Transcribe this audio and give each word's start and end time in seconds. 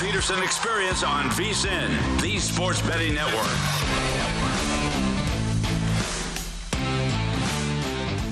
Peterson 0.00 0.42
Experience 0.42 1.02
on 1.02 1.24
VSIN, 1.30 2.20
the 2.22 2.38
Sports 2.38 2.80
Betting 2.80 3.14
Network. 3.14 3.44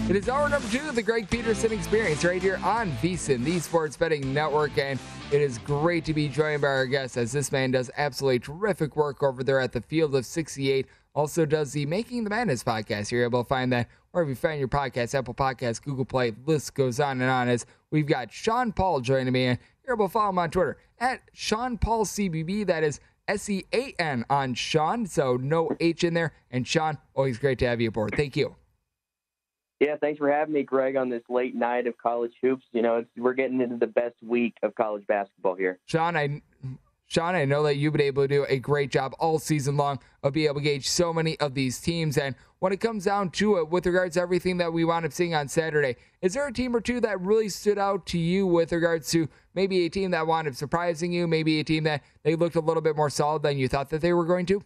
It 0.08 0.16
is 0.16 0.30
hour 0.30 0.48
number 0.48 0.66
two 0.68 0.88
of 0.88 0.94
the 0.94 1.02
Greg 1.02 1.28
Peterson 1.28 1.70
Experience 1.70 2.24
right 2.24 2.40
here 2.40 2.58
on 2.64 2.90
VSIN, 2.92 3.44
the 3.44 3.58
Sports 3.58 3.98
Betting 3.98 4.32
Network, 4.32 4.78
and 4.78 4.98
it 5.30 5.42
is 5.42 5.58
great 5.58 6.06
to 6.06 6.14
be 6.14 6.26
joined 6.26 6.62
by 6.62 6.68
our 6.68 6.86
guest 6.86 7.18
as 7.18 7.32
this 7.32 7.52
man 7.52 7.72
does 7.72 7.90
absolutely 7.98 8.38
terrific 8.38 8.96
work 8.96 9.22
over 9.22 9.44
there 9.44 9.60
at 9.60 9.72
the 9.72 9.82
Field 9.82 10.14
of 10.14 10.24
68. 10.24 10.86
Also 11.14 11.44
does 11.44 11.72
the 11.72 11.84
Making 11.84 12.24
the 12.24 12.30
Madness 12.30 12.64
podcast. 12.64 13.10
You're 13.10 13.24
able 13.24 13.44
to 13.44 13.48
find 13.48 13.70
that 13.74 13.88
wherever 14.12 14.30
you 14.30 14.36
find 14.36 14.58
your 14.58 14.68
podcast, 14.68 15.14
Apple 15.14 15.34
Podcasts, 15.34 15.82
Google 15.82 16.06
Play, 16.06 16.32
list 16.46 16.72
goes 16.72 16.98
on 16.98 17.20
and 17.20 17.30
on. 17.30 17.48
As 17.48 17.66
we've 17.90 18.06
got 18.06 18.32
Sean 18.32 18.72
Paul 18.72 19.00
joining 19.00 19.34
me, 19.34 19.44
and 19.46 19.58
to 19.96 20.08
follow 20.08 20.30
him 20.30 20.38
on 20.38 20.50
Twitter 20.50 20.78
at 20.98 21.22
Sean 21.32 21.78
Paul 21.78 22.04
CBB. 22.04 22.66
That 22.66 22.82
is 22.82 23.00
S 23.26 23.48
E 23.48 23.64
A 23.72 23.94
N 23.98 24.24
on 24.30 24.54
Sean, 24.54 25.06
so 25.06 25.36
no 25.36 25.70
H 25.80 26.04
in 26.04 26.14
there. 26.14 26.32
And 26.50 26.66
Sean, 26.66 26.98
always 27.14 27.38
great 27.38 27.58
to 27.60 27.66
have 27.66 27.80
you 27.80 27.88
aboard. 27.88 28.14
Thank 28.16 28.36
you. 28.36 28.56
Yeah, 29.80 29.96
thanks 30.00 30.18
for 30.18 30.30
having 30.30 30.54
me, 30.54 30.64
Greg, 30.64 30.96
on 30.96 31.08
this 31.08 31.22
late 31.28 31.54
night 31.54 31.86
of 31.86 31.96
college 31.98 32.32
hoops. 32.42 32.64
You 32.72 32.82
know, 32.82 32.96
it's, 32.96 33.10
we're 33.16 33.34
getting 33.34 33.60
into 33.60 33.76
the 33.76 33.86
best 33.86 34.16
week 34.22 34.56
of 34.64 34.74
college 34.74 35.06
basketball 35.06 35.54
here. 35.54 35.78
Sean, 35.86 36.16
I 36.16 36.42
Sean, 37.06 37.34
I 37.34 37.46
know 37.46 37.62
that 37.62 37.76
you've 37.76 37.92
been 37.92 38.02
able 38.02 38.24
to 38.24 38.28
do 38.28 38.46
a 38.48 38.58
great 38.58 38.90
job 38.90 39.14
all 39.18 39.38
season 39.38 39.76
long 39.76 39.98
of 40.22 40.34
being 40.34 40.46
able 40.46 40.56
to 40.56 40.60
gauge 40.62 40.88
so 40.88 41.12
many 41.12 41.38
of 41.40 41.54
these 41.54 41.80
teams. 41.80 42.18
And 42.18 42.34
when 42.60 42.72
it 42.72 42.80
comes 42.80 43.04
down 43.04 43.30
to 43.30 43.58
it, 43.58 43.68
with 43.68 43.86
regards 43.86 44.14
to 44.14 44.20
everything 44.20 44.56
that 44.58 44.72
we 44.72 44.84
wound 44.84 45.06
up 45.06 45.12
seeing 45.12 45.34
on 45.34 45.48
Saturday, 45.48 45.96
is 46.22 46.34
there 46.34 46.46
a 46.46 46.52
team 46.52 46.74
or 46.74 46.80
two 46.80 47.00
that 47.00 47.20
really 47.20 47.48
stood 47.48 47.78
out 47.78 48.04
to 48.06 48.18
you 48.18 48.46
with 48.46 48.72
regards 48.72 49.10
to 49.12 49.28
maybe 49.54 49.86
a 49.86 49.88
team 49.88 50.10
that 50.10 50.26
wound 50.26 50.48
up 50.48 50.54
surprising 50.54 51.12
you, 51.12 51.26
maybe 51.26 51.60
a 51.60 51.64
team 51.64 51.84
that 51.84 52.02
they 52.24 52.34
looked 52.34 52.56
a 52.56 52.60
little 52.60 52.82
bit 52.82 52.96
more 52.96 53.10
solid 53.10 53.42
than 53.42 53.58
you 53.58 53.68
thought 53.68 53.90
that 53.90 54.00
they 54.00 54.12
were 54.12 54.24
going 54.24 54.46
to? 54.46 54.62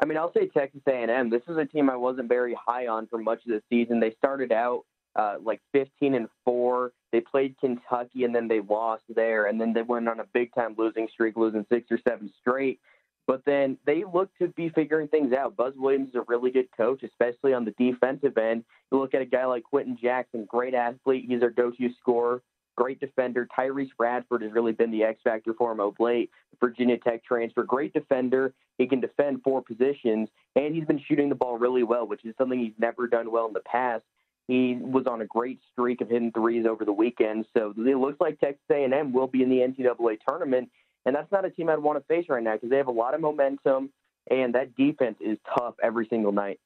I 0.00 0.04
mean, 0.04 0.18
I'll 0.18 0.32
say 0.32 0.48
Texas 0.48 0.80
A&M. 0.88 1.30
This 1.30 1.42
is 1.46 1.56
a 1.56 1.64
team 1.64 1.88
I 1.88 1.96
wasn't 1.96 2.28
very 2.28 2.56
high 2.66 2.88
on 2.88 3.06
for 3.06 3.18
much 3.18 3.44
of 3.46 3.52
the 3.52 3.62
season. 3.68 4.00
They 4.00 4.10
started 4.18 4.50
out 4.50 4.84
uh, 5.14 5.36
like 5.40 5.60
15 5.72 6.14
and 6.14 6.28
four. 6.44 6.92
They 7.12 7.20
played 7.20 7.56
Kentucky 7.60 8.24
and 8.24 8.34
then 8.34 8.48
they 8.48 8.60
lost 8.60 9.04
there, 9.08 9.46
and 9.46 9.60
then 9.60 9.74
they 9.74 9.82
went 9.82 10.08
on 10.08 10.18
a 10.18 10.24
big 10.32 10.54
time 10.54 10.74
losing 10.78 11.08
streak, 11.12 11.36
losing 11.36 11.66
six 11.70 11.90
or 11.90 12.00
seven 12.08 12.32
straight. 12.40 12.80
But 13.26 13.44
then 13.44 13.78
they 13.86 14.04
look 14.04 14.30
to 14.38 14.48
be 14.48 14.68
figuring 14.70 15.08
things 15.08 15.32
out. 15.32 15.56
Buzz 15.56 15.74
Williams 15.76 16.10
is 16.10 16.16
a 16.16 16.24
really 16.26 16.50
good 16.50 16.68
coach, 16.76 17.02
especially 17.02 17.54
on 17.54 17.64
the 17.64 17.70
defensive 17.72 18.36
end. 18.36 18.64
You 18.90 18.98
look 18.98 19.14
at 19.14 19.22
a 19.22 19.26
guy 19.26 19.46
like 19.46 19.62
Quenton 19.62 19.96
Jackson, 20.00 20.44
great 20.44 20.74
athlete. 20.74 21.26
He's 21.28 21.40
their 21.40 21.50
go-to 21.50 21.88
scorer, 22.00 22.42
great 22.76 22.98
defender. 23.00 23.46
Tyrece 23.56 23.90
Radford 23.98 24.42
has 24.42 24.52
really 24.52 24.72
been 24.72 24.90
the 24.90 25.04
X 25.04 25.20
factor 25.22 25.54
for 25.54 25.70
him 25.70 25.80
of 25.80 25.94
late. 26.00 26.30
Virginia 26.60 26.98
Tech 26.98 27.24
transfer, 27.24 27.62
great 27.62 27.92
defender. 27.92 28.54
He 28.78 28.86
can 28.86 29.00
defend 29.00 29.42
four 29.42 29.62
positions, 29.62 30.28
and 30.56 30.74
he's 30.74 30.84
been 30.84 31.00
shooting 31.06 31.28
the 31.28 31.34
ball 31.34 31.58
really 31.58 31.82
well, 31.84 32.06
which 32.06 32.24
is 32.24 32.34
something 32.36 32.58
he's 32.58 32.72
never 32.78 33.06
done 33.06 33.30
well 33.30 33.46
in 33.46 33.52
the 33.52 33.60
past. 33.60 34.04
He 34.48 34.76
was 34.80 35.06
on 35.06 35.20
a 35.20 35.26
great 35.26 35.60
streak 35.70 36.00
of 36.00 36.08
hitting 36.08 36.32
threes 36.32 36.66
over 36.66 36.84
the 36.84 36.92
weekend, 36.92 37.46
so 37.56 37.72
it 37.76 37.96
looks 37.96 38.20
like 38.20 38.40
Texas 38.40 38.64
A&M 38.70 39.12
will 39.12 39.28
be 39.28 39.42
in 39.42 39.48
the 39.48 39.58
NCAA 39.58 40.18
tournament, 40.26 40.68
and 41.04 41.14
that's 41.14 41.30
not 41.32 41.44
a 41.44 41.50
team 41.50 41.68
I'd 41.68 41.78
want 41.78 41.98
to 41.98 42.04
face 42.06 42.26
right 42.28 42.42
now 42.42 42.54
because 42.54 42.70
they 42.70 42.76
have 42.76 42.88
a 42.88 42.92
lot 42.92 43.14
of 43.14 43.20
momentum, 43.20 43.90
and 44.30 44.54
that 44.54 44.74
defense 44.76 45.16
is 45.20 45.38
tough 45.56 45.74
every 45.82 46.06
single 46.08 46.32
night. 46.32 46.60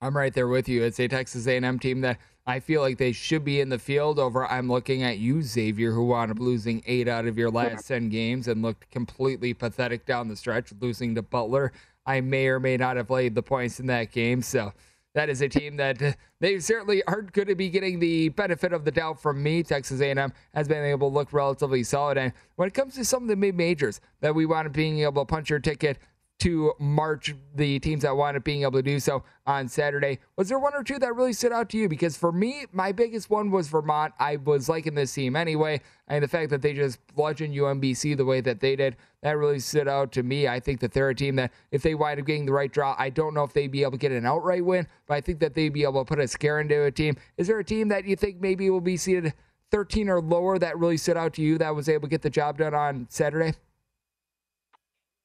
I'm 0.00 0.16
right 0.16 0.34
there 0.34 0.48
with 0.48 0.68
you. 0.68 0.84
It's 0.84 1.00
a 1.00 1.08
Texas 1.08 1.46
A&M 1.46 1.78
team 1.78 2.02
that 2.02 2.18
I 2.46 2.60
feel 2.60 2.82
like 2.82 2.98
they 2.98 3.12
should 3.12 3.44
be 3.44 3.60
in 3.60 3.70
the 3.70 3.78
field. 3.78 4.18
Over, 4.18 4.46
I'm 4.46 4.68
looking 4.68 5.02
at 5.02 5.18
you, 5.18 5.42
Xavier, 5.42 5.92
who 5.92 6.06
wound 6.06 6.30
up 6.30 6.38
losing 6.38 6.82
eight 6.86 7.08
out 7.08 7.26
of 7.26 7.38
your 7.38 7.50
last 7.50 7.88
ten 7.88 8.08
games 8.08 8.46
and 8.46 8.62
looked 8.62 8.90
completely 8.90 9.54
pathetic 9.54 10.04
down 10.04 10.28
the 10.28 10.36
stretch, 10.36 10.72
losing 10.80 11.14
to 11.14 11.22
Butler. 11.22 11.72
I 12.04 12.20
may 12.20 12.46
or 12.46 12.60
may 12.60 12.76
not 12.76 12.96
have 12.96 13.10
laid 13.10 13.34
the 13.34 13.42
points 13.42 13.80
in 13.80 13.86
that 13.86 14.12
game, 14.12 14.42
so 14.42 14.72
that 15.16 15.30
is 15.30 15.40
a 15.40 15.48
team 15.48 15.76
that 15.78 16.00
uh, 16.02 16.12
they 16.40 16.58
certainly 16.58 17.02
aren't 17.04 17.32
going 17.32 17.48
to 17.48 17.54
be 17.54 17.70
getting 17.70 17.98
the 17.98 18.28
benefit 18.28 18.74
of 18.74 18.84
the 18.84 18.90
doubt 18.90 19.18
from 19.18 19.42
me. 19.42 19.62
Texas 19.62 20.02
A&M 20.02 20.30
has 20.52 20.68
been 20.68 20.84
able 20.84 21.08
to 21.08 21.14
look 21.14 21.32
relatively 21.32 21.82
solid, 21.82 22.18
and 22.18 22.34
when 22.56 22.68
it 22.68 22.74
comes 22.74 22.94
to 22.96 23.04
some 23.04 23.22
of 23.22 23.28
the 23.28 23.34
mid 23.34 23.56
majors 23.56 24.02
that 24.20 24.34
we 24.34 24.44
want 24.44 24.70
being 24.74 24.98
able 25.00 25.24
to 25.24 25.26
punch 25.26 25.48
your 25.48 25.58
ticket 25.58 25.98
to 26.38 26.72
march 26.78 27.34
the 27.54 27.78
teams 27.78 28.02
that 28.02 28.14
wound 28.14 28.36
up 28.36 28.44
being 28.44 28.62
able 28.62 28.72
to 28.72 28.82
do 28.82 29.00
so 29.00 29.24
on 29.46 29.68
Saturday. 29.68 30.18
Was 30.36 30.48
there 30.48 30.58
one 30.58 30.74
or 30.74 30.84
two 30.84 30.98
that 30.98 31.16
really 31.16 31.32
stood 31.32 31.52
out 31.52 31.70
to 31.70 31.78
you? 31.78 31.88
Because 31.88 32.16
for 32.16 32.30
me, 32.30 32.66
my 32.72 32.92
biggest 32.92 33.30
one 33.30 33.50
was 33.50 33.68
Vermont. 33.68 34.12
I 34.18 34.36
was 34.36 34.68
liking 34.68 34.94
this 34.94 35.14
team 35.14 35.34
anyway, 35.34 35.80
and 36.08 36.22
the 36.22 36.28
fact 36.28 36.50
that 36.50 36.60
they 36.60 36.74
just 36.74 36.98
bludgeoned 37.14 37.54
UMBC 37.54 38.16
the 38.16 38.24
way 38.24 38.42
that 38.42 38.60
they 38.60 38.76
did, 38.76 38.96
that 39.22 39.38
really 39.38 39.58
stood 39.58 39.88
out 39.88 40.12
to 40.12 40.22
me. 40.22 40.46
I 40.46 40.60
think 40.60 40.80
that 40.80 40.92
they're 40.92 41.08
a 41.08 41.14
team 41.14 41.36
that, 41.36 41.52
if 41.70 41.82
they 41.82 41.94
wind 41.94 42.20
up 42.20 42.26
getting 42.26 42.44
the 42.44 42.52
right 42.52 42.70
draw, 42.70 42.94
I 42.98 43.08
don't 43.08 43.32
know 43.32 43.42
if 43.42 43.54
they'd 43.54 43.68
be 43.68 43.82
able 43.82 43.92
to 43.92 43.98
get 43.98 44.12
an 44.12 44.26
outright 44.26 44.64
win, 44.64 44.86
but 45.06 45.14
I 45.14 45.22
think 45.22 45.40
that 45.40 45.54
they'd 45.54 45.70
be 45.70 45.84
able 45.84 46.04
to 46.04 46.08
put 46.08 46.20
a 46.20 46.28
scare 46.28 46.60
into 46.60 46.84
a 46.84 46.90
team. 46.90 47.16
Is 47.38 47.46
there 47.46 47.58
a 47.58 47.64
team 47.64 47.88
that 47.88 48.04
you 48.04 48.14
think 48.14 48.40
maybe 48.40 48.68
will 48.68 48.80
be 48.80 48.98
seated 48.98 49.32
13 49.70 50.10
or 50.10 50.20
lower 50.20 50.58
that 50.58 50.78
really 50.78 50.98
stood 50.98 51.16
out 51.16 51.32
to 51.34 51.42
you 51.42 51.56
that 51.58 51.74
was 51.74 51.88
able 51.88 52.02
to 52.02 52.10
get 52.10 52.22
the 52.22 52.30
job 52.30 52.58
done 52.58 52.74
on 52.74 53.06
Saturday? 53.08 53.54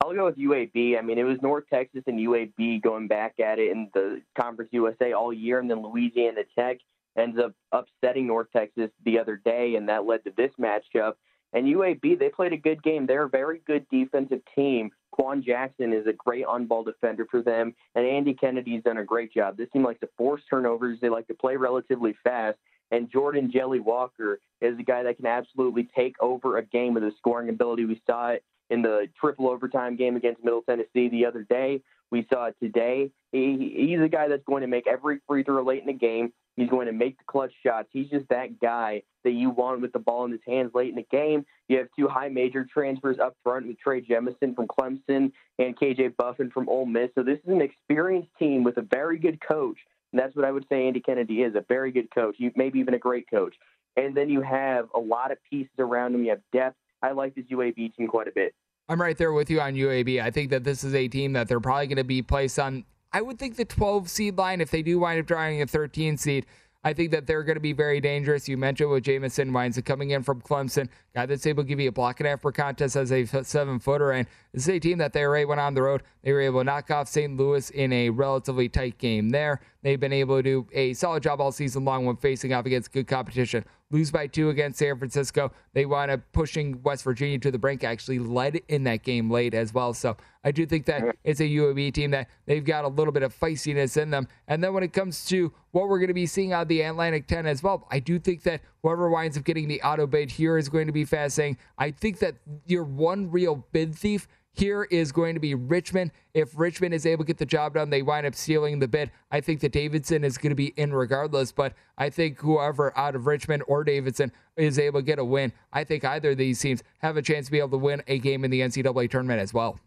I'll 0.03 0.15
go 0.15 0.25
with 0.25 0.37
UAB. 0.37 0.97
I 0.97 1.01
mean, 1.01 1.19
it 1.19 1.23
was 1.23 1.37
North 1.41 1.65
Texas 1.71 2.03
and 2.07 2.17
UAB 2.17 2.81
going 2.81 3.07
back 3.07 3.39
at 3.39 3.59
it 3.59 3.71
in 3.71 3.89
the 3.93 4.21
Conference 4.39 4.71
USA 4.73 5.13
all 5.13 5.31
year, 5.31 5.59
and 5.59 5.69
then 5.69 5.83
Louisiana 5.83 6.41
Tech 6.57 6.77
ends 7.17 7.37
up 7.37 7.53
upsetting 7.71 8.25
North 8.25 8.47
Texas 8.55 8.89
the 9.05 9.19
other 9.19 9.39
day, 9.43 9.75
and 9.75 9.87
that 9.89 10.05
led 10.05 10.23
to 10.23 10.31
this 10.35 10.51
matchup. 10.59 11.13
And 11.53 11.67
UAB, 11.67 12.17
they 12.17 12.29
played 12.29 12.53
a 12.53 12.57
good 12.57 12.81
game. 12.81 13.05
They're 13.05 13.25
a 13.25 13.29
very 13.29 13.61
good 13.67 13.85
defensive 13.91 14.41
team. 14.55 14.89
Quan 15.11 15.43
Jackson 15.43 15.93
is 15.93 16.07
a 16.07 16.13
great 16.13 16.45
on-ball 16.45 16.83
defender 16.83 17.27
for 17.29 17.43
them, 17.43 17.75
and 17.93 18.05
Andy 18.05 18.33
Kennedy's 18.33 18.83
done 18.83 18.97
a 18.97 19.03
great 19.03 19.31
job. 19.31 19.57
This 19.57 19.69
team 19.71 19.83
likes 19.83 19.99
to 19.99 20.09
force 20.17 20.41
turnovers. 20.49 20.99
They 20.99 21.09
like 21.09 21.27
to 21.27 21.35
play 21.35 21.57
relatively 21.57 22.15
fast. 22.23 22.57
And 22.91 23.09
Jordan 23.09 23.51
Jelly 23.51 23.79
Walker 23.79 24.39
is 24.61 24.77
a 24.79 24.83
guy 24.83 25.03
that 25.03 25.17
can 25.17 25.25
absolutely 25.25 25.89
take 25.95 26.15
over 26.21 26.57
a 26.57 26.65
game 26.65 26.93
with 26.93 27.03
his 27.03 27.13
scoring 27.17 27.49
ability. 27.49 27.85
We 27.85 28.01
saw 28.05 28.29
it 28.29 28.43
in 28.71 28.81
the 28.81 29.07
triple 29.19 29.49
overtime 29.49 29.95
game 29.95 30.15
against 30.15 30.43
Middle 30.43 30.61
Tennessee 30.61 31.09
the 31.09 31.25
other 31.25 31.43
day. 31.43 31.81
We 32.09 32.27
saw 32.33 32.45
it 32.45 32.55
today. 32.61 33.11
He, 33.31 33.73
he's 33.87 34.01
a 34.01 34.09
guy 34.09 34.27
that's 34.27 34.43
going 34.45 34.61
to 34.61 34.67
make 34.67 34.87
every 34.87 35.19
free 35.27 35.43
throw 35.43 35.63
late 35.63 35.81
in 35.81 35.87
the 35.87 35.93
game. 35.93 36.33
He's 36.57 36.69
going 36.69 36.87
to 36.87 36.93
make 36.93 37.17
the 37.17 37.23
clutch 37.25 37.53
shots. 37.65 37.87
He's 37.91 38.09
just 38.09 38.27
that 38.29 38.59
guy 38.59 39.03
that 39.23 39.31
you 39.31 39.49
want 39.49 39.81
with 39.81 39.93
the 39.93 39.99
ball 39.99 40.25
in 40.25 40.31
his 40.31 40.41
hands 40.45 40.71
late 40.73 40.89
in 40.89 40.95
the 40.95 41.05
game. 41.09 41.45
You 41.69 41.77
have 41.77 41.87
two 41.97 42.07
high 42.07 42.27
major 42.27 42.65
transfers 42.65 43.17
up 43.19 43.35
front 43.43 43.67
with 43.67 43.79
Trey 43.79 44.01
Jemison 44.01 44.55
from 44.55 44.67
Clemson 44.67 45.31
and 45.59 45.77
KJ 45.77 46.17
Buffen 46.17 46.51
from 46.51 46.67
Ole 46.67 46.85
Miss. 46.85 47.09
So 47.15 47.23
this 47.23 47.39
is 47.39 47.47
an 47.49 47.61
experienced 47.61 48.29
team 48.37 48.63
with 48.63 48.77
a 48.77 48.81
very 48.81 49.17
good 49.17 49.39
coach. 49.41 49.77
And 50.11 50.19
that's 50.19 50.35
what 50.35 50.43
I 50.43 50.51
would 50.51 50.65
say 50.69 50.87
Andy 50.87 50.99
Kennedy 50.99 51.41
is 51.41 51.55
a 51.55 51.63
very 51.69 51.91
good 51.91 52.13
coach, 52.13 52.35
maybe 52.55 52.79
even 52.79 52.93
a 52.93 52.99
great 52.99 53.29
coach. 53.29 53.55
And 53.95 54.15
then 54.15 54.29
you 54.29 54.41
have 54.41 54.89
a 54.93 54.99
lot 54.99 55.31
of 55.31 55.37
pieces 55.49 55.71
around 55.79 56.15
him. 56.15 56.23
You 56.23 56.31
have 56.31 56.41
depth. 56.51 56.77
I 57.01 57.11
like 57.11 57.35
this 57.35 57.45
UAB 57.45 57.95
team 57.95 58.07
quite 58.07 58.27
a 58.27 58.31
bit. 58.31 58.53
I'm 58.89 59.01
right 59.01 59.17
there 59.17 59.31
with 59.31 59.49
you 59.49 59.61
on 59.61 59.73
UAB. 59.73 60.21
I 60.21 60.31
think 60.31 60.49
that 60.49 60.63
this 60.63 60.83
is 60.83 60.93
a 60.93 61.07
team 61.07 61.33
that 61.33 61.47
they're 61.47 61.59
probably 61.59 61.87
going 61.87 61.97
to 61.97 62.03
be 62.03 62.21
placed 62.21 62.59
on. 62.59 62.83
I 63.13 63.21
would 63.21 63.39
think 63.39 63.55
the 63.55 63.65
12 63.65 64.09
seed 64.09 64.37
line 64.37 64.61
if 64.61 64.71
they 64.71 64.81
do 64.81 64.99
wind 64.99 65.19
up 65.19 65.25
drawing 65.25 65.61
a 65.61 65.67
13 65.67 66.17
seed. 66.17 66.45
I 66.83 66.93
think 66.93 67.11
that 67.11 67.27
they're 67.27 67.43
going 67.43 67.57
to 67.57 67.61
be 67.61 67.73
very 67.73 68.01
dangerous. 68.01 68.49
You 68.49 68.57
mentioned 68.57 68.89
with 68.89 69.03
Jemison 69.03 69.51
Wines 69.51 69.79
coming 69.85 70.09
in 70.09 70.23
from 70.23 70.41
Clemson, 70.41 70.89
guy 71.13 71.27
that's 71.27 71.45
able 71.45 71.63
to 71.63 71.67
give 71.67 71.79
you 71.79 71.89
a 71.89 71.91
block 71.91 72.19
and 72.19 72.27
a 72.27 72.31
half 72.31 72.41
per 72.41 72.51
contest 72.51 72.95
as 72.95 73.11
a 73.11 73.25
seven 73.43 73.79
footer. 73.79 74.11
And 74.11 74.27
this 74.51 74.63
is 74.63 74.69
a 74.69 74.79
team 74.79 74.97
that 74.97 75.13
they 75.13 75.23
already 75.23 75.45
went 75.45 75.61
on 75.61 75.75
the 75.75 75.83
road. 75.83 76.01
They 76.23 76.33
were 76.33 76.41
able 76.41 76.61
to 76.61 76.63
knock 76.63 76.89
off 76.89 77.07
St. 77.07 77.37
Louis 77.37 77.69
in 77.69 77.93
a 77.93 78.09
relatively 78.09 78.67
tight 78.67 78.97
game 78.97 79.29
there. 79.29 79.61
They've 79.83 79.99
been 79.99 80.13
able 80.13 80.37
to 80.37 80.43
do 80.43 80.67
a 80.73 80.93
solid 80.93 81.23
job 81.23 81.41
all 81.41 81.51
season 81.51 81.83
long 81.85 82.05
when 82.05 82.15
facing 82.15 82.53
off 82.53 82.65
against 82.65 82.91
good 82.91 83.07
competition. 83.07 83.65
Lose 83.89 84.11
by 84.11 84.27
two 84.27 84.49
against 84.49 84.79
San 84.79 84.97
Francisco. 84.97 85.51
They 85.73 85.85
wound 85.85 86.11
up 86.11 86.21
pushing 86.33 86.81
West 86.83 87.03
Virginia 87.03 87.39
to 87.39 87.51
the 87.51 87.57
brink, 87.57 87.83
actually 87.83 88.19
led 88.19 88.61
in 88.67 88.83
that 88.83 89.03
game 89.03 89.29
late 89.29 89.53
as 89.53 89.73
well. 89.73 89.93
So 89.93 90.15
I 90.43 90.51
do 90.51 90.65
think 90.65 90.85
that 90.85 91.15
it's 91.23 91.41
a 91.41 91.45
UAB 91.45 91.93
team 91.93 92.11
that 92.11 92.29
they've 92.45 92.63
got 92.63 92.85
a 92.85 92.87
little 92.87 93.11
bit 93.11 93.23
of 93.23 93.37
feistiness 93.37 94.01
in 94.01 94.11
them. 94.11 94.27
And 94.47 94.63
then 94.63 94.73
when 94.73 94.83
it 94.83 94.93
comes 94.93 95.25
to 95.25 95.51
what 95.71 95.89
we're 95.89 95.99
going 95.99 96.07
to 96.07 96.13
be 96.13 96.25
seeing 96.25 96.53
out 96.53 96.63
of 96.63 96.67
the 96.67 96.81
Atlantic 96.81 97.27
10 97.27 97.45
as 97.45 97.63
well, 97.63 97.87
I 97.91 97.99
do 97.99 98.19
think 98.19 98.43
that 98.43 98.61
whoever 98.83 99.09
winds 99.09 99.37
up 99.37 99.43
getting 99.43 99.67
the 99.67 99.81
auto 99.81 100.07
bid 100.07 100.31
here 100.31 100.57
is 100.57 100.69
going 100.69 100.87
to 100.87 100.93
be 100.93 101.05
fascinating. 101.05 101.57
I 101.77 101.91
think 101.91 102.19
that 102.19 102.35
your 102.65 102.83
one 102.83 103.31
real 103.31 103.65
bid 103.71 103.95
thief 103.95 104.27
here 104.53 104.83
is 104.83 105.11
going 105.11 105.33
to 105.33 105.39
be 105.39 105.55
Richmond. 105.55 106.11
If 106.33 106.57
Richmond 106.57 106.93
is 106.93 107.05
able 107.05 107.23
to 107.23 107.27
get 107.27 107.37
the 107.37 107.45
job 107.45 107.75
done, 107.75 107.89
they 107.89 108.01
wind 108.01 108.25
up 108.25 108.35
stealing 108.35 108.79
the 108.79 108.87
bid. 108.87 109.11
I 109.31 109.41
think 109.41 109.61
that 109.61 109.71
Davidson 109.71 110.23
is 110.23 110.37
going 110.37 110.51
to 110.51 110.55
be 110.55 110.73
in 110.77 110.93
regardless, 110.93 111.51
but 111.51 111.73
I 111.97 112.09
think 112.09 112.39
whoever 112.39 112.97
out 112.97 113.15
of 113.15 113.27
Richmond 113.27 113.63
or 113.67 113.83
Davidson 113.83 114.31
is 114.57 114.77
able 114.77 114.99
to 114.99 115.05
get 115.05 115.19
a 115.19 115.25
win, 115.25 115.53
I 115.71 115.83
think 115.83 116.03
either 116.03 116.31
of 116.31 116.37
these 116.37 116.59
teams 116.59 116.83
have 116.99 117.17
a 117.17 117.21
chance 117.21 117.45
to 117.47 117.51
be 117.51 117.59
able 117.59 117.69
to 117.69 117.77
win 117.77 118.03
a 118.07 118.19
game 118.19 118.43
in 118.43 118.51
the 118.51 118.61
NCAA 118.61 119.09
tournament 119.09 119.39
as 119.39 119.53
well. 119.53 119.79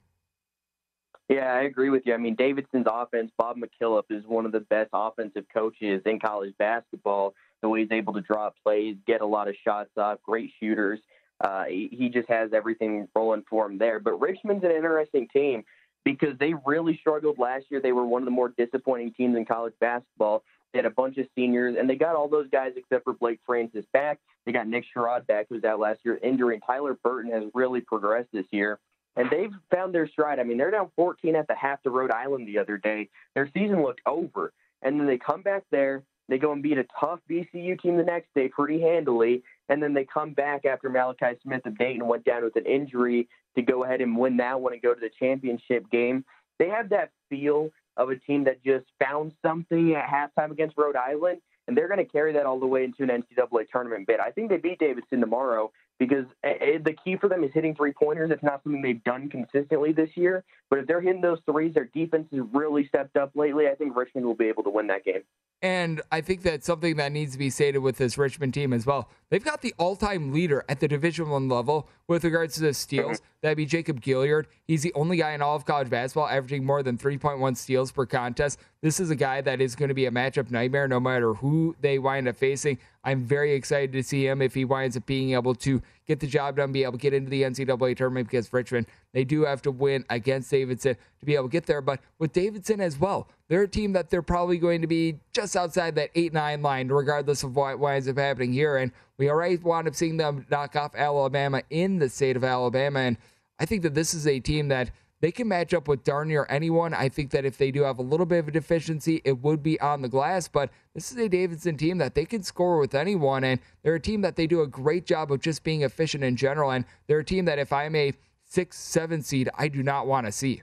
Yeah, 1.28 1.54
I 1.54 1.62
agree 1.62 1.88
with 1.88 2.02
you. 2.04 2.12
I 2.12 2.18
mean, 2.18 2.34
Davidson's 2.34 2.86
offense, 2.86 3.30
Bob 3.38 3.56
McKillop 3.56 4.04
is 4.10 4.24
one 4.26 4.44
of 4.44 4.52
the 4.52 4.60
best 4.60 4.90
offensive 4.92 5.44
coaches 5.52 6.02
in 6.04 6.20
college 6.20 6.54
basketball. 6.58 7.34
The 7.62 7.68
way 7.68 7.80
he's 7.80 7.92
able 7.92 8.12
to 8.12 8.20
draw 8.20 8.50
plays, 8.62 8.96
get 9.06 9.22
a 9.22 9.26
lot 9.26 9.48
of 9.48 9.54
shots 9.64 9.90
off, 9.96 10.18
great 10.22 10.50
shooters. 10.60 11.00
Uh, 11.40 11.64
he 11.64 12.10
just 12.12 12.28
has 12.28 12.52
everything 12.52 13.08
rolling 13.14 13.44
for 13.48 13.66
him 13.66 13.78
there. 13.78 14.00
But 14.00 14.20
Richmond's 14.20 14.64
an 14.64 14.70
interesting 14.70 15.28
team 15.28 15.64
because 16.04 16.38
they 16.38 16.54
really 16.64 16.96
struggled 16.98 17.38
last 17.38 17.66
year. 17.70 17.80
They 17.80 17.92
were 17.92 18.06
one 18.06 18.22
of 18.22 18.26
the 18.26 18.30
more 18.30 18.50
disappointing 18.56 19.12
teams 19.14 19.36
in 19.36 19.44
college 19.44 19.74
basketball. 19.80 20.44
They 20.72 20.78
had 20.78 20.86
a 20.86 20.90
bunch 20.90 21.18
of 21.18 21.26
seniors, 21.34 21.76
and 21.78 21.88
they 21.88 21.96
got 21.96 22.16
all 22.16 22.28
those 22.28 22.48
guys 22.50 22.72
except 22.76 23.04
for 23.04 23.12
Blake 23.12 23.40
Francis 23.46 23.84
back. 23.92 24.18
They 24.44 24.52
got 24.52 24.66
Nick 24.68 24.84
Sherrod 24.94 25.26
back, 25.26 25.46
who 25.48 25.54
was 25.54 25.64
out 25.64 25.78
last 25.78 26.00
year 26.04 26.18
injury, 26.22 26.54
and 26.54 26.62
Tyler 26.66 26.94
Burton 26.94 27.30
has 27.30 27.44
really 27.54 27.80
progressed 27.80 28.28
this 28.32 28.46
year. 28.50 28.78
And 29.16 29.30
they've 29.30 29.52
found 29.70 29.94
their 29.94 30.08
stride. 30.08 30.40
I 30.40 30.42
mean, 30.42 30.58
they're 30.58 30.72
down 30.72 30.90
14 30.96 31.36
at 31.36 31.46
the 31.46 31.54
half 31.54 31.80
to 31.82 31.90
Rhode 31.90 32.10
Island 32.10 32.48
the 32.48 32.58
other 32.58 32.76
day. 32.76 33.08
Their 33.34 33.48
season 33.54 33.82
looked 33.82 34.00
over. 34.06 34.52
And 34.82 34.98
then 34.98 35.06
they 35.06 35.16
come 35.16 35.42
back 35.42 35.62
there. 35.70 36.02
They 36.28 36.38
go 36.38 36.52
and 36.52 36.62
beat 36.62 36.78
a 36.78 36.86
tough 36.98 37.20
VCU 37.30 37.80
team 37.80 37.96
the 37.96 38.02
next 38.02 38.32
day 38.34 38.48
pretty 38.48 38.80
handily 38.80 39.42
and 39.68 39.82
then 39.82 39.94
they 39.94 40.04
come 40.04 40.32
back 40.32 40.64
after 40.64 40.88
Malachi 40.90 41.38
Smith 41.42 41.64
of 41.66 41.78
Dayton 41.78 42.06
went 42.06 42.24
down 42.24 42.44
with 42.44 42.56
an 42.56 42.66
injury 42.66 43.28
to 43.56 43.62
go 43.62 43.84
ahead 43.84 44.00
and 44.00 44.16
win 44.16 44.36
that 44.38 44.60
one 44.60 44.72
and 44.72 44.82
go 44.82 44.94
to 44.94 45.00
the 45.00 45.10
championship 45.18 45.90
game. 45.90 46.24
They 46.58 46.68
have 46.68 46.90
that 46.90 47.10
feel 47.30 47.70
of 47.96 48.10
a 48.10 48.16
team 48.16 48.44
that 48.44 48.62
just 48.62 48.86
found 49.02 49.32
something 49.42 49.94
at 49.94 50.08
halftime 50.08 50.50
against 50.50 50.76
Rhode 50.76 50.96
Island, 50.96 51.40
and 51.66 51.76
they're 51.76 51.88
going 51.88 52.04
to 52.04 52.10
carry 52.10 52.32
that 52.32 52.46
all 52.46 52.60
the 52.60 52.66
way 52.66 52.84
into 52.84 53.04
an 53.04 53.08
NCAA 53.08 53.68
tournament 53.70 54.06
bid. 54.06 54.20
I 54.20 54.30
think 54.30 54.50
they 54.50 54.56
beat 54.56 54.80
Davidson 54.80 55.20
tomorrow 55.20 55.72
because 55.98 56.26
the 56.42 56.94
key 57.04 57.16
for 57.16 57.28
them 57.28 57.44
is 57.44 57.50
hitting 57.54 57.74
three 57.74 57.92
pointers. 57.92 58.30
It's 58.30 58.42
not 58.42 58.62
something 58.62 58.82
they've 58.82 59.02
done 59.04 59.28
consistently 59.28 59.92
this 59.92 60.10
year, 60.16 60.44
but 60.68 60.78
if 60.80 60.86
they're 60.86 61.00
hitting 61.00 61.20
those 61.20 61.38
threes, 61.50 61.74
their 61.74 61.84
defense 61.94 62.26
has 62.32 62.40
really 62.52 62.86
stepped 62.88 63.16
up 63.16 63.30
lately. 63.34 63.68
I 63.68 63.74
think 63.74 63.96
Richmond 63.96 64.26
will 64.26 64.34
be 64.34 64.46
able 64.48 64.64
to 64.64 64.70
win 64.70 64.88
that 64.88 65.04
game. 65.04 65.22
And 65.62 66.02
I 66.12 66.20
think 66.20 66.42
that's 66.42 66.66
something 66.66 66.96
that 66.96 67.10
needs 67.10 67.32
to 67.32 67.38
be 67.38 67.48
stated 67.48 67.78
with 67.78 67.96
this 67.96 68.18
Richmond 68.18 68.52
team 68.52 68.74
as 68.74 68.84
well. 68.84 69.08
They've 69.30 69.42
got 69.42 69.62
the 69.62 69.72
all-time 69.78 70.30
leader 70.30 70.62
at 70.68 70.80
the 70.80 70.88
Division 70.88 71.30
One 71.30 71.48
level 71.48 71.88
with 72.06 72.22
regards 72.22 72.56
to 72.56 72.60
the 72.60 72.74
steals. 72.74 73.18
Mm-hmm. 73.18 73.26
That'd 73.40 73.56
be 73.56 73.64
Jacob 73.64 74.02
Gilyard. 74.02 74.44
He's 74.66 74.82
the 74.82 74.92
only 74.94 75.16
guy 75.16 75.32
in 75.32 75.40
all 75.40 75.56
of 75.56 75.64
college 75.64 75.88
basketball 75.88 76.28
averaging 76.28 76.66
more 76.66 76.82
than 76.82 76.98
3.1 76.98 77.56
steals 77.56 77.92
per 77.92 78.04
contest. 78.04 78.58
This 78.82 79.00
is 79.00 79.08
a 79.08 79.16
guy 79.16 79.40
that 79.40 79.62
is 79.62 79.74
going 79.74 79.88
to 79.88 79.94
be 79.94 80.04
a 80.04 80.10
matchup 80.10 80.50
nightmare 80.50 80.86
no 80.86 81.00
matter 81.00 81.32
who 81.32 81.74
they 81.80 81.98
wind 81.98 82.28
up 82.28 82.36
facing. 82.36 82.78
I'm 83.04 83.24
very 83.24 83.52
excited 83.52 83.92
to 83.92 84.02
see 84.02 84.26
him 84.26 84.40
if 84.40 84.54
he 84.54 84.64
winds 84.64 84.96
up 84.96 85.04
being 85.04 85.32
able 85.32 85.54
to 85.56 85.82
get 86.06 86.20
the 86.20 86.26
job 86.26 86.56
done, 86.56 86.72
be 86.72 86.82
able 86.82 86.92
to 86.92 86.98
get 86.98 87.12
into 87.12 87.30
the 87.30 87.42
NCAA 87.42 87.96
tournament 87.96 88.28
because 88.28 88.52
Richmond, 88.52 88.86
they 89.12 89.24
do 89.24 89.44
have 89.44 89.62
to 89.62 89.70
win 89.70 90.04
against 90.08 90.50
Davidson 90.50 90.96
to 91.20 91.26
be 91.26 91.34
able 91.34 91.48
to 91.48 91.52
get 91.52 91.66
there. 91.66 91.80
But 91.80 92.00
with 92.18 92.32
Davidson 92.32 92.80
as 92.80 92.98
well, 92.98 93.28
they're 93.48 93.62
a 93.62 93.68
team 93.68 93.92
that 93.92 94.10
they're 94.10 94.22
probably 94.22 94.58
going 94.58 94.80
to 94.80 94.86
be 94.86 95.18
just 95.32 95.54
outside 95.54 95.94
that 95.96 96.10
8 96.14 96.32
9 96.32 96.62
line, 96.62 96.88
regardless 96.88 97.42
of 97.42 97.56
what 97.56 97.78
winds 97.78 98.08
up 98.08 98.16
happening 98.16 98.52
here. 98.52 98.78
And 98.78 98.90
we 99.18 99.30
already 99.30 99.56
wound 99.56 99.86
up 99.86 99.94
seeing 99.94 100.16
them 100.16 100.46
knock 100.50 100.74
off 100.74 100.94
Alabama 100.96 101.62
in 101.70 101.98
the 101.98 102.08
state 102.08 102.36
of 102.36 102.44
Alabama. 102.44 103.00
And 103.00 103.18
I 103.58 103.66
think 103.66 103.82
that 103.82 103.94
this 103.94 104.14
is 104.14 104.26
a 104.26 104.40
team 104.40 104.68
that 104.68 104.90
they 105.24 105.32
can 105.32 105.48
match 105.48 105.72
up 105.72 105.88
with 105.88 106.04
darn 106.04 106.28
near 106.28 106.46
anyone. 106.50 106.92
I 106.92 107.08
think 107.08 107.30
that 107.30 107.46
if 107.46 107.56
they 107.56 107.70
do 107.70 107.84
have 107.84 107.98
a 107.98 108.02
little 108.02 108.26
bit 108.26 108.40
of 108.40 108.48
a 108.48 108.50
deficiency, 108.50 109.22
it 109.24 109.40
would 109.40 109.62
be 109.62 109.80
on 109.80 110.02
the 110.02 110.08
glass. 110.10 110.48
But 110.48 110.68
this 110.92 111.10
is 111.10 111.16
a 111.16 111.30
Davidson 111.30 111.78
team 111.78 111.96
that 111.96 112.14
they 112.14 112.26
can 112.26 112.42
score 112.42 112.78
with 112.78 112.94
anyone. 112.94 113.42
And 113.42 113.58
they're 113.82 113.94
a 113.94 114.00
team 114.00 114.20
that 114.20 114.36
they 114.36 114.46
do 114.46 114.60
a 114.60 114.66
great 114.66 115.06
job 115.06 115.32
of 115.32 115.40
just 115.40 115.64
being 115.64 115.80
efficient 115.80 116.24
in 116.24 116.36
general. 116.36 116.72
And 116.72 116.84
they're 117.06 117.20
a 117.20 117.24
team 117.24 117.46
that 117.46 117.58
if 117.58 117.72
I'm 117.72 117.96
a 117.96 118.12
six, 118.44 118.78
seven 118.78 119.22
seed, 119.22 119.48
I 119.56 119.68
do 119.68 119.82
not 119.82 120.06
want 120.06 120.26
to 120.26 120.32
see. 120.32 120.60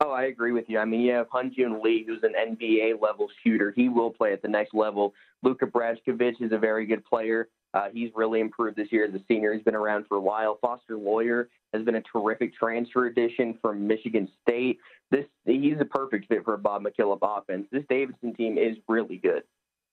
Oh, 0.00 0.10
I 0.10 0.24
agree 0.24 0.50
with 0.50 0.68
you. 0.68 0.80
I 0.80 0.84
mean, 0.84 1.02
you 1.02 1.12
have 1.12 1.28
Hyunjung 1.28 1.80
Lee, 1.80 2.04
who's 2.04 2.24
an 2.24 2.34
NBA 2.36 3.00
level 3.00 3.28
shooter. 3.44 3.70
He 3.76 3.88
will 3.88 4.10
play 4.10 4.32
at 4.32 4.42
the 4.42 4.48
next 4.48 4.74
level. 4.74 5.14
Luka 5.44 5.66
Brajkovic 5.66 6.42
is 6.42 6.50
a 6.50 6.58
very 6.58 6.86
good 6.86 7.04
player. 7.04 7.48
Uh, 7.74 7.88
he's 7.92 8.10
really 8.14 8.40
improved 8.40 8.76
this 8.76 8.92
year 8.92 9.06
as 9.06 9.14
a 9.14 9.20
senior. 9.28 9.54
He's 9.54 9.62
been 9.62 9.74
around 9.74 10.06
for 10.06 10.16
a 10.16 10.20
while. 10.20 10.58
Foster 10.60 10.96
Loyer 10.96 11.48
has 11.72 11.82
been 11.84 11.94
a 11.94 12.02
terrific 12.02 12.54
transfer 12.54 13.06
addition 13.06 13.58
from 13.62 13.86
Michigan 13.86 14.28
State. 14.42 14.78
This 15.10 15.24
he's 15.44 15.80
a 15.80 15.84
perfect 15.84 16.28
fit 16.28 16.44
for 16.44 16.54
a 16.54 16.58
Bob 16.58 16.84
McKillop 16.84 17.18
offense. 17.22 17.66
This 17.72 17.84
Davidson 17.88 18.34
team 18.34 18.58
is 18.58 18.76
really 18.88 19.16
good. 19.16 19.42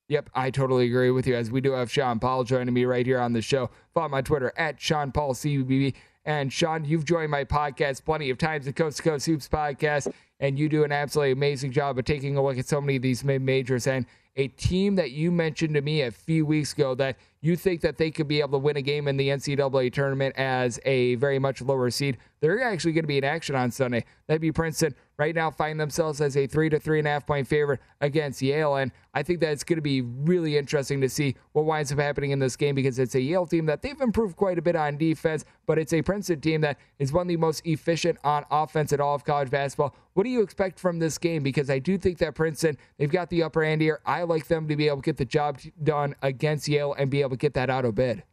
Yep, 0.09 0.31
I 0.33 0.49
totally 0.49 0.87
agree 0.87 1.11
with 1.11 1.27
you. 1.27 1.35
As 1.35 1.51
we 1.51 1.61
do 1.61 1.73
have 1.73 1.91
Sean 1.91 2.19
Paul 2.19 2.43
joining 2.43 2.73
me 2.73 2.85
right 2.85 3.05
here 3.05 3.19
on 3.19 3.31
the 3.31 3.43
show. 3.43 3.69
Follow 3.93 4.09
my 4.09 4.23
Twitter 4.23 4.51
at 4.57 4.81
Sean 4.81 5.11
Paul 5.11 5.35
CBB. 5.35 5.93
And 6.25 6.51
Sean, 6.51 6.83
you've 6.83 7.05
joined 7.05 7.31
my 7.31 7.43
podcast 7.45 8.03
plenty 8.03 8.29
of 8.29 8.37
times, 8.37 8.65
the 8.65 8.73
Coast 8.73 8.97
to 8.97 9.03
Coast 9.03 9.25
Hoops 9.25 9.47
podcast, 9.47 10.11
and 10.39 10.59
you 10.59 10.67
do 10.67 10.83
an 10.83 10.91
absolutely 10.91 11.31
amazing 11.31 11.71
job 11.71 11.97
of 11.97 12.05
taking 12.05 12.37
a 12.37 12.43
look 12.43 12.57
at 12.57 12.67
so 12.67 12.81
many 12.81 12.97
of 12.97 13.01
these 13.01 13.23
mid 13.23 13.41
majors. 13.41 13.87
And 13.87 14.05
a 14.39 14.47
team 14.47 14.95
that 14.95 15.11
you 15.11 15.31
mentioned 15.31 15.73
to 15.73 15.81
me 15.81 16.01
a 16.01 16.11
few 16.11 16.45
weeks 16.45 16.71
ago 16.71 16.95
that 16.95 17.17
you 17.41 17.57
think 17.57 17.81
that 17.81 17.97
they 17.97 18.09
could 18.09 18.27
be 18.27 18.39
able 18.39 18.51
to 18.51 18.57
win 18.57 18.77
a 18.77 18.81
game 18.81 19.09
in 19.09 19.17
the 19.17 19.27
NCAA 19.27 19.91
tournament 19.91 20.33
as 20.37 20.79
a 20.85 21.15
very 21.15 21.39
much 21.39 21.61
lower 21.61 21.89
seed. 21.89 22.17
They're 22.39 22.61
actually 22.61 22.93
going 22.93 23.03
to 23.03 23.07
be 23.07 23.17
in 23.17 23.25
action 23.25 23.53
on 23.55 23.69
Sunday. 23.69 24.05
That'd 24.27 24.41
be 24.41 24.53
Princeton. 24.53 24.95
Right 25.17 25.35
now, 25.35 25.51
find 25.51 25.77
themselves 25.77 26.21
as 26.21 26.37
a 26.37 26.47
three 26.47 26.69
to 26.69 26.79
three 26.79 26.99
and 26.99 27.07
a 27.07 27.11
half 27.11 27.27
point 27.27 27.47
favorite 27.47 27.81
against 27.99 28.41
Yale, 28.41 28.77
and 28.77 28.93
I 29.13 29.23
think 29.23 29.41
that 29.41 29.51
it's 29.51 29.65
going 29.65 29.75
to 29.75 29.81
be 29.81 29.99
really 29.99 30.57
interesting 30.57 31.01
to 31.01 31.09
see 31.09 31.35
what 31.51 31.65
winds 31.65 31.91
up 31.91 31.99
happening 31.99 32.31
in 32.31 32.39
this 32.39 32.55
game 32.55 32.75
because 32.75 32.97
it's 32.97 33.15
a 33.15 33.21
Yale 33.21 33.45
team 33.45 33.65
that 33.65 33.81
they've 33.81 33.99
improved 33.99 34.37
quite 34.37 34.57
a 34.57 34.61
bit 34.61 34.77
on 34.77 34.97
defense, 34.97 35.43
but 35.65 35.77
it's 35.77 35.91
a 35.91 36.01
Princeton 36.01 36.39
team 36.39 36.61
that 36.61 36.77
is 36.99 37.11
one 37.11 37.23
of 37.23 37.27
the 37.27 37.35
most 37.35 37.61
efficient 37.65 38.17
on 38.23 38.45
offense 38.49 38.93
at 38.93 39.01
all 39.01 39.15
of 39.15 39.25
college 39.25 39.49
basketball. 39.49 39.93
What 40.19 40.25
do 40.25 40.31
you 40.31 40.41
expect 40.41 40.81
from 40.81 40.99
this 40.99 41.17
game? 41.17 41.43
Because 41.43 41.69
I 41.69 41.79
do 41.79 41.97
think 41.97 42.17
that 42.17 42.35
Princeton 42.35 42.75
they've 42.97 43.09
got 43.09 43.29
the 43.29 43.41
upper 43.41 43.63
hand 43.63 43.79
here. 43.79 44.01
I 44.05 44.23
like 44.23 44.47
them 44.47 44.67
to 44.67 44.75
be 44.75 44.87
able 44.87 44.97
to 44.97 45.01
get 45.01 45.15
the 45.15 45.23
job 45.23 45.61
done 45.81 46.13
against 46.21 46.67
Yale 46.67 46.93
and 46.93 47.09
be 47.09 47.21
able 47.21 47.29
to 47.29 47.37
get 47.37 47.53
that 47.53 47.69
auto 47.69 47.93
bid. 47.93 48.23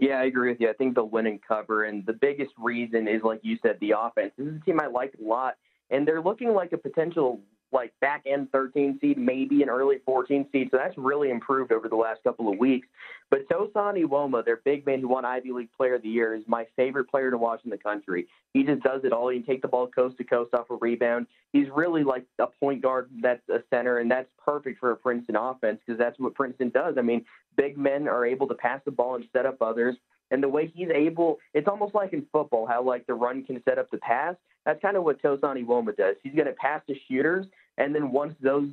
Yeah, 0.00 0.18
I 0.18 0.24
agree 0.24 0.50
with 0.50 0.60
you. 0.60 0.68
I 0.68 0.72
think 0.72 0.96
they'll 0.96 1.08
win 1.08 1.28
and 1.28 1.40
cover. 1.40 1.84
And 1.84 2.04
the 2.04 2.14
biggest 2.14 2.50
reason 2.58 3.06
is, 3.06 3.22
like 3.22 3.38
you 3.44 3.58
said, 3.62 3.78
the 3.80 3.94
offense. 3.96 4.32
This 4.36 4.48
is 4.48 4.56
a 4.56 4.64
team 4.64 4.80
I 4.80 4.88
like 4.88 5.14
a 5.20 5.24
lot. 5.24 5.54
And 5.90 6.04
they're 6.04 6.20
looking 6.20 6.52
like 6.52 6.72
a 6.72 6.78
potential 6.78 7.38
like 7.72 7.92
back 8.00 8.22
end 8.26 8.50
13 8.52 8.98
seed, 9.00 9.18
maybe 9.18 9.62
an 9.62 9.68
early 9.68 9.96
14 10.04 10.46
seed. 10.52 10.68
So 10.70 10.76
that's 10.76 10.96
really 10.96 11.30
improved 11.30 11.72
over 11.72 11.88
the 11.88 11.96
last 11.96 12.22
couple 12.22 12.50
of 12.50 12.58
weeks. 12.58 12.88
But 13.30 13.48
Tosan 13.48 14.02
Evbuomwan, 14.02 14.44
their 14.44 14.60
big 14.64 14.86
man 14.86 15.00
who 15.00 15.08
won 15.08 15.24
Ivy 15.24 15.50
League 15.50 15.72
Player 15.76 15.96
of 15.96 16.02
the 16.02 16.08
Year, 16.08 16.34
is 16.34 16.44
my 16.46 16.66
favorite 16.76 17.10
player 17.10 17.30
to 17.30 17.38
watch 17.38 17.60
in 17.64 17.70
the 17.70 17.78
country. 17.78 18.28
He 18.52 18.62
just 18.62 18.82
does 18.82 19.02
it 19.04 19.12
all. 19.12 19.28
He 19.28 19.38
can 19.38 19.46
take 19.46 19.62
the 19.62 19.68
ball 19.68 19.88
coast 19.88 20.16
to 20.18 20.24
coast 20.24 20.54
off 20.54 20.70
a 20.70 20.76
rebound. 20.76 21.26
He's 21.52 21.66
really 21.74 22.04
like 22.04 22.24
a 22.38 22.46
point 22.46 22.82
guard 22.82 23.10
that's 23.20 23.46
a 23.48 23.62
center, 23.68 23.98
and 23.98 24.10
that's 24.10 24.30
perfect 24.44 24.78
for 24.78 24.92
a 24.92 24.96
Princeton 24.96 25.34
offense 25.34 25.80
because 25.84 25.98
that's 25.98 26.18
what 26.20 26.34
Princeton 26.34 26.70
does. 26.70 26.94
I 26.98 27.02
mean, 27.02 27.24
big 27.56 27.76
men 27.76 28.06
are 28.06 28.24
able 28.24 28.46
to 28.48 28.54
pass 28.54 28.80
the 28.84 28.92
ball 28.92 29.16
and 29.16 29.24
set 29.32 29.44
up 29.44 29.60
others. 29.60 29.96
And 30.30 30.42
the 30.42 30.48
way 30.48 30.72
he's 30.74 30.88
able, 30.92 31.38
it's 31.54 31.68
almost 31.68 31.94
like 31.94 32.12
in 32.12 32.26
football, 32.32 32.66
how 32.66 32.82
like 32.82 33.06
the 33.06 33.14
run 33.14 33.44
can 33.44 33.62
set 33.64 33.78
up 33.78 33.90
the 33.90 33.98
pass. 33.98 34.34
That's 34.64 34.80
kind 34.82 34.96
of 34.96 35.04
what 35.04 35.22
Tosan 35.22 35.64
Evbuomwan 35.64 35.96
does. 35.96 36.16
He's 36.22 36.34
going 36.34 36.46
to 36.46 36.52
pass 36.52 36.82
to 36.88 36.94
shooters, 37.08 37.46
and 37.78 37.94
then 37.94 38.10
once 38.10 38.34
those, 38.40 38.70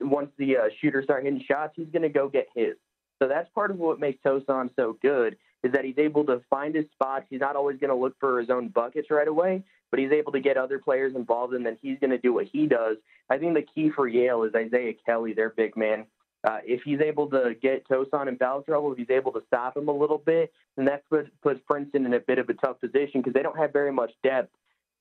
once 0.00 0.30
the 0.38 0.56
uh, 0.56 0.60
shooters 0.80 1.04
start 1.04 1.24
hitting 1.24 1.44
shots, 1.46 1.74
he's 1.76 1.88
going 1.92 2.02
to 2.02 2.08
go 2.08 2.28
get 2.28 2.48
his. 2.54 2.74
So 3.22 3.28
that's 3.28 3.48
part 3.54 3.70
of 3.70 3.76
what 3.78 4.00
makes 4.00 4.22
Tosan 4.24 4.70
so 4.76 4.96
good 5.02 5.36
is 5.62 5.72
that 5.72 5.84
he's 5.84 5.98
able 5.98 6.24
to 6.26 6.42
find 6.50 6.74
his 6.74 6.84
spots. 6.92 7.26
He's 7.30 7.40
not 7.40 7.56
always 7.56 7.78
going 7.78 7.90
to 7.90 7.96
look 7.96 8.14
for 8.20 8.38
his 8.38 8.50
own 8.50 8.68
buckets 8.68 9.10
right 9.10 9.26
away, 9.26 9.62
but 9.90 9.98
he's 9.98 10.12
able 10.12 10.32
to 10.32 10.40
get 10.40 10.56
other 10.56 10.78
players 10.78 11.14
involved, 11.14 11.54
and 11.54 11.64
then 11.64 11.78
he's 11.80 11.98
going 11.98 12.10
to 12.10 12.18
do 12.18 12.34
what 12.34 12.46
he 12.52 12.66
does. 12.66 12.96
I 13.30 13.38
think 13.38 13.54
the 13.54 13.62
key 13.62 13.90
for 13.90 14.06
Yale 14.06 14.42
is 14.42 14.54
Isaiah 14.54 14.92
Kelly, 15.06 15.32
their 15.32 15.50
big 15.50 15.76
man. 15.76 16.04
Uh, 16.44 16.58
if 16.64 16.82
he's 16.84 17.00
able 17.00 17.28
to 17.30 17.54
get 17.60 17.88
Tosan 17.88 18.28
in 18.28 18.36
foul 18.36 18.62
trouble, 18.62 18.92
if 18.92 18.98
he's 18.98 19.10
able 19.10 19.32
to 19.32 19.40
stop 19.46 19.76
him 19.76 19.88
a 19.88 19.92
little 19.92 20.18
bit, 20.18 20.52
then 20.76 20.84
that 20.84 21.08
puts, 21.08 21.30
puts 21.42 21.60
Princeton 21.66 22.04
in 22.04 22.12
a 22.12 22.20
bit 22.20 22.38
of 22.38 22.48
a 22.50 22.54
tough 22.54 22.80
position 22.80 23.20
because 23.20 23.32
they 23.32 23.42
don't 23.42 23.58
have 23.58 23.72
very 23.72 23.92
much 23.92 24.12
depth. 24.22 24.50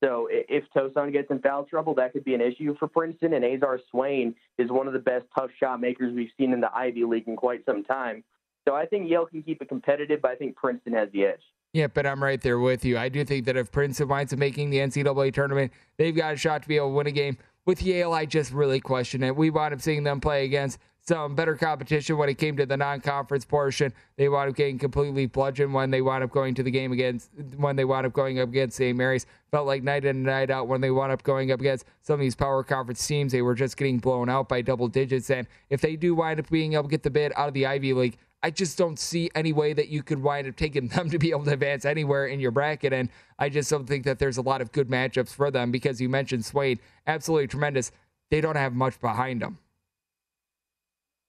So 0.01 0.27
if 0.29 0.65
Tosan 0.75 1.11
gets 1.11 1.31
in 1.31 1.39
foul 1.39 1.65
trouble, 1.65 1.95
that 1.95 2.13
could 2.13 2.23
be 2.23 2.33
an 2.33 2.41
issue 2.41 2.75
for 2.77 2.87
Princeton. 2.87 3.33
And 3.33 3.43
Azar 3.43 3.79
Swain 3.89 4.35
is 4.57 4.69
one 4.69 4.87
of 4.87 4.93
the 4.93 4.99
best 4.99 5.25
tough 5.37 5.49
shot 5.59 5.79
makers 5.79 6.13
we've 6.13 6.31
seen 6.37 6.53
in 6.53 6.61
the 6.61 6.73
Ivy 6.73 7.03
League 7.05 7.27
in 7.27 7.35
quite 7.35 7.65
some 7.65 7.83
time. 7.83 8.23
So 8.67 8.75
I 8.75 8.85
think 8.85 9.09
Yale 9.09 9.25
can 9.25 9.43
keep 9.43 9.61
it 9.61 9.69
competitive, 9.69 10.21
but 10.21 10.31
I 10.31 10.35
think 10.35 10.55
Princeton 10.55 10.93
has 10.93 11.09
the 11.11 11.25
edge. 11.25 11.41
Yeah, 11.73 11.87
but 11.87 12.05
I'm 12.05 12.23
right 12.23 12.39
there 12.39 12.59
with 12.59 12.85
you. 12.85 12.97
I 12.97 13.09
do 13.09 13.23
think 13.25 13.45
that 13.45 13.57
if 13.57 13.71
Princeton 13.71 14.07
winds 14.07 14.31
up 14.31 14.39
making 14.39 14.69
the 14.69 14.77
NCAA 14.77 15.33
tournament, 15.33 15.71
they've 15.97 16.15
got 16.15 16.33
a 16.33 16.37
shot 16.37 16.61
to 16.63 16.67
be 16.67 16.77
able 16.77 16.89
to 16.89 16.93
win 16.93 17.07
a 17.07 17.11
game. 17.11 17.37
With 17.65 17.81
Yale, 17.81 18.13
I 18.13 18.25
just 18.25 18.51
really 18.51 18.79
question 18.79 19.23
it. 19.23 19.35
We 19.35 19.49
wound 19.49 19.73
up 19.73 19.81
seeing 19.81 20.03
them 20.03 20.19
play 20.19 20.45
against 20.45 20.79
some 21.05 21.35
better 21.35 21.55
competition 21.55 22.17
when 22.17 22.29
it 22.29 22.37
came 22.37 22.55
to 22.55 22.65
the 22.65 22.77
non-conference 22.77 23.43
portion. 23.43 23.93
They 24.15 24.29
wound 24.29 24.49
up 24.49 24.55
getting 24.55 24.79
completely 24.79 25.25
bludgeoned 25.25 25.73
when 25.73 25.91
they 25.91 26.01
wound 26.01 26.23
up 26.23 26.31
going 26.31 26.55
to 26.55 26.63
the 26.63 26.71
game 26.71 26.93
against 26.93 27.29
when 27.57 27.75
they 27.75 27.83
wound 27.83 28.05
up 28.05 28.13
going 28.13 28.39
up 28.39 28.49
against 28.49 28.77
St. 28.77 28.97
Mary's. 28.97 29.25
Felt 29.51 29.67
like 29.67 29.83
night 29.83 30.05
in 30.05 30.15
and 30.15 30.23
night 30.23 30.49
out 30.49 30.67
when 30.67 30.79
they 30.79 30.91
wound 30.91 31.11
up 31.11 31.21
going 31.23 31.51
up 31.51 31.59
against 31.59 31.85
some 32.01 32.15
of 32.15 32.19
these 32.21 32.35
power 32.35 32.63
conference 32.63 33.05
teams. 33.05 33.33
They 33.33 33.41
were 33.41 33.55
just 33.55 33.75
getting 33.75 33.99
blown 33.99 34.29
out 34.29 34.47
by 34.47 34.61
double 34.61 34.87
digits. 34.87 35.29
And 35.29 35.45
if 35.69 35.81
they 35.81 35.95
do 35.97 36.15
wind 36.15 36.39
up 36.39 36.49
being 36.49 36.73
able 36.73 36.83
to 36.83 36.89
get 36.89 37.03
the 37.03 37.09
bid 37.09 37.33
out 37.35 37.49
of 37.49 37.53
the 37.53 37.65
Ivy 37.65 37.93
League, 37.93 38.17
I 38.41 38.49
just 38.49 38.77
don't 38.77 38.97
see 38.97 39.29
any 39.35 39.53
way 39.53 39.73
that 39.73 39.89
you 39.89 40.03
could 40.03 40.21
wind 40.21 40.47
up 40.47 40.55
taking 40.55 40.87
them 40.89 41.09
to 41.09 41.19
be 41.19 41.31
able 41.31 41.43
to 41.45 41.51
advance 41.51 41.83
anywhere 41.83 42.27
in 42.27 42.39
your 42.39 42.51
bracket. 42.51 42.93
And 42.93 43.09
I 43.37 43.49
just 43.49 43.69
don't 43.69 43.85
think 43.85 44.05
that 44.05 44.19
there's 44.19 44.37
a 44.37 44.41
lot 44.41 44.61
of 44.61 44.71
good 44.71 44.89
matchups 44.89 45.33
for 45.33 45.51
them 45.51 45.69
because 45.69 45.99
you 45.99 46.07
mentioned 46.07 46.45
Swain, 46.45 46.79
absolutely 47.07 47.47
tremendous. 47.47 47.91
They 48.31 48.39
don't 48.39 48.55
have 48.55 48.73
much 48.73 48.99
behind 49.01 49.41
them. 49.41 49.57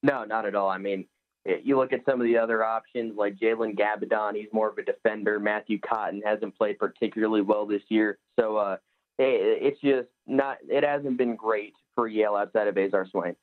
No, 0.04 0.22
not 0.24 0.44
at 0.44 0.54
all. 0.54 0.68
I 0.68 0.76
mean, 0.76 1.06
you 1.62 1.78
look 1.78 1.94
at 1.94 2.04
some 2.04 2.20
of 2.20 2.26
the 2.26 2.36
other 2.36 2.62
options 2.62 3.16
like 3.16 3.36
Jalen 3.36 3.74
Gabbidon, 3.74 4.36
he's 4.36 4.52
more 4.52 4.68
of 4.68 4.76
a 4.76 4.82
defender. 4.82 5.40
Matthew 5.40 5.78
Cotton 5.80 6.20
hasn't 6.24 6.56
played 6.58 6.78
particularly 6.78 7.40
well 7.40 7.64
this 7.64 7.80
year. 7.88 8.18
So 8.38 8.58
uh, 8.58 8.76
it's 9.18 9.80
just 9.80 10.08
not, 10.26 10.58
it 10.68 10.84
hasn't 10.84 11.16
been 11.16 11.36
great 11.36 11.72
for 11.94 12.06
Yale 12.06 12.36
outside 12.36 12.68
of 12.68 12.76
Azar 12.76 13.06
Swain. 13.10 13.34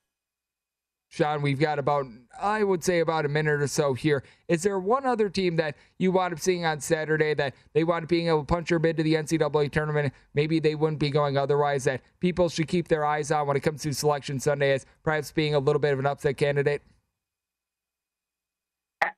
Sean, 1.11 1.41
we've 1.41 1.59
got 1.59 1.77
about, 1.77 2.05
I 2.41 2.63
would 2.63 2.85
say, 2.85 3.01
about 3.01 3.25
a 3.25 3.27
minute 3.27 3.61
or 3.61 3.67
so 3.67 3.93
here. 3.93 4.23
Is 4.47 4.63
there 4.63 4.79
one 4.79 5.05
other 5.05 5.27
team 5.27 5.57
that 5.57 5.75
you 5.99 6.09
wound 6.09 6.33
up 6.33 6.39
seeing 6.39 6.65
on 6.65 6.79
Saturday 6.79 7.33
that 7.33 7.53
they 7.73 7.83
wound 7.83 8.03
up 8.03 8.09
being 8.09 8.29
able 8.29 8.39
to 8.39 8.45
punch 8.45 8.69
their 8.69 8.79
bid 8.79 8.95
to 8.95 9.03
the 9.03 9.15
NCAA 9.15 9.69
tournament? 9.73 10.13
Maybe 10.33 10.61
they 10.61 10.73
wouldn't 10.73 10.99
be 10.99 11.09
going 11.09 11.37
otherwise, 11.37 11.83
that 11.83 11.99
people 12.21 12.47
should 12.47 12.69
keep 12.69 12.87
their 12.87 13.03
eyes 13.03 13.29
on 13.29 13.45
when 13.45 13.57
it 13.57 13.59
comes 13.59 13.81
to 13.81 13.93
Selection 13.93 14.39
Sunday 14.39 14.71
as 14.71 14.85
perhaps 15.03 15.33
being 15.33 15.53
a 15.53 15.59
little 15.59 15.81
bit 15.81 15.91
of 15.91 15.99
an 15.99 16.05
upset 16.05 16.37
candidate? 16.37 16.81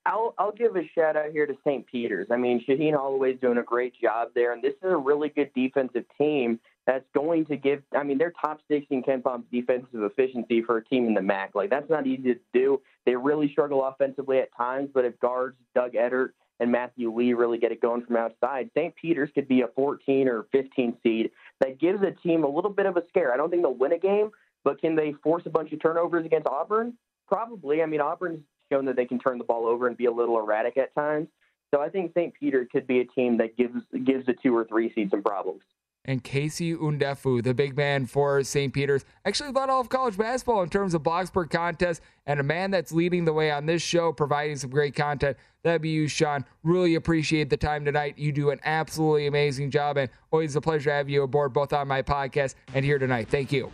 I'll, 0.07 0.33
I'll 0.39 0.51
give 0.51 0.75
a 0.75 0.89
shout 0.95 1.15
out 1.15 1.29
here 1.31 1.45
to 1.45 1.53
St. 1.63 1.85
Peter's. 1.85 2.27
I 2.31 2.37
mean, 2.37 2.65
Shaheen 2.67 2.95
Holloway's 2.95 3.37
doing 3.39 3.59
a 3.59 3.63
great 3.63 3.93
job 4.01 4.29
there, 4.33 4.51
and 4.51 4.63
this 4.63 4.73
is 4.73 4.91
a 4.91 4.97
really 4.97 5.29
good 5.29 5.51
defensive 5.53 6.05
team 6.17 6.59
that's 6.85 7.05
going 7.13 7.45
to 7.45 7.57
give. 7.57 7.81
I 7.95 8.03
mean, 8.03 8.17
they're 8.17 8.33
top 8.43 8.59
six 8.69 8.85
in 8.89 9.03
KenPom's 9.03 9.45
defensive 9.51 10.03
efficiency 10.03 10.61
for 10.61 10.77
a 10.77 10.83
team 10.83 11.07
in 11.07 11.13
the 11.13 11.21
MAAC. 11.21 11.49
Like 11.55 11.69
that's 11.69 11.89
not 11.89 12.07
easy 12.07 12.33
to 12.33 12.39
do. 12.53 12.81
They 13.05 13.15
really 13.15 13.49
struggle 13.51 13.83
offensively 13.83 14.39
at 14.39 14.55
times, 14.55 14.89
but 14.93 15.05
if 15.05 15.19
guards 15.19 15.57
Doug 15.75 15.93
Edert 15.93 16.29
and 16.59 16.71
Matthew 16.71 17.13
Lee 17.13 17.33
really 17.33 17.57
get 17.57 17.71
it 17.71 17.81
going 17.81 18.05
from 18.05 18.17
outside, 18.17 18.69
St. 18.75 18.93
Peter's 18.95 19.29
could 19.33 19.47
be 19.47 19.61
a 19.61 19.67
14 19.67 20.27
or 20.27 20.45
15 20.51 20.97
seed 21.03 21.31
that 21.61 21.79
gives 21.79 22.01
a 22.03 22.11
team 22.11 22.43
a 22.43 22.49
little 22.49 22.71
bit 22.71 22.85
of 22.85 22.97
a 22.97 23.03
scare. 23.07 23.33
I 23.33 23.37
don't 23.37 23.49
think 23.49 23.63
they'll 23.63 23.73
win 23.73 23.93
a 23.93 23.99
game, 23.99 24.31
but 24.63 24.79
can 24.79 24.95
they 24.95 25.13
force 25.23 25.43
a 25.45 25.49
bunch 25.49 25.71
of 25.71 25.81
turnovers 25.81 26.25
against 26.25 26.47
Auburn? 26.47 26.93
Probably. 27.27 27.81
I 27.81 27.85
mean, 27.85 28.01
Auburn's 28.01 28.43
shown 28.71 28.85
that 28.85 28.95
they 28.95 29.05
can 29.05 29.19
turn 29.19 29.37
the 29.37 29.43
ball 29.43 29.65
over 29.67 29.87
and 29.87 29.95
be 29.95 30.05
a 30.05 30.11
little 30.11 30.37
erratic 30.37 30.77
at 30.77 30.93
times. 30.93 31.27
So 31.73 31.81
I 31.81 31.89
think 31.89 32.11
St. 32.13 32.33
Peter 32.33 32.67
could 32.71 32.85
be 32.85 32.99
a 32.99 33.05
team 33.05 33.37
that 33.37 33.57
gives 33.57 33.73
gives 34.05 34.27
a 34.27 34.33
two 34.33 34.55
or 34.55 34.65
three 34.65 34.93
seed 34.93 35.09
some 35.09 35.23
problems 35.23 35.63
and 36.05 36.23
KC 36.23 36.77
Ndefo, 36.77 37.43
the 37.43 37.53
big 37.53 37.77
man 37.77 38.05
for 38.05 38.43
St. 38.43 38.73
Peter's. 38.73 39.05
Actually 39.25 39.51
led 39.51 39.69
all 39.69 39.81
of 39.81 39.89
college 39.89 40.17
basketball 40.17 40.61
in 40.63 40.69
terms 40.69 40.93
of 40.93 41.03
blocks 41.03 41.29
per 41.29 41.45
contest, 41.45 42.01
and 42.25 42.39
a 42.39 42.43
man 42.43 42.71
that's 42.71 42.91
leading 42.91 43.25
the 43.25 43.33
way 43.33 43.51
on 43.51 43.65
this 43.65 43.81
show, 43.81 44.11
providing 44.11 44.55
some 44.57 44.69
great 44.69 44.95
content. 44.95 45.37
That'd 45.63 45.81
be 45.81 45.89
you, 45.89 46.07
Sean. 46.07 46.43
Really 46.63 46.95
appreciate 46.95 47.49
the 47.49 47.57
time 47.57 47.85
tonight. 47.85 48.17
You 48.17 48.31
do 48.31 48.49
an 48.49 48.59
absolutely 48.65 49.27
amazing 49.27 49.71
job, 49.71 49.97
and 49.97 50.09
always 50.31 50.55
a 50.55 50.61
pleasure 50.61 50.89
to 50.89 50.95
have 50.95 51.09
you 51.09 51.23
aboard 51.23 51.53
both 51.53 51.71
on 51.71 51.87
my 51.87 52.01
podcast 52.01 52.55
and 52.73 52.83
here 52.83 52.99
tonight. 52.99 53.29
Thank 53.29 53.51
you. 53.51 53.71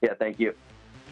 Yeah, 0.00 0.14
thank 0.18 0.38
you. 0.38 0.54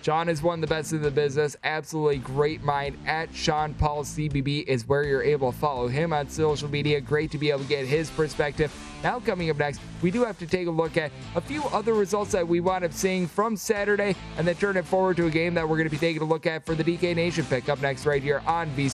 Sean 0.02 0.28
is 0.28 0.42
one 0.42 0.62
of 0.62 0.68
the 0.68 0.72
best 0.72 0.92
in 0.92 1.02
the 1.02 1.10
business. 1.10 1.56
Absolutely 1.64 2.18
great 2.18 2.62
mind. 2.62 2.96
At 3.06 3.34
Sean 3.34 3.74
Paul 3.74 4.04
CBB 4.04 4.64
is 4.66 4.86
where 4.88 5.02
you're 5.04 5.22
able 5.22 5.52
to 5.52 5.58
follow 5.58 5.88
him 5.88 6.12
on 6.12 6.28
social 6.28 6.70
media. 6.70 7.00
Great 7.00 7.30
to 7.32 7.38
be 7.38 7.50
able 7.50 7.60
to 7.60 7.68
get 7.68 7.86
his 7.86 8.10
perspective. 8.10 8.72
Now, 9.02 9.20
coming 9.20 9.50
up 9.50 9.58
next, 9.58 9.80
we 10.02 10.10
do 10.10 10.24
have 10.24 10.38
to 10.38 10.46
take 10.46 10.66
a 10.66 10.70
look 10.70 10.96
at 10.96 11.12
a 11.34 11.40
few 11.40 11.64
other 11.64 11.94
results 11.94 12.32
that 12.32 12.46
we 12.46 12.60
wound 12.60 12.84
up 12.84 12.92
seeing 12.92 13.26
from 13.26 13.56
Saturday 13.56 14.14
and 14.38 14.46
then 14.46 14.54
turn 14.56 14.76
it 14.76 14.84
forward 14.84 15.16
to 15.18 15.26
a 15.26 15.30
game 15.30 15.54
that 15.54 15.68
we're 15.68 15.76
going 15.76 15.88
to 15.88 15.94
be 15.94 15.98
taking 15.98 16.22
a 16.22 16.26
look 16.26 16.46
at 16.46 16.64
for 16.64 16.74
the 16.74 16.84
DK 16.84 17.14
Nation 17.14 17.44
pick 17.44 17.68
up 17.68 17.80
next 17.80 18.06
right 18.06 18.22
here 18.22 18.42
on 18.46 18.70
VC. 18.70 18.95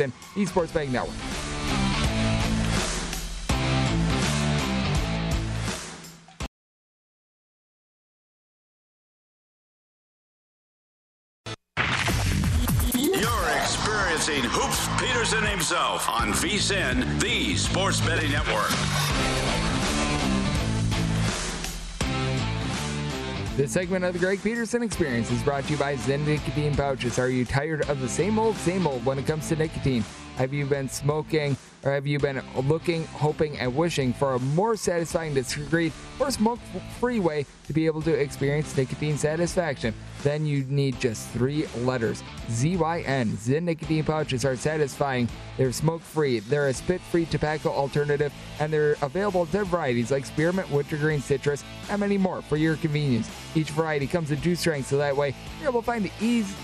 And 0.00 0.12
Esports 0.34 0.72
Betting 0.72 0.92
Network. 0.92 1.14
You're 12.94 13.50
experiencing 13.56 14.42
Hoops 14.50 14.88
Peterson 15.00 15.44
himself 15.44 16.08
on 16.08 16.32
VSIN, 16.32 17.20
the 17.20 17.56
Sports 17.56 18.00
Betting 18.00 18.30
Network. 18.32 19.49
This 23.60 23.72
segment 23.72 24.06
of 24.06 24.14
the 24.14 24.18
Greg 24.18 24.42
Peterson 24.42 24.82
Experience 24.82 25.30
is 25.30 25.42
brought 25.42 25.64
to 25.64 25.72
you 25.72 25.76
by 25.76 25.94
Zyn 25.96 26.24
Nicotine 26.24 26.74
Pouches. 26.74 27.18
Are 27.18 27.28
you 27.28 27.44
tired 27.44 27.82
of 27.90 28.00
the 28.00 28.08
same 28.08 28.38
old, 28.38 28.56
same 28.56 28.86
old 28.86 29.04
when 29.04 29.18
it 29.18 29.26
comes 29.26 29.50
to 29.50 29.56
nicotine? 29.56 30.02
Have 30.36 30.54
you 30.54 30.64
been 30.64 30.88
smoking 30.88 31.58
Or 31.84 31.92
have 31.92 32.06
you 32.06 32.18
been 32.18 32.42
looking, 32.64 33.04
hoping, 33.06 33.58
and 33.58 33.74
wishing 33.74 34.12
for 34.12 34.34
a 34.34 34.38
more 34.38 34.76
satisfying, 34.76 35.32
discreet, 35.32 35.92
or 36.18 36.30
smoke 36.30 36.58
free 36.98 37.20
way 37.20 37.46
to 37.66 37.72
be 37.72 37.86
able 37.86 38.02
to 38.02 38.12
experience 38.12 38.76
nicotine 38.76 39.16
satisfaction? 39.16 39.94
Then 40.22 40.44
you 40.44 40.64
need 40.68 41.00
just 41.00 41.28
three 41.30 41.66
letters 41.78 42.22
ZYN. 42.48 43.28
Zyn 43.28 43.62
nicotine 43.62 44.04
pouches 44.04 44.44
are 44.44 44.56
satisfying. 44.56 45.28
They're 45.56 45.72
smoke 45.72 46.02
free, 46.02 46.40
they're 46.40 46.68
a 46.68 46.74
spit 46.74 47.00
free 47.00 47.24
tobacco 47.24 47.70
alternative, 47.70 48.32
and 48.58 48.72
they're 48.72 48.96
available 49.02 49.42
in 49.42 49.48
10 49.48 49.64
varieties 49.66 50.10
like 50.10 50.26
spearmint, 50.26 50.70
wintergreen, 50.70 51.20
citrus, 51.20 51.64
and 51.88 52.00
many 52.00 52.18
more 52.18 52.42
for 52.42 52.56
your 52.56 52.76
convenience. 52.76 53.30
Each 53.54 53.70
variety 53.70 54.06
comes 54.06 54.30
in 54.30 54.40
two 54.40 54.54
strengths, 54.54 54.88
so 54.88 54.98
that 54.98 55.16
way 55.16 55.34
you're 55.58 55.70
able 55.70 55.80
to 55.80 55.86
find 55.86 56.04
the 56.04 56.12
ease, 56.20 56.54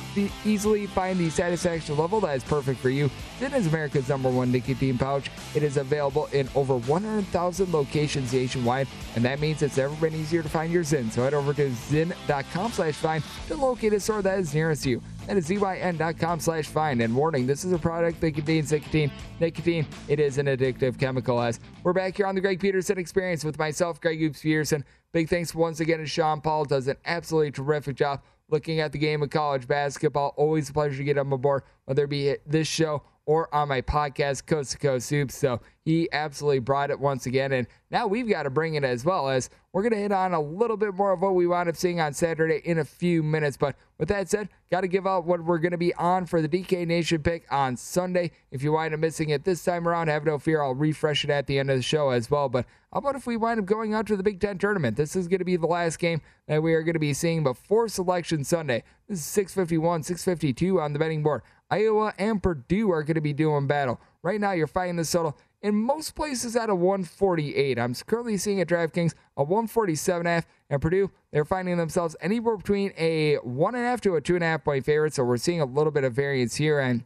easily 0.44 0.86
find 0.86 1.18
the 1.18 1.30
satisfaction 1.30 1.96
level 1.96 2.20
that 2.20 2.36
is 2.36 2.44
perfect 2.44 2.80
for 2.80 2.90
you. 2.90 3.10
Zyn 3.40 3.54
is 3.54 3.66
America's 3.66 4.08
number 4.08 4.30
one 4.30 4.52
nicotine 4.52 4.98
pouch. 4.98 5.05
It 5.54 5.62
is 5.62 5.76
available 5.76 6.26
in 6.26 6.48
over 6.54 6.76
100,000 6.76 7.72
locations 7.72 8.32
nationwide, 8.32 8.88
and 9.14 9.24
that 9.24 9.40
means 9.40 9.62
it's 9.62 9.76
never 9.76 9.94
been 9.96 10.14
easier 10.14 10.42
to 10.42 10.48
find 10.48 10.72
your 10.72 10.82
Zyn. 10.82 11.10
So 11.10 11.22
head 11.22 11.34
over 11.34 11.54
to 11.54 11.70
zyn.com 11.70 12.72
slash 12.72 12.94
find 12.94 13.22
to 13.48 13.56
locate 13.56 13.92
a 13.92 14.00
store 14.00 14.22
that 14.22 14.38
is 14.38 14.54
nearest 14.54 14.84
you. 14.84 15.02
That 15.26 15.36
is 15.36 15.48
zyn.com 15.48 16.40
slash 16.40 16.66
find. 16.66 17.00
And 17.00 17.14
warning, 17.14 17.46
this 17.46 17.64
is 17.64 17.72
a 17.72 17.78
product 17.78 18.20
that 18.20 18.32
contains 18.32 18.72
nicotine. 18.72 19.10
Nicotine, 19.40 19.86
it 20.08 20.20
is 20.20 20.38
an 20.38 20.46
addictive 20.46 20.98
chemical. 20.98 21.40
As 21.40 21.60
we're 21.82 21.92
back 21.92 22.16
here 22.16 22.26
on 22.26 22.34
the 22.34 22.40
Greg 22.40 22.60
Peterson 22.60 22.98
Experience 22.98 23.44
with 23.44 23.58
myself, 23.58 24.00
Greg 24.00 24.18
Hoops 24.20 24.42
Peterson. 24.42 24.84
Big 25.12 25.28
thanks 25.28 25.54
once 25.54 25.80
again 25.80 25.98
to 25.98 26.06
Sean 26.06 26.40
Paul. 26.40 26.64
Does 26.64 26.88
an 26.88 26.96
absolutely 27.06 27.50
terrific 27.50 27.96
job 27.96 28.22
looking 28.48 28.80
at 28.80 28.92
the 28.92 28.98
game 28.98 29.22
of 29.22 29.30
college 29.30 29.66
basketball. 29.66 30.34
Always 30.36 30.68
a 30.70 30.72
pleasure 30.72 30.98
to 30.98 31.04
get 31.04 31.16
him 31.16 31.32
aboard, 31.32 31.62
whether 31.84 32.04
it 32.04 32.10
be 32.10 32.36
this 32.46 32.68
show 32.68 33.02
or 33.26 33.52
on 33.52 33.68
my 33.68 33.82
podcast, 33.82 34.46
Coast 34.46 34.70
to 34.72 34.78
Coast 34.78 35.10
Hoops. 35.10 35.36
So 35.36 35.60
he 35.84 36.08
absolutely 36.12 36.60
brought 36.60 36.90
it 36.90 36.98
once 36.98 37.26
again. 37.26 37.52
And 37.52 37.66
now 37.90 38.06
we've 38.06 38.28
got 38.28 38.44
to 38.44 38.50
bring 38.50 38.74
it 38.74 38.84
as 38.84 39.04
well 39.04 39.28
as 39.28 39.50
we're 39.72 39.82
going 39.82 39.92
to 39.92 39.98
hit 39.98 40.12
on 40.12 40.32
a 40.32 40.40
little 40.40 40.76
bit 40.76 40.94
more 40.94 41.12
of 41.12 41.20
what 41.20 41.34
we 41.34 41.46
wound 41.46 41.68
up 41.68 41.76
seeing 41.76 42.00
on 42.00 42.14
Saturday 42.14 42.62
in 42.64 42.78
a 42.78 42.84
few 42.84 43.22
minutes. 43.22 43.56
But 43.56 43.76
with 43.98 44.08
that 44.08 44.28
said, 44.28 44.48
got 44.70 44.82
to 44.82 44.88
give 44.88 45.06
out 45.06 45.26
what 45.26 45.44
we're 45.44 45.58
going 45.58 45.72
to 45.72 45.78
be 45.78 45.92
on 45.94 46.26
for 46.26 46.40
the 46.40 46.48
DK 46.48 46.86
Nation 46.86 47.22
pick 47.22 47.44
on 47.50 47.76
Sunday. 47.76 48.30
If 48.50 48.62
you 48.62 48.72
wind 48.72 48.94
up 48.94 49.00
missing 49.00 49.30
it 49.30 49.44
this 49.44 49.64
time 49.64 49.88
around, 49.88 50.08
have 50.08 50.24
no 50.24 50.38
fear. 50.38 50.62
I'll 50.62 50.74
refresh 50.74 51.24
it 51.24 51.30
at 51.30 51.46
the 51.46 51.58
end 51.58 51.70
of 51.70 51.76
the 51.76 51.82
show 51.82 52.10
as 52.10 52.30
well. 52.30 52.48
But 52.48 52.64
how 52.92 52.98
about 52.98 53.16
if 53.16 53.26
we 53.26 53.36
wind 53.36 53.60
up 53.60 53.66
going 53.66 53.92
out 53.92 54.06
to 54.06 54.16
the 54.16 54.22
Big 54.22 54.40
Ten 54.40 54.58
tournament? 54.58 54.96
This 54.96 55.16
is 55.16 55.28
going 55.28 55.40
to 55.40 55.44
be 55.44 55.56
the 55.56 55.66
last 55.66 55.98
game 55.98 56.22
that 56.48 56.62
we 56.62 56.74
are 56.74 56.82
going 56.82 56.94
to 56.94 57.00
be 57.00 57.12
seeing 57.12 57.42
before 57.42 57.88
Selection 57.88 58.44
Sunday. 58.44 58.82
This 59.08 59.18
is 59.18 59.24
651, 59.26 60.04
652 60.04 60.80
on 60.80 60.92
the 60.92 60.98
betting 60.98 61.22
board. 61.22 61.42
Iowa 61.70 62.14
and 62.18 62.42
Purdue 62.42 62.90
are 62.90 63.02
going 63.02 63.16
to 63.16 63.20
be 63.20 63.32
doing 63.32 63.66
battle. 63.66 64.00
Right 64.22 64.40
now, 64.40 64.52
you're 64.52 64.66
fighting 64.66 64.96
this 64.96 65.10
total 65.10 65.36
in 65.62 65.74
most 65.74 66.14
places 66.14 66.54
at 66.54 66.70
a 66.70 66.74
148. 66.74 67.78
I'm 67.78 67.94
currently 67.94 68.36
seeing 68.36 68.60
at 68.60 68.68
DraftKings 68.68 69.14
a 69.36 69.42
147 69.42 70.44
and 70.70 70.82
Purdue, 70.82 71.10
they're 71.32 71.44
finding 71.44 71.76
themselves 71.76 72.16
anywhere 72.20 72.56
between 72.56 72.92
a 72.96 73.36
one 73.36 73.74
and 73.74 73.84
a 73.84 73.86
half 73.88 74.00
to 74.02 74.16
a 74.16 74.20
two 74.20 74.34
and 74.34 74.44
a 74.44 74.46
half 74.46 74.64
point 74.64 74.84
favorite. 74.84 75.14
So 75.14 75.24
we're 75.24 75.36
seeing 75.36 75.60
a 75.60 75.64
little 75.64 75.92
bit 75.92 76.04
of 76.04 76.12
variance 76.12 76.56
here. 76.56 76.80
And 76.80 77.04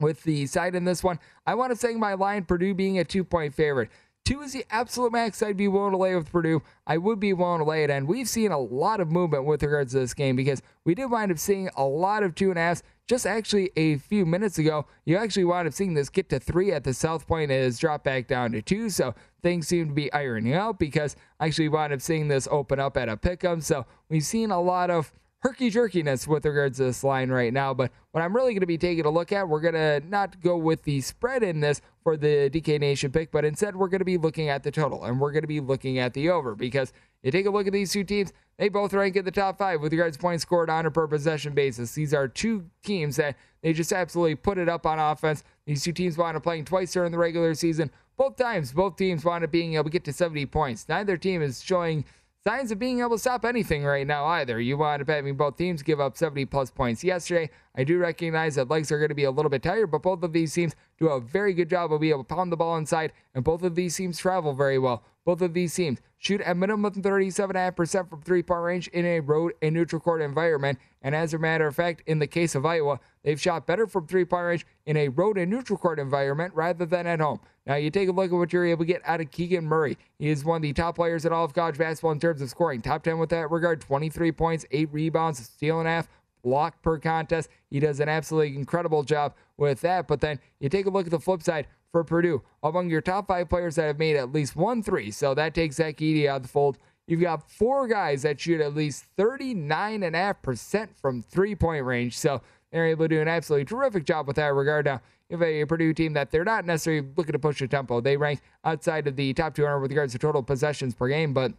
with 0.00 0.22
the 0.24 0.46
side 0.46 0.74
in 0.74 0.84
this 0.84 1.02
one, 1.02 1.18
I 1.46 1.54
want 1.54 1.72
to 1.72 1.76
say 1.76 1.94
my 1.94 2.14
line, 2.14 2.44
Purdue 2.44 2.74
being 2.74 2.98
a 2.98 3.04
two 3.04 3.24
point 3.24 3.54
favorite. 3.54 3.90
Two 4.24 4.40
is 4.40 4.52
the 4.52 4.64
absolute 4.70 5.12
max 5.12 5.42
I'd 5.42 5.56
be 5.56 5.66
willing 5.66 5.90
to 5.90 5.96
lay 5.96 6.14
with 6.14 6.30
Purdue. 6.30 6.62
I 6.86 6.96
would 6.96 7.18
be 7.18 7.32
willing 7.32 7.58
to 7.58 7.64
lay 7.64 7.82
it, 7.82 7.90
and 7.90 8.06
we've 8.06 8.28
seen 8.28 8.52
a 8.52 8.58
lot 8.58 9.00
of 9.00 9.10
movement 9.10 9.46
with 9.46 9.64
regards 9.64 9.92
to 9.92 9.98
this 9.98 10.14
game 10.14 10.36
because 10.36 10.62
we 10.84 10.94
did 10.94 11.10
wind 11.10 11.32
up 11.32 11.40
seeing 11.40 11.68
a 11.76 11.84
lot 11.84 12.22
of 12.22 12.36
two 12.36 12.50
and 12.50 12.58
a 12.58 12.62
halves 12.62 12.84
just 13.08 13.26
actually 13.26 13.70
a 13.76 13.96
few 13.96 14.24
minutes 14.24 14.58
ago. 14.58 14.86
You 15.04 15.16
actually 15.16 15.44
wound 15.44 15.68
up 15.68 15.74
seeing 15.74 15.94
this 15.94 16.08
get 16.08 16.28
to 16.30 16.38
three 16.38 16.72
at 16.72 16.84
the 16.84 16.94
South 16.94 17.26
Point. 17.26 17.50
It 17.50 17.62
has 17.62 17.78
dropped 17.78 18.04
back 18.04 18.28
down 18.28 18.52
to 18.52 18.62
two, 18.62 18.90
so 18.90 19.14
things 19.42 19.68
seem 19.68 19.88
to 19.88 19.94
be 19.94 20.12
ironing 20.12 20.54
out 20.54 20.78
because 20.78 21.16
I 21.40 21.46
actually 21.46 21.68
wound 21.68 21.92
up 21.92 22.00
seeing 22.00 22.28
this 22.28 22.48
open 22.50 22.78
up 22.78 22.96
at 22.96 23.08
a 23.08 23.16
pick'em. 23.16 23.62
So 23.62 23.86
we've 24.08 24.24
seen 24.24 24.50
a 24.50 24.60
lot 24.60 24.90
of 24.90 25.12
herky 25.42 25.70
jerkiness 25.70 26.28
with 26.28 26.46
regards 26.46 26.78
to 26.78 26.84
this 26.84 27.02
line 27.02 27.28
right 27.28 27.52
now. 27.52 27.74
But 27.74 27.90
what 28.12 28.22
I'm 28.22 28.34
really 28.34 28.52
going 28.52 28.60
to 28.60 28.66
be 28.66 28.78
taking 28.78 29.04
a 29.04 29.10
look 29.10 29.32
at, 29.32 29.48
we're 29.48 29.60
going 29.60 29.74
to 29.74 30.00
not 30.08 30.40
go 30.40 30.56
with 30.56 30.84
the 30.84 31.00
spread 31.00 31.42
in 31.42 31.60
this 31.60 31.80
for 32.04 32.16
the 32.16 32.48
DK 32.48 32.78
Nation 32.78 33.10
pick, 33.10 33.32
but 33.32 33.44
instead 33.44 33.74
we're 33.74 33.88
going 33.88 33.98
to 33.98 34.04
be 34.04 34.18
looking 34.18 34.48
at 34.48 34.62
the 34.62 34.70
total 34.70 35.04
and 35.04 35.20
we're 35.20 35.32
going 35.32 35.42
to 35.42 35.48
be 35.48 35.60
looking 35.60 35.98
at 35.98 36.14
the 36.14 36.30
over 36.30 36.54
because 36.54 36.92
you 37.22 37.32
take 37.32 37.46
a 37.46 37.50
look 37.50 37.66
at 37.66 37.72
these 37.72 37.92
two 37.92 38.04
teams, 38.04 38.32
they 38.58 38.68
both 38.68 38.92
rank 38.92 39.16
in 39.16 39.24
the 39.24 39.30
top 39.30 39.58
five 39.58 39.80
with 39.80 39.92
regards 39.92 40.16
to 40.16 40.20
points 40.20 40.42
scored 40.42 40.70
on 40.70 40.86
a 40.86 40.90
per 40.90 41.06
possession 41.06 41.54
basis. 41.54 41.94
These 41.94 42.14
are 42.14 42.28
two 42.28 42.66
teams 42.84 43.16
that 43.16 43.36
they 43.62 43.72
just 43.72 43.92
absolutely 43.92 44.34
put 44.34 44.58
it 44.58 44.68
up 44.68 44.86
on 44.86 44.98
offense. 44.98 45.44
These 45.66 45.82
two 45.84 45.92
teams 45.92 46.18
wound 46.18 46.36
up 46.36 46.42
playing 46.42 46.64
twice 46.64 46.92
during 46.92 47.12
the 47.12 47.18
regular 47.18 47.54
season. 47.54 47.90
Both 48.16 48.36
times, 48.36 48.72
both 48.72 48.96
teams 48.96 49.24
wound 49.24 49.44
up 49.44 49.50
being 49.50 49.74
able 49.74 49.84
to 49.84 49.90
get 49.90 50.04
to 50.04 50.12
70 50.12 50.46
points. 50.46 50.88
Neither 50.88 51.16
team 51.16 51.42
is 51.42 51.62
showing 51.62 52.04
signs 52.44 52.72
of 52.72 52.78
being 52.78 53.00
able 53.00 53.10
to 53.10 53.18
stop 53.18 53.44
anything 53.44 53.84
right 53.84 54.06
now 54.06 54.26
either. 54.26 54.60
You 54.60 54.76
want 54.76 55.02
up 55.02 55.08
having 55.08 55.36
both 55.36 55.56
teams 55.56 55.82
give 55.82 56.00
up 56.00 56.16
70 56.16 56.44
plus 56.46 56.70
points 56.70 57.04
yesterday. 57.04 57.50
I 57.76 57.84
do 57.84 57.98
recognize 57.98 58.56
that 58.56 58.68
legs 58.68 58.90
are 58.90 58.98
going 58.98 59.10
to 59.10 59.14
be 59.14 59.24
a 59.24 59.30
little 59.30 59.50
bit 59.50 59.62
tired, 59.62 59.90
but 59.90 60.02
both 60.02 60.22
of 60.22 60.32
these 60.32 60.52
teams 60.52 60.74
do 60.98 61.08
a 61.08 61.20
very 61.20 61.54
good 61.54 61.70
job 61.70 61.92
of 61.92 62.00
being 62.00 62.12
able 62.12 62.24
to 62.24 62.34
pound 62.34 62.50
the 62.50 62.56
ball 62.56 62.76
inside, 62.76 63.12
and 63.34 63.44
both 63.44 63.62
of 63.62 63.74
these 63.74 63.96
teams 63.96 64.18
travel 64.18 64.52
very 64.52 64.78
well. 64.78 65.04
Both 65.24 65.40
of 65.40 65.54
these 65.54 65.74
teams 65.74 66.00
shoot 66.18 66.40
at 66.40 66.56
minimum 66.56 66.84
of 66.84 66.94
37.5% 66.94 68.08
from 68.08 68.22
three 68.22 68.42
point 68.42 68.62
range 68.62 68.88
in 68.88 69.04
a 69.06 69.20
road 69.20 69.52
and 69.62 69.74
neutral 69.74 70.00
court 70.00 70.20
environment. 70.20 70.78
And 71.02 71.14
as 71.14 71.34
a 71.34 71.38
matter 71.38 71.66
of 71.66 71.74
fact, 71.76 72.02
in 72.06 72.18
the 72.18 72.26
case 72.26 72.54
of 72.54 72.66
Iowa, 72.66 73.00
they've 73.22 73.40
shot 73.40 73.66
better 73.66 73.86
from 73.86 74.06
three 74.06 74.24
point 74.24 74.44
range 74.44 74.66
in 74.86 74.96
a 74.96 75.08
road 75.08 75.38
and 75.38 75.50
neutral 75.50 75.78
court 75.78 75.98
environment 75.98 76.54
rather 76.54 76.86
than 76.86 77.06
at 77.06 77.20
home. 77.20 77.40
Now, 77.66 77.76
you 77.76 77.90
take 77.90 78.08
a 78.08 78.12
look 78.12 78.32
at 78.32 78.36
what 78.36 78.52
you're 78.52 78.66
able 78.66 78.84
to 78.84 78.92
get 78.92 79.02
out 79.04 79.20
of 79.20 79.30
Keegan 79.30 79.64
Murray. 79.64 79.96
He 80.18 80.28
is 80.28 80.44
one 80.44 80.56
of 80.56 80.62
the 80.62 80.72
top 80.72 80.96
players 80.96 81.24
in 81.24 81.32
all 81.32 81.44
of 81.44 81.54
college 81.54 81.78
basketball 81.78 82.10
in 82.10 82.18
terms 82.18 82.42
of 82.42 82.50
scoring. 82.50 82.82
Top 82.82 83.04
10 83.04 83.18
with 83.18 83.30
that 83.30 83.50
regard 83.52 83.80
23 83.80 84.32
points, 84.32 84.66
8 84.72 84.88
rebounds, 84.92 85.38
a 85.38 85.44
steal 85.44 85.78
and 85.78 85.86
a 85.86 85.92
half, 85.92 86.08
block 86.42 86.82
per 86.82 86.98
contest. 86.98 87.48
He 87.70 87.78
does 87.78 88.00
an 88.00 88.08
absolutely 88.08 88.56
incredible 88.56 89.04
job 89.04 89.34
with 89.56 89.80
that. 89.82 90.08
But 90.08 90.20
then 90.20 90.40
you 90.58 90.68
take 90.68 90.86
a 90.86 90.90
look 90.90 91.06
at 91.06 91.12
the 91.12 91.20
flip 91.20 91.42
side 91.42 91.68
for 91.92 92.02
Purdue. 92.02 92.42
Among 92.62 92.90
your 92.90 93.00
top 93.00 93.28
five 93.28 93.48
players 93.48 93.76
that 93.76 93.86
have 93.86 93.98
made 93.98 94.16
at 94.16 94.32
least 94.32 94.56
one 94.56 94.82
three, 94.82 95.10
so 95.10 95.34
that 95.34 95.54
takes 95.54 95.76
Zach 95.76 95.98
Edey 95.98 96.26
out 96.26 96.36
of 96.36 96.42
the 96.42 96.48
fold. 96.48 96.78
You've 97.06 97.20
got 97.20 97.48
four 97.50 97.86
guys 97.86 98.22
that 98.22 98.40
shoot 98.40 98.60
at 98.60 98.74
least 98.74 99.04
39.5% 99.16 100.88
from 101.00 101.22
three 101.22 101.54
point 101.54 101.84
range. 101.84 102.16
So 102.16 102.40
they're 102.70 102.86
able 102.86 103.04
to 103.04 103.08
do 103.08 103.20
an 103.20 103.28
absolutely 103.28 103.66
terrific 103.66 104.04
job 104.04 104.26
with 104.26 104.36
that 104.36 104.54
regard. 104.54 104.86
Now, 104.86 105.00
you 105.28 105.36
have 105.36 105.42
a 105.42 105.64
Purdue 105.64 105.92
team 105.92 106.14
that 106.14 106.30
they're 106.30 106.44
not 106.44 106.64
necessarily 106.64 107.06
looking 107.16 107.32
to 107.32 107.38
push 107.38 107.58
the 107.58 107.68
tempo. 107.68 108.00
They 108.00 108.16
rank 108.16 108.40
outside 108.64 109.06
of 109.06 109.16
the 109.16 109.32
top 109.34 109.54
200 109.54 109.80
with 109.80 109.90
regards 109.90 110.12
to 110.12 110.18
total 110.18 110.42
possessions 110.42 110.94
per 110.94 111.08
game, 111.08 111.34
but 111.34 111.52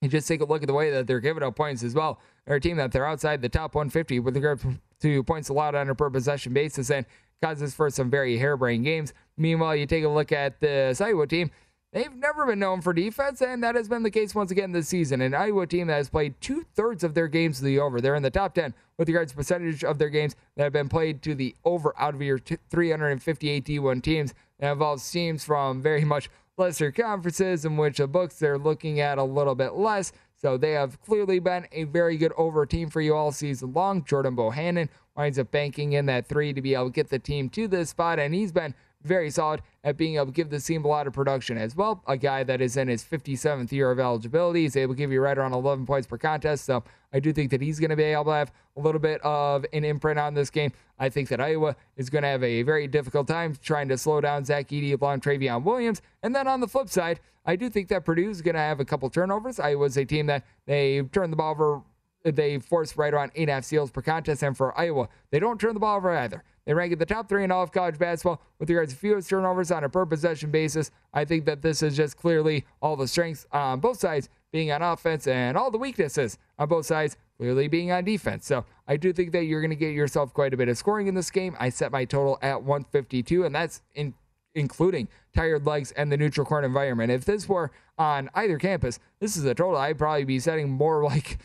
you 0.00 0.08
just 0.08 0.26
take 0.26 0.40
a 0.40 0.44
look 0.44 0.62
at 0.62 0.66
the 0.66 0.74
way 0.74 0.90
that 0.90 1.06
they're 1.06 1.20
giving 1.20 1.42
up 1.42 1.54
points 1.54 1.82
as 1.82 1.94
well. 1.94 2.20
They're 2.46 2.56
a 2.56 2.60
team 2.60 2.76
that 2.78 2.90
they're 2.90 3.06
outside 3.06 3.40
the 3.40 3.48
top 3.48 3.74
150 3.74 4.20
with 4.20 4.34
regard 4.34 4.60
to 5.00 5.22
points 5.22 5.48
allowed 5.48 5.74
on 5.74 5.88
a 5.88 5.94
per 5.94 6.10
possession 6.10 6.52
basis 6.52 6.90
and 6.90 7.06
causes 7.42 7.74
for 7.74 7.90
some 7.90 8.10
very 8.10 8.38
harebrained 8.38 8.84
games. 8.84 9.12
Meanwhile, 9.36 9.76
you 9.76 9.86
take 9.86 10.04
a 10.04 10.08
look 10.08 10.32
at 10.32 10.60
the 10.60 10.96
Iowa 11.00 11.26
team. 11.26 11.50
They've 11.92 12.14
never 12.14 12.46
been 12.46 12.58
known 12.58 12.80
for 12.80 12.94
defense, 12.94 13.42
and 13.42 13.62
that 13.62 13.74
has 13.74 13.86
been 13.86 14.02
the 14.02 14.10
case 14.10 14.34
once 14.34 14.50
again 14.50 14.72
this 14.72 14.88
season. 14.88 15.20
An 15.20 15.34
Iowa 15.34 15.66
team 15.66 15.88
that 15.88 15.96
has 15.96 16.08
played 16.08 16.34
two 16.40 16.64
thirds 16.74 17.04
of 17.04 17.12
their 17.12 17.28
games 17.28 17.58
to 17.58 17.64
the 17.64 17.78
over. 17.80 18.00
They're 18.00 18.14
in 18.14 18.22
the 18.22 18.30
top 18.30 18.54
10 18.54 18.72
with 18.96 19.08
regards 19.08 19.32
to 19.32 19.36
percentage 19.36 19.84
of 19.84 19.98
their 19.98 20.08
games 20.08 20.34
that 20.56 20.64
have 20.64 20.72
been 20.72 20.88
played 20.88 21.20
to 21.22 21.34
the 21.34 21.54
over 21.66 21.92
out 21.98 22.14
of 22.14 22.22
your 22.22 22.38
358 22.38 23.64
D1 23.64 24.02
teams. 24.02 24.32
That 24.58 24.72
involves 24.72 25.10
teams 25.10 25.44
from 25.44 25.82
very 25.82 26.04
much 26.04 26.30
lesser 26.56 26.92
conferences 26.92 27.66
in 27.66 27.76
which 27.76 27.98
the 27.98 28.06
books 28.06 28.38
they're 28.38 28.58
looking 28.58 29.00
at 29.00 29.18
a 29.18 29.24
little 29.24 29.54
bit 29.54 29.74
less. 29.74 30.12
So 30.40 30.56
they 30.56 30.72
have 30.72 31.00
clearly 31.02 31.40
been 31.40 31.66
a 31.72 31.84
very 31.84 32.16
good 32.16 32.32
over 32.38 32.64
team 32.64 32.88
for 32.88 33.00
you 33.02 33.14
all 33.14 33.32
season 33.32 33.72
long. 33.74 34.02
Jordan 34.04 34.34
Bohannon 34.34 34.88
winds 35.14 35.38
up 35.38 35.50
banking 35.50 35.92
in 35.92 36.06
that 36.06 36.26
three 36.26 36.52
to 36.52 36.62
be 36.62 36.74
able 36.74 36.86
to 36.86 36.90
get 36.90 37.10
the 37.10 37.18
team 37.18 37.48
to 37.50 37.68
this 37.68 37.90
spot, 37.90 38.18
and 38.18 38.34
he's 38.34 38.50
been 38.50 38.74
very 39.04 39.30
solid 39.30 39.62
at 39.84 39.96
being 39.96 40.16
able 40.16 40.26
to 40.26 40.32
give 40.32 40.50
the 40.50 40.60
team 40.60 40.84
a 40.84 40.88
lot 40.88 41.06
of 41.06 41.12
production 41.12 41.58
as 41.58 41.74
well. 41.74 42.02
A 42.06 42.16
guy 42.16 42.44
that 42.44 42.60
is 42.60 42.76
in 42.76 42.88
his 42.88 43.02
57th 43.02 43.72
year 43.72 43.90
of 43.90 43.98
eligibility 43.98 44.64
is 44.64 44.76
able 44.76 44.94
to 44.94 44.98
give 44.98 45.12
you 45.12 45.20
right 45.20 45.36
around 45.36 45.52
11 45.52 45.86
points 45.86 46.06
per 46.06 46.18
contest. 46.18 46.64
So 46.64 46.84
I 47.12 47.20
do 47.20 47.32
think 47.32 47.50
that 47.50 47.60
he's 47.60 47.80
going 47.80 47.90
to 47.90 47.96
be 47.96 48.04
able 48.04 48.24
to 48.24 48.30
have 48.32 48.52
a 48.76 48.80
little 48.80 49.00
bit 49.00 49.20
of 49.22 49.66
an 49.72 49.84
imprint 49.84 50.18
on 50.18 50.34
this 50.34 50.50
game. 50.50 50.72
I 50.98 51.08
think 51.08 51.28
that 51.28 51.40
Iowa 51.40 51.76
is 51.96 52.10
going 52.10 52.22
to 52.22 52.28
have 52.28 52.42
a 52.42 52.62
very 52.62 52.86
difficult 52.86 53.26
time 53.28 53.56
trying 53.62 53.88
to 53.88 53.98
slow 53.98 54.20
down 54.20 54.44
Zach 54.44 54.68
Edey 54.68 55.00
along 55.00 55.20
Trevion 55.20 55.64
Williams. 55.64 56.00
And 56.22 56.34
then 56.34 56.46
on 56.46 56.60
the 56.60 56.68
flip 56.68 56.88
side, 56.88 57.20
I 57.44 57.56
do 57.56 57.68
think 57.68 57.88
that 57.88 58.04
Purdue 58.04 58.30
is 58.30 58.40
going 58.40 58.54
to 58.54 58.60
have 58.60 58.78
a 58.78 58.84
couple 58.84 59.10
turnovers. 59.10 59.58
Iowa's 59.58 59.96
a 59.96 60.04
team 60.04 60.26
that 60.26 60.44
they 60.66 61.02
turned 61.02 61.32
the 61.32 61.36
ball 61.36 61.50
over 61.50 61.82
they 62.24 62.58
force 62.58 62.96
right 62.96 63.12
around 63.12 63.32
eight 63.34 63.42
and 63.42 63.50
a 63.50 63.54
half 63.54 63.64
steals 63.64 63.90
per 63.90 64.02
contest. 64.02 64.42
And 64.42 64.56
for 64.56 64.78
Iowa, 64.78 65.08
they 65.30 65.40
don't 65.40 65.60
turn 65.60 65.74
the 65.74 65.80
ball 65.80 65.96
over 65.96 66.16
either. 66.16 66.44
They 66.66 66.74
rank 66.74 66.92
in 66.92 66.98
the 66.98 67.06
top 67.06 67.28
three 67.28 67.44
in 67.44 67.50
all 67.50 67.62
of 67.62 67.72
college 67.72 67.98
basketball 67.98 68.40
with 68.58 68.70
regards 68.70 68.92
to 68.92 68.98
fewest 68.98 69.28
turnovers 69.28 69.70
on 69.70 69.84
a 69.84 69.88
per 69.88 70.06
possession 70.06 70.50
basis. 70.50 70.90
I 71.12 71.24
think 71.24 71.44
that 71.46 71.62
this 71.62 71.82
is 71.82 71.96
just 71.96 72.16
clearly 72.16 72.64
all 72.80 72.96
the 72.96 73.08
strengths 73.08 73.46
on 73.50 73.80
both 73.80 73.98
sides 73.98 74.28
being 74.52 74.70
on 74.70 74.82
offense 74.82 75.26
and 75.26 75.56
all 75.56 75.70
the 75.70 75.78
weaknesses 75.78 76.38
on 76.58 76.68
both 76.68 76.86
sides 76.86 77.16
clearly 77.38 77.66
being 77.66 77.90
on 77.90 78.04
defense. 78.04 78.46
So 78.46 78.64
I 78.86 78.96
do 78.96 79.12
think 79.12 79.32
that 79.32 79.44
you're 79.44 79.60
going 79.60 79.70
to 79.70 79.76
get 79.76 79.94
yourself 79.94 80.32
quite 80.32 80.54
a 80.54 80.56
bit 80.56 80.68
of 80.68 80.78
scoring 80.78 81.08
in 81.08 81.14
this 81.14 81.30
game. 81.30 81.56
I 81.58 81.70
set 81.70 81.90
my 81.90 82.04
total 82.04 82.38
at 82.42 82.62
152, 82.62 83.44
and 83.44 83.54
that's 83.54 83.82
in 83.94 84.14
including 84.54 85.08
tired 85.34 85.66
legs 85.66 85.92
and 85.92 86.12
the 86.12 86.16
neutral 86.16 86.46
court 86.46 86.64
environment. 86.64 87.10
If 87.10 87.24
this 87.24 87.48
were 87.48 87.72
on 87.98 88.28
either 88.34 88.58
campus, 88.58 88.98
this 89.18 89.36
is 89.36 89.44
a 89.44 89.54
total 89.54 89.78
I'd 89.78 89.98
probably 89.98 90.24
be 90.24 90.38
setting 90.38 90.70
more 90.70 91.02
like 91.08 91.38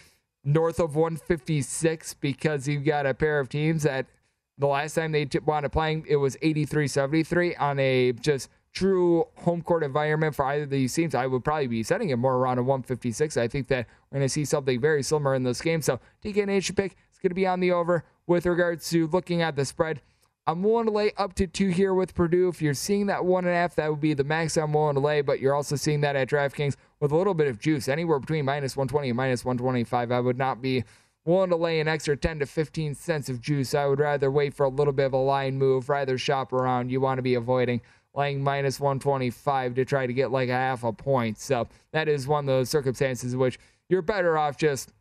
north 0.43 0.79
of 0.79 0.95
156 0.95 2.13
because 2.15 2.67
you've 2.67 2.85
got 2.85 3.05
a 3.05 3.13
pair 3.13 3.39
of 3.39 3.49
teams 3.49 3.83
that 3.83 4.05
the 4.57 4.67
last 4.67 4.95
time 4.95 5.11
they 5.11 5.25
t- 5.25 5.39
wound 5.39 5.65
up 5.65 5.71
playing, 5.71 6.05
it 6.07 6.15
was 6.17 6.37
83 6.41 6.87
73 6.87 7.55
on 7.55 7.79
a 7.79 8.13
just 8.13 8.49
true 8.73 9.25
home 9.37 9.61
court 9.61 9.83
environment 9.83 10.35
for 10.35 10.45
either 10.45 10.63
of 10.63 10.69
these 10.69 10.93
teams. 10.93 11.15
I 11.15 11.25
would 11.27 11.43
probably 11.43 11.67
be 11.67 11.83
setting 11.83 12.09
it 12.09 12.17
more 12.17 12.35
around 12.35 12.59
a 12.59 12.63
156. 12.63 13.37
I 13.37 13.47
think 13.47 13.67
that 13.67 13.87
we're 14.11 14.19
going 14.19 14.27
to 14.27 14.29
see 14.29 14.45
something 14.45 14.79
very 14.79 15.03
similar 15.03 15.35
in 15.35 15.43
this 15.43 15.61
game. 15.61 15.81
So 15.81 15.99
DK 16.23 16.45
Nation 16.45 16.75
pick 16.75 16.95
is 17.11 17.19
going 17.19 17.29
to 17.29 17.35
be 17.35 17.47
on 17.47 17.59
the 17.59 17.71
over 17.71 18.03
with 18.27 18.45
regards 18.45 18.89
to 18.91 19.07
looking 19.07 19.41
at 19.41 19.55
the 19.55 19.65
spread. 19.65 20.01
I'm 20.45 20.63
willing 20.63 20.85
to 20.85 20.91
lay 20.91 21.11
up 21.17 21.33
to 21.35 21.47
two 21.47 21.69
here 21.69 21.93
with 21.93 22.15
Purdue. 22.15 22.47
If 22.47 22.61
you're 22.61 22.73
seeing 22.73 23.07
that 23.07 23.25
one 23.25 23.43
and 23.43 23.53
a 23.53 23.57
half, 23.57 23.75
that 23.75 23.89
would 23.89 23.99
be 23.99 24.13
the 24.13 24.23
max 24.23 24.55
I'm 24.55 24.71
willing 24.71 24.93
to 24.93 25.01
lay, 25.01 25.21
but 25.21 25.41
you're 25.41 25.53
also 25.53 25.75
seeing 25.75 25.99
that 26.01 26.15
at 26.15 26.29
DraftKings 26.29 26.77
with 27.01 27.11
a 27.11 27.17
little 27.17 27.33
bit 27.33 27.47
of 27.47 27.59
juice, 27.59 27.89
anywhere 27.89 28.19
between 28.19 28.45
minus 28.45 28.77
120 28.77 29.09
and 29.09 29.17
minus 29.17 29.43
125. 29.43 30.09
I 30.09 30.19
would 30.21 30.37
not 30.37 30.61
be 30.61 30.85
willing 31.27 31.49
to 31.49 31.55
lay 31.55 31.79
an 31.79 31.87
extra 31.87 32.15
10 32.15 32.39
to 32.39 32.45
15 32.45 32.95
cents 32.95 33.29
of 33.29 33.41
juice. 33.41 33.75
I 33.75 33.85
would 33.85 33.99
rather 33.99 34.31
wait 34.31 34.53
for 34.53 34.65
a 34.65 34.69
little 34.69 34.93
bit 34.93 35.07
of 35.07 35.13
a 35.13 35.17
line 35.17 35.57
move, 35.57 35.89
rather 35.89 36.17
shop 36.17 36.53
around. 36.53 36.89
You 36.89 37.01
want 37.01 37.17
to 37.17 37.21
be 37.21 37.35
avoiding 37.35 37.81
laying 38.13 38.43
minus 38.43 38.79
125 38.79 39.75
to 39.75 39.85
try 39.85 40.07
to 40.07 40.13
get 40.13 40.31
like 40.31 40.49
a 40.49 40.53
half 40.53 40.83
a 40.83 40.91
point. 40.91 41.37
So 41.37 41.67
that 41.91 42.07
is 42.07 42.27
one 42.27 42.45
of 42.45 42.47
those 42.47 42.69
circumstances 42.69 43.33
in 43.33 43.39
which 43.39 43.59
you're 43.89 44.01
better 44.01 44.37
off 44.37 44.57
just 44.57 44.91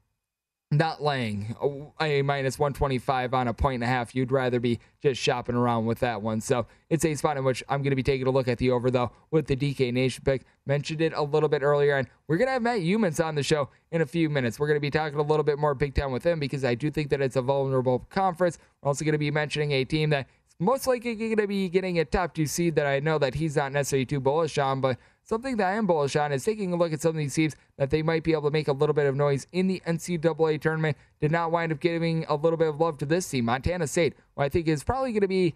not 0.72 1.00
laying 1.00 1.54
a, 2.00 2.22
minus 2.22 2.58
125 2.58 3.34
on 3.34 3.46
a 3.46 3.54
point 3.54 3.76
and 3.76 3.84
a 3.84 3.86
half. 3.86 4.16
You'd 4.16 4.32
rather 4.32 4.58
be 4.58 4.80
just 5.00 5.20
shopping 5.20 5.54
around 5.54 5.86
with 5.86 6.00
that 6.00 6.22
one. 6.22 6.40
So 6.40 6.66
it's 6.90 7.04
a 7.04 7.14
spot 7.14 7.36
in 7.36 7.44
which 7.44 7.62
I'm 7.68 7.82
going 7.82 7.90
to 7.90 7.96
be 7.96 8.02
taking 8.02 8.26
a 8.26 8.30
look 8.30 8.48
at 8.48 8.58
the 8.58 8.72
over, 8.72 8.90
though, 8.90 9.12
with 9.30 9.46
the 9.46 9.54
DK 9.54 9.92
Nation 9.92 10.24
pick. 10.24 10.44
Mentioned 10.66 11.00
it 11.00 11.12
a 11.14 11.22
little 11.22 11.48
bit 11.48 11.62
earlier, 11.62 11.96
and 11.96 12.08
we're 12.26 12.36
going 12.36 12.48
to 12.48 12.52
have 12.52 12.62
Matt 12.62 12.80
Youmans 12.80 13.24
on 13.24 13.36
the 13.36 13.44
show 13.44 13.68
in 13.92 14.00
a 14.00 14.06
few 14.06 14.28
minutes. 14.28 14.58
We're 14.58 14.66
going 14.66 14.76
to 14.76 14.80
be 14.80 14.90
talking 14.90 15.20
a 15.20 15.22
little 15.22 15.44
bit 15.44 15.58
more 15.58 15.74
Big 15.74 15.94
Ten 15.94 16.10
with 16.10 16.24
him 16.24 16.40
because 16.40 16.64
I 16.64 16.74
do 16.74 16.90
think 16.90 17.10
that 17.10 17.20
it's 17.20 17.36
a 17.36 17.42
vulnerable 17.42 18.00
conference. 18.10 18.58
We're 18.82 18.88
also 18.88 19.04
going 19.04 19.12
to 19.12 19.18
be 19.18 19.30
mentioning 19.30 19.70
a 19.70 19.84
team 19.84 20.10
that 20.10 20.26
most 20.58 20.86
likely 20.86 21.14
going 21.14 21.36
to 21.36 21.46
be 21.46 21.68
getting 21.68 21.98
a 21.98 22.04
top 22.04 22.34
two 22.34 22.46
seed 22.46 22.76
that 22.76 22.86
I 22.86 23.00
know 23.00 23.18
that 23.18 23.34
he's 23.34 23.56
not 23.56 23.72
necessarily 23.72 24.06
too 24.06 24.20
bullish 24.20 24.56
on, 24.56 24.80
but 24.80 24.96
something 25.22 25.56
that 25.58 25.66
I 25.66 25.72
am 25.72 25.86
bullish 25.86 26.16
on 26.16 26.32
is 26.32 26.44
taking 26.44 26.72
a 26.72 26.76
look 26.76 26.92
at 26.92 27.00
some 27.00 27.10
of 27.10 27.16
these 27.16 27.34
teams 27.34 27.56
that 27.76 27.90
they 27.90 28.02
might 28.02 28.24
be 28.24 28.32
able 28.32 28.42
to 28.44 28.50
make 28.50 28.68
a 28.68 28.72
little 28.72 28.94
bit 28.94 29.06
of 29.06 29.14
noise 29.14 29.46
in 29.52 29.66
the 29.66 29.82
NCAA 29.86 30.60
tournament. 30.60 30.96
Did 31.20 31.30
not 31.30 31.52
wind 31.52 31.72
up 31.72 31.80
giving 31.80 32.24
a 32.28 32.34
little 32.34 32.56
bit 32.56 32.68
of 32.68 32.80
love 32.80 32.96
to 32.98 33.06
this 33.06 33.28
team, 33.28 33.44
Montana 33.46 33.86
State, 33.86 34.14
who 34.34 34.42
I 34.42 34.48
think 34.48 34.68
is 34.68 34.82
probably 34.82 35.12
going 35.12 35.20
to 35.20 35.28
be 35.28 35.54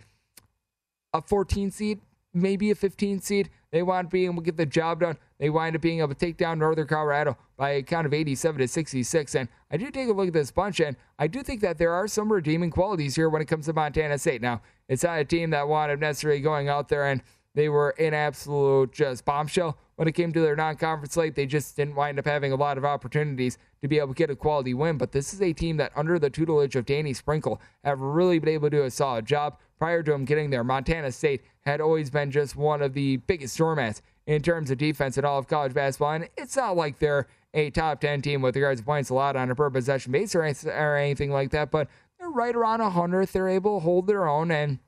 a 1.14 1.22
14 1.22 1.70
seed, 1.70 2.00
maybe 2.34 2.70
a 2.70 2.74
15 2.74 3.20
seed. 3.20 3.50
They 3.72 3.82
wind 3.82 4.06
up 4.06 4.10
being 4.10 4.26
able 4.26 4.42
to 4.42 4.42
get 4.42 4.56
the 4.56 4.66
job 4.66 5.00
done. 5.00 5.16
They 5.38 5.50
wind 5.50 5.76
up 5.76 5.82
being 5.82 6.00
able 6.00 6.08
to 6.08 6.14
take 6.14 6.36
down 6.36 6.58
Northern 6.58 6.86
Colorado 6.86 7.36
by 7.56 7.70
a 7.70 7.82
count 7.82 8.06
of 8.06 8.12
87 8.12 8.60
to 8.60 8.68
66. 8.68 9.34
And 9.34 9.48
I 9.70 9.76
do 9.76 9.90
take 9.90 10.08
a 10.08 10.12
look 10.12 10.28
at 10.28 10.32
this 10.32 10.50
bunch, 10.50 10.80
and 10.80 10.96
I 11.18 11.28
do 11.28 11.42
think 11.42 11.60
that 11.60 11.78
there 11.78 11.92
are 11.92 12.08
some 12.08 12.32
redeeming 12.32 12.70
qualities 12.70 13.14
here 13.14 13.28
when 13.28 13.42
it 13.42 13.46
comes 13.46 13.66
to 13.66 13.72
Montana 13.72 14.18
State. 14.18 14.42
Now, 14.42 14.62
it's 14.88 15.04
not 15.04 15.18
a 15.18 15.24
team 15.24 15.50
that 15.50 15.68
wound 15.68 15.92
up 15.92 16.00
necessarily 16.00 16.40
going 16.40 16.68
out 16.68 16.88
there 16.88 17.06
and 17.06 17.22
they 17.54 17.68
were 17.68 17.90
an 17.98 18.14
absolute 18.14 18.92
just 18.92 19.24
bombshell 19.24 19.76
when 20.00 20.08
it 20.08 20.12
came 20.12 20.32
to 20.32 20.40
their 20.40 20.56
non-conference 20.56 21.12
slate. 21.12 21.34
They 21.34 21.44
just 21.44 21.76
didn't 21.76 21.94
wind 21.94 22.18
up 22.18 22.24
having 22.24 22.52
a 22.52 22.56
lot 22.56 22.78
of 22.78 22.86
opportunities 22.86 23.58
to 23.82 23.88
be 23.88 23.98
able 23.98 24.08
to 24.08 24.14
get 24.14 24.30
a 24.30 24.34
quality 24.34 24.72
win. 24.72 24.96
But 24.96 25.12
this 25.12 25.34
is 25.34 25.42
a 25.42 25.52
team 25.52 25.76
that, 25.76 25.92
under 25.94 26.18
the 26.18 26.30
tutelage 26.30 26.74
of 26.74 26.86
Danny 26.86 27.12
Sprinkle, 27.12 27.60
have 27.84 28.00
really 28.00 28.38
been 28.38 28.48
able 28.48 28.70
to 28.70 28.78
do 28.78 28.82
a 28.84 28.90
solid 28.90 29.26
job. 29.26 29.58
Prior 29.78 30.02
to 30.02 30.14
him 30.14 30.24
getting 30.24 30.48
there, 30.48 30.64
Montana 30.64 31.12
State 31.12 31.42
had 31.66 31.82
always 31.82 32.08
been 32.08 32.30
just 32.30 32.56
one 32.56 32.80
of 32.80 32.94
the 32.94 33.18
biggest 33.18 33.58
doormats 33.58 34.00
in 34.26 34.40
terms 34.40 34.70
of 34.70 34.78
defense 34.78 35.18
in 35.18 35.26
all 35.26 35.38
of 35.38 35.48
college 35.48 35.74
basketball. 35.74 36.12
And 36.12 36.30
it's 36.34 36.56
not 36.56 36.76
like 36.76 36.98
they're 36.98 37.26
a 37.52 37.68
top 37.68 38.00
10 38.00 38.22
team 38.22 38.40
with 38.40 38.56
regards 38.56 38.80
to 38.80 38.86
points 38.86 39.10
allowed 39.10 39.36
on 39.36 39.50
a 39.50 39.54
per 39.54 39.68
possession 39.68 40.12
base 40.12 40.34
or, 40.34 40.44
anything 40.44 41.30
like 41.30 41.50
that, 41.50 41.70
but 41.70 41.88
they're 42.18 42.30
right 42.30 42.56
around 42.56 42.80
100. 42.80 43.28
They're 43.28 43.50
able 43.50 43.76
to 43.76 43.84
hold 43.84 44.06
their 44.06 44.26
own. 44.26 44.50
And 44.50 44.78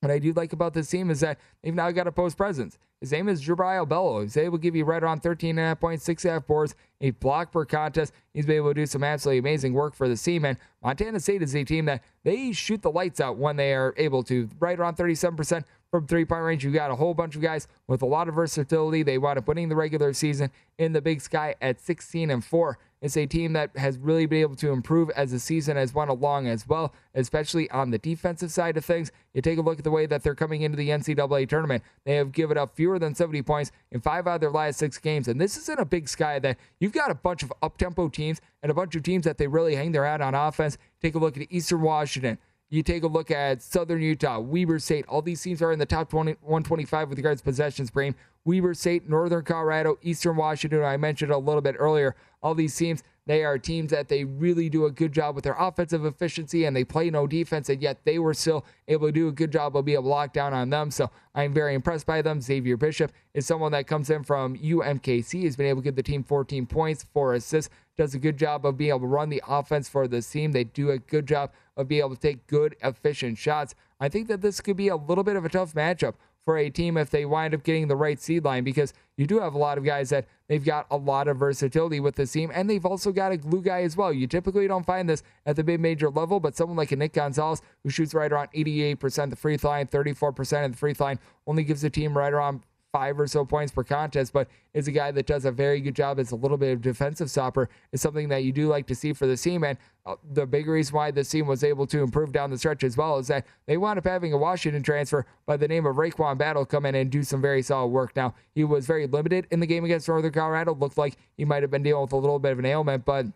what 0.00 0.12
I 0.12 0.18
do 0.18 0.32
like 0.32 0.52
about 0.52 0.74
this 0.74 0.88
team 0.88 1.10
is 1.10 1.20
that 1.20 1.38
they've 1.62 1.74
now 1.74 1.90
got 1.90 2.06
a 2.06 2.12
post 2.12 2.36
presence. 2.36 2.78
His 3.00 3.12
name 3.12 3.28
is 3.28 3.42
Jubrile 3.42 3.86
Belo. 3.86 4.22
He's 4.22 4.36
able 4.36 4.58
to 4.58 4.62
give 4.62 4.74
you 4.74 4.84
right 4.84 5.02
around 5.02 5.22
13.5 5.22 5.80
points, 5.80 6.06
6.5 6.06 6.46
boards, 6.46 6.74
a 7.00 7.10
block 7.10 7.52
per 7.52 7.64
contest. 7.64 8.12
He's 8.32 8.46
been 8.46 8.56
able 8.56 8.70
to 8.70 8.74
do 8.74 8.86
some 8.86 9.04
absolutely 9.04 9.38
amazing 9.38 9.72
work 9.72 9.94
for 9.94 10.08
the 10.08 10.16
team. 10.16 10.44
And 10.44 10.58
Montana 10.82 11.20
State 11.20 11.42
is 11.42 11.54
a 11.54 11.64
team 11.64 11.84
that 11.86 12.02
they 12.24 12.52
shoot 12.52 12.82
the 12.82 12.90
lights 12.90 13.20
out 13.20 13.38
when 13.38 13.56
they 13.56 13.72
are 13.72 13.94
able 13.96 14.22
to. 14.24 14.48
Right 14.58 14.78
around 14.78 14.96
37% 14.96 15.64
from 15.90 16.06
three 16.06 16.24
point 16.24 16.42
range. 16.42 16.64
You 16.64 16.70
got 16.70 16.90
a 16.90 16.96
whole 16.96 17.14
bunch 17.14 17.36
of 17.36 17.42
guys 17.42 17.66
with 17.86 18.02
a 18.02 18.06
lot 18.06 18.28
of 18.28 18.34
versatility. 18.34 19.02
They 19.02 19.18
wound 19.18 19.38
up 19.38 19.48
winning 19.48 19.68
the 19.68 19.76
regular 19.76 20.12
season 20.12 20.50
in 20.78 20.92
the 20.92 21.00
Big 21.00 21.20
Sky 21.20 21.54
at 21.60 21.80
16 21.80 22.30
and 22.30 22.44
4. 22.44 22.78
It's 23.00 23.16
a 23.16 23.26
team 23.26 23.52
that 23.52 23.76
has 23.76 23.96
really 23.96 24.26
been 24.26 24.40
able 24.40 24.56
to 24.56 24.70
improve 24.70 25.08
as 25.10 25.30
the 25.30 25.38
season 25.38 25.76
has 25.76 25.94
went 25.94 26.10
along 26.10 26.48
as 26.48 26.66
well, 26.66 26.92
especially 27.14 27.70
on 27.70 27.90
the 27.90 27.98
defensive 27.98 28.50
side 28.50 28.76
of 28.76 28.84
things. 28.84 29.12
You 29.34 29.40
take 29.40 29.58
a 29.58 29.62
look 29.62 29.78
at 29.78 29.84
the 29.84 29.90
way 29.90 30.06
that 30.06 30.24
they're 30.24 30.34
coming 30.34 30.62
into 30.62 30.76
the 30.76 30.88
NCAA 30.88 31.48
tournament. 31.48 31.84
They 32.04 32.16
have 32.16 32.32
given 32.32 32.58
up 32.58 32.74
fewer 32.74 32.98
than 32.98 33.14
70 33.14 33.42
points 33.42 33.70
in 33.92 34.00
five 34.00 34.26
out 34.26 34.36
of 34.36 34.40
their 34.40 34.50
last 34.50 34.80
six 34.80 34.98
games. 34.98 35.28
And 35.28 35.40
this 35.40 35.56
isn't 35.56 35.78
a 35.78 35.84
big 35.84 36.08
sky 36.08 36.40
that 36.40 36.58
you've 36.80 36.92
got 36.92 37.12
a 37.12 37.14
bunch 37.14 37.44
of 37.44 37.52
up 37.62 37.78
tempo 37.78 38.08
teams 38.08 38.40
and 38.64 38.70
a 38.70 38.74
bunch 38.74 38.96
of 38.96 39.04
teams 39.04 39.24
that 39.24 39.38
they 39.38 39.46
really 39.46 39.76
hang 39.76 39.92
their 39.92 40.04
hat 40.04 40.20
on 40.20 40.34
offense. 40.34 40.76
Take 41.00 41.14
a 41.14 41.18
look 41.18 41.36
at 41.36 41.46
Eastern 41.50 41.82
Washington. 41.82 42.38
You 42.70 42.82
take 42.82 43.02
a 43.02 43.06
look 43.06 43.30
at 43.30 43.62
Southern 43.62 44.02
Utah, 44.02 44.40
Weber 44.40 44.78
State. 44.78 45.06
All 45.08 45.22
these 45.22 45.40
teams 45.40 45.62
are 45.62 45.72
in 45.72 45.78
the 45.78 45.86
top 45.86 46.10
20, 46.10 46.32
125 46.42 47.08
with 47.08 47.18
regards 47.18 47.40
to 47.40 47.44
possessions, 47.44 47.90
Brain. 47.90 48.14
Weber 48.44 48.74
State, 48.74 49.08
Northern 49.08 49.42
Colorado, 49.42 49.98
Eastern 50.02 50.36
Washington, 50.36 50.82
I 50.84 50.96
mentioned 50.98 51.30
a 51.30 51.38
little 51.38 51.62
bit 51.62 51.76
earlier. 51.78 52.14
All 52.42 52.54
these 52.54 52.76
teams, 52.76 53.02
they 53.26 53.42
are 53.44 53.58
teams 53.58 53.90
that 53.90 54.08
they 54.08 54.24
really 54.24 54.68
do 54.68 54.84
a 54.84 54.90
good 54.90 55.12
job 55.12 55.34
with 55.34 55.44
their 55.44 55.56
offensive 55.58 56.04
efficiency 56.04 56.64
and 56.64 56.76
they 56.76 56.84
play 56.84 57.08
no 57.10 57.26
defense, 57.26 57.70
and 57.70 57.80
yet 57.80 58.04
they 58.04 58.18
were 58.18 58.34
still 58.34 58.66
able 58.86 59.08
to 59.08 59.12
do 59.12 59.28
a 59.28 59.32
good 59.32 59.50
job 59.50 59.74
of 59.74 59.86
being 59.86 59.96
able 59.96 60.04
to 60.04 60.08
lock 60.10 60.34
down 60.34 60.52
on 60.52 60.68
them. 60.68 60.90
So 60.90 61.10
I'm 61.34 61.54
very 61.54 61.74
impressed 61.74 62.06
by 62.06 62.20
them. 62.20 62.40
Xavier 62.40 62.76
Bishop 62.76 63.12
is 63.32 63.46
someone 63.46 63.72
that 63.72 63.86
comes 63.86 64.10
in 64.10 64.24
from 64.24 64.56
UMKC, 64.56 65.44
has 65.44 65.56
been 65.56 65.66
able 65.66 65.80
to 65.80 65.84
give 65.84 65.96
the 65.96 66.02
team 66.02 66.22
14 66.22 66.66
points, 66.66 67.04
four 67.12 67.34
assists, 67.34 67.70
does 67.96 68.14
a 68.14 68.18
good 68.18 68.38
job 68.38 68.64
of 68.64 68.76
being 68.76 68.90
able 68.90 69.00
to 69.00 69.06
run 69.06 69.28
the 69.28 69.42
offense 69.46 69.88
for 69.88 70.06
this 70.06 70.30
team. 70.30 70.52
They 70.52 70.64
do 70.64 70.90
a 70.90 70.98
good 70.98 71.26
job 71.26 71.50
of 71.78 71.88
being 71.88 72.00
able 72.00 72.14
to 72.14 72.20
take 72.20 72.46
good, 72.46 72.76
efficient 72.82 73.38
shots. 73.38 73.74
I 74.00 74.08
think 74.08 74.28
that 74.28 74.42
this 74.42 74.60
could 74.60 74.76
be 74.76 74.88
a 74.88 74.96
little 74.96 75.24
bit 75.24 75.36
of 75.36 75.44
a 75.44 75.48
tough 75.48 75.72
matchup 75.72 76.14
for 76.44 76.56
a 76.56 76.70
team 76.70 76.96
if 76.96 77.10
they 77.10 77.24
wind 77.24 77.54
up 77.54 77.62
getting 77.62 77.88
the 77.88 77.96
right 77.96 78.18
seed 78.18 78.44
line 78.44 78.64
because 78.64 78.94
you 79.18 79.26
do 79.26 79.38
have 79.38 79.54
a 79.54 79.58
lot 79.58 79.76
of 79.76 79.84
guys 79.84 80.08
that 80.08 80.26
they've 80.48 80.64
got 80.64 80.86
a 80.90 80.96
lot 80.96 81.28
of 81.28 81.36
versatility 81.36 82.00
with 82.00 82.16
this 82.16 82.32
team 82.32 82.50
and 82.54 82.70
they've 82.70 82.86
also 82.86 83.12
got 83.12 83.32
a 83.32 83.36
glue 83.36 83.60
guy 83.60 83.82
as 83.82 83.96
well. 83.96 84.12
You 84.12 84.26
typically 84.26 84.66
don't 84.66 84.86
find 84.86 85.08
this 85.08 85.22
at 85.44 85.56
the 85.56 85.64
mid 85.64 85.80
major 85.80 86.08
level, 86.08 86.40
but 86.40 86.56
someone 86.56 86.76
like 86.76 86.90
a 86.90 86.96
Nick 86.96 87.12
Gonzalez 87.12 87.60
who 87.82 87.90
shoots 87.90 88.14
right 88.14 88.32
around 88.32 88.48
88% 88.52 89.30
the 89.30 89.36
free 89.36 89.56
throw 89.58 89.70
line, 89.70 89.86
34% 89.88 90.64
of 90.64 90.72
the 90.72 90.78
free 90.78 90.94
throw 90.94 91.06
line, 91.06 91.18
only 91.46 91.64
gives 91.64 91.82
the 91.82 91.90
team 91.90 92.16
right 92.16 92.32
around 92.32 92.62
five 92.92 93.18
or 93.20 93.26
so 93.26 93.44
points 93.44 93.72
per 93.72 93.84
contest, 93.84 94.32
but 94.32 94.48
is 94.74 94.88
a 94.88 94.92
guy 94.92 95.10
that 95.10 95.26
does 95.26 95.44
a 95.44 95.52
very 95.52 95.80
good 95.80 95.94
job 95.94 96.18
as 96.18 96.32
a 96.32 96.36
little 96.36 96.56
bit 96.56 96.72
of 96.72 96.80
defensive 96.80 97.30
stopper. 97.30 97.68
Is 97.92 98.00
something 98.00 98.28
that 98.28 98.44
you 98.44 98.52
do 98.52 98.68
like 98.68 98.86
to 98.86 98.94
see 98.94 99.12
for 99.12 99.26
the 99.26 99.36
team. 99.36 99.64
And 99.64 99.78
uh, 100.06 100.16
the 100.32 100.46
big 100.46 100.66
reason 100.68 100.94
why 100.94 101.10
this 101.10 101.28
team 101.30 101.46
was 101.46 101.62
able 101.64 101.86
to 101.88 102.02
improve 102.02 102.32
down 102.32 102.50
the 102.50 102.58
stretch 102.58 102.84
as 102.84 102.96
well 102.96 103.18
is 103.18 103.28
that 103.28 103.46
they 103.66 103.76
wound 103.76 103.98
up 103.98 104.04
having 104.04 104.32
a 104.32 104.38
Washington 104.38 104.82
transfer 104.82 105.26
by 105.46 105.56
the 105.56 105.68
name 105.68 105.86
of 105.86 105.96
RaeQuan 105.96 106.38
Battle 106.38 106.64
come 106.64 106.86
in 106.86 106.94
and 106.94 107.10
do 107.10 107.22
some 107.22 107.42
very 107.42 107.62
solid 107.62 107.88
work. 107.88 108.16
Now, 108.16 108.34
he 108.54 108.64
was 108.64 108.86
very 108.86 109.06
limited 109.06 109.46
in 109.50 109.60
the 109.60 109.66
game 109.66 109.84
against 109.84 110.08
Northern 110.08 110.32
Colorado. 110.32 110.74
Looked 110.74 110.98
like 110.98 111.16
he 111.36 111.44
might 111.44 111.62
have 111.62 111.70
been 111.70 111.82
dealing 111.82 112.02
with 112.02 112.12
a 112.12 112.16
little 112.16 112.38
bit 112.38 112.52
of 112.52 112.58
an 112.58 112.66
ailment, 112.66 113.04
but 113.04 113.26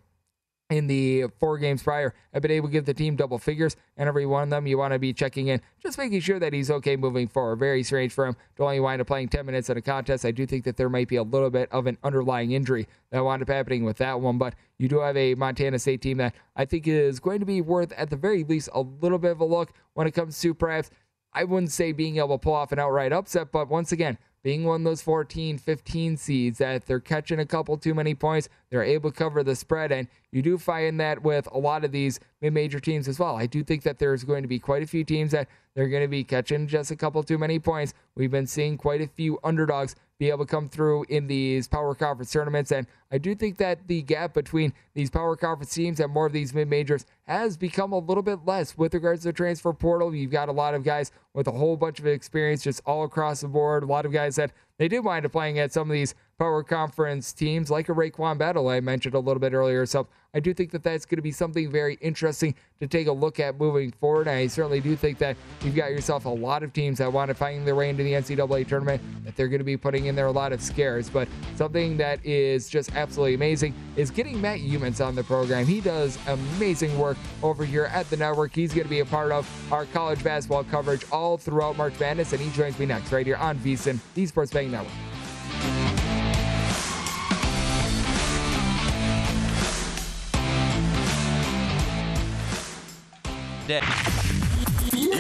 in 0.72 0.86
the 0.86 1.26
four 1.38 1.58
games 1.58 1.82
prior 1.82 2.14
have 2.32 2.42
been 2.42 2.50
able 2.50 2.68
to 2.68 2.72
give 2.72 2.84
the 2.84 2.94
team 2.94 3.16
double 3.16 3.38
figures, 3.38 3.76
and 3.96 4.08
every 4.08 4.26
one 4.26 4.44
of 4.44 4.50
them 4.50 4.66
you 4.66 4.78
want 4.78 4.92
to 4.92 4.98
be 4.98 5.12
checking 5.12 5.48
in, 5.48 5.60
just 5.82 5.98
making 5.98 6.20
sure 6.20 6.38
that 6.38 6.52
he's 6.52 6.70
okay 6.70 6.96
moving 6.96 7.28
forward. 7.28 7.56
Very 7.56 7.82
strange 7.82 8.12
for 8.12 8.26
him 8.26 8.36
to 8.56 8.64
only 8.64 8.80
wind 8.80 9.00
up 9.00 9.06
playing 9.06 9.28
10 9.28 9.46
minutes 9.46 9.70
in 9.70 9.76
a 9.76 9.82
contest. 9.82 10.24
I 10.24 10.30
do 10.30 10.46
think 10.46 10.64
that 10.64 10.76
there 10.76 10.88
might 10.88 11.08
be 11.08 11.16
a 11.16 11.22
little 11.22 11.50
bit 11.50 11.70
of 11.70 11.86
an 11.86 11.98
underlying 12.02 12.52
injury 12.52 12.88
that 13.10 13.22
wound 13.22 13.42
up 13.42 13.48
happening 13.48 13.84
with 13.84 13.98
that 13.98 14.20
one, 14.20 14.38
but 14.38 14.54
you 14.78 14.88
do 14.88 15.00
have 15.00 15.16
a 15.16 15.34
Montana 15.34 15.78
State 15.78 16.02
team 16.02 16.16
that 16.18 16.34
I 16.56 16.64
think 16.64 16.88
is 16.88 17.20
going 17.20 17.40
to 17.40 17.46
be 17.46 17.60
worth, 17.60 17.92
at 17.92 18.10
the 18.10 18.16
very 18.16 18.44
least, 18.44 18.68
a 18.72 18.80
little 18.80 19.18
bit 19.18 19.32
of 19.32 19.40
a 19.40 19.44
look 19.44 19.72
when 19.94 20.06
it 20.06 20.12
comes 20.12 20.40
to 20.40 20.54
perhaps, 20.54 20.90
I 21.32 21.44
wouldn't 21.44 21.72
say 21.72 21.92
being 21.92 22.18
able 22.18 22.38
to 22.38 22.38
pull 22.38 22.54
off 22.54 22.72
an 22.72 22.78
outright 22.78 23.12
upset, 23.12 23.52
but 23.52 23.68
once 23.68 23.92
again, 23.92 24.18
being 24.42 24.64
one 24.64 24.80
of 24.80 24.84
those 24.84 25.02
14, 25.02 25.58
15 25.58 26.16
seeds 26.16 26.58
that 26.58 26.86
they're 26.86 27.00
catching 27.00 27.38
a 27.38 27.46
couple 27.46 27.76
too 27.76 27.94
many 27.94 28.14
points, 28.14 28.48
they're 28.70 28.82
able 28.82 29.10
to 29.10 29.16
cover 29.16 29.42
the 29.42 29.54
spread. 29.54 29.92
And 29.92 30.08
you 30.32 30.42
do 30.42 30.58
find 30.58 30.98
that 31.00 31.22
with 31.22 31.48
a 31.52 31.58
lot 31.58 31.84
of 31.84 31.92
these 31.92 32.18
mid 32.40 32.52
major 32.52 32.80
teams 32.80 33.06
as 33.08 33.18
well. 33.18 33.36
I 33.36 33.46
do 33.46 33.62
think 33.62 33.82
that 33.84 33.98
there's 33.98 34.24
going 34.24 34.42
to 34.42 34.48
be 34.48 34.58
quite 34.58 34.82
a 34.82 34.86
few 34.86 35.04
teams 35.04 35.30
that 35.32 35.48
they're 35.74 35.88
going 35.88 36.02
to 36.02 36.08
be 36.08 36.24
catching 36.24 36.66
just 36.66 36.90
a 36.90 36.96
couple 36.96 37.22
too 37.22 37.38
many 37.38 37.58
points. 37.58 37.94
We've 38.14 38.30
been 38.30 38.46
seeing 38.46 38.76
quite 38.76 39.00
a 39.00 39.06
few 39.06 39.38
underdogs 39.44 39.94
be 40.22 40.30
able 40.30 40.46
to 40.46 40.50
come 40.50 40.68
through 40.68 41.04
in 41.08 41.26
these 41.26 41.66
power 41.66 41.96
conference 41.96 42.30
tournaments. 42.30 42.70
And 42.70 42.86
I 43.10 43.18
do 43.18 43.34
think 43.34 43.56
that 43.56 43.88
the 43.88 44.02
gap 44.02 44.34
between 44.34 44.72
these 44.94 45.10
power 45.10 45.34
conference 45.34 45.74
teams 45.74 45.98
and 45.98 46.12
more 46.12 46.26
of 46.26 46.32
these 46.32 46.54
mid 46.54 46.68
majors 46.68 47.06
has 47.24 47.56
become 47.56 47.90
a 47.90 47.98
little 47.98 48.22
bit 48.22 48.46
less 48.46 48.78
with 48.78 48.94
regards 48.94 49.22
to 49.22 49.28
the 49.30 49.32
transfer 49.32 49.72
portal. 49.72 50.14
You've 50.14 50.30
got 50.30 50.48
a 50.48 50.52
lot 50.52 50.74
of 50.74 50.84
guys 50.84 51.10
with 51.34 51.48
a 51.48 51.50
whole 51.50 51.76
bunch 51.76 51.98
of 51.98 52.06
experience 52.06 52.62
just 52.62 52.82
all 52.86 53.02
across 53.02 53.40
the 53.40 53.48
board. 53.48 53.82
A 53.82 53.86
lot 53.86 54.06
of 54.06 54.12
guys 54.12 54.36
that 54.36 54.52
they 54.78 54.88
did 54.88 55.00
wind 55.00 55.26
up 55.26 55.32
playing 55.32 55.58
at 55.58 55.72
some 55.72 55.90
of 55.90 55.94
these 55.94 56.14
power 56.38 56.62
conference 56.62 57.32
teams 57.32 57.70
like 57.70 57.88
a 57.88 57.92
RaeQuan 57.92 58.38
Battle 58.38 58.68
I 58.68 58.80
mentioned 58.80 59.14
a 59.14 59.18
little 59.18 59.40
bit 59.40 59.52
earlier. 59.52 59.86
So 59.86 60.08
I 60.34 60.40
do 60.40 60.52
think 60.52 60.70
that 60.72 60.82
that's 60.82 61.04
going 61.04 61.18
to 61.18 61.22
be 61.22 61.30
something 61.30 61.70
very 61.70 61.98
interesting 62.00 62.54
to 62.80 62.88
take 62.88 63.06
a 63.06 63.12
look 63.12 63.38
at 63.38 63.58
moving 63.58 63.92
forward. 63.92 64.26
And 64.26 64.36
I 64.38 64.46
certainly 64.46 64.80
do 64.80 64.96
think 64.96 65.18
that 65.18 65.36
you've 65.62 65.76
got 65.76 65.90
yourself 65.90 66.24
a 66.24 66.30
lot 66.30 66.62
of 66.62 66.72
teams 66.72 66.98
that 66.98 67.12
want 67.12 67.28
to 67.28 67.34
find 67.34 67.66
their 67.66 67.76
way 67.76 67.90
into 67.90 68.02
the 68.02 68.14
NCAA 68.14 68.66
tournament, 68.66 69.00
that 69.24 69.36
they're 69.36 69.48
going 69.48 69.60
to 69.60 69.64
be 69.64 69.76
putting 69.76 70.06
in 70.06 70.11
there 70.16 70.24
are 70.24 70.28
a 70.28 70.32
lot 70.32 70.52
of 70.52 70.60
scares. 70.60 71.08
But 71.08 71.28
something 71.56 71.96
that 71.98 72.24
is 72.24 72.68
just 72.68 72.94
absolutely 72.94 73.34
amazing 73.34 73.74
is 73.96 74.10
getting 74.10 74.40
Matt 74.40 74.60
Youmans 74.60 75.04
on 75.04 75.14
the 75.14 75.24
program. 75.24 75.66
He 75.66 75.80
does 75.80 76.18
amazing 76.26 76.98
work 76.98 77.16
over 77.42 77.64
here 77.64 77.84
at 77.84 78.08
the 78.10 78.16
network. 78.16 78.54
He's 78.54 78.72
going 78.72 78.84
to 78.84 78.90
be 78.90 79.00
a 79.00 79.04
part 79.04 79.32
of 79.32 79.48
our 79.72 79.86
college 79.86 80.22
basketball 80.22 80.64
coverage 80.64 81.04
all 81.10 81.36
throughout 81.36 81.76
March 81.76 81.98
Madness, 81.98 82.32
and 82.32 82.40
he 82.40 82.50
joins 82.50 82.78
me 82.78 82.86
next 82.86 83.12
right 83.12 83.26
here 83.26 83.36
on 83.36 83.58
VSIN, 83.58 83.98
the 84.14 84.26
Sports 84.26 84.52
Betting 84.52 84.70
Network. 84.70 84.92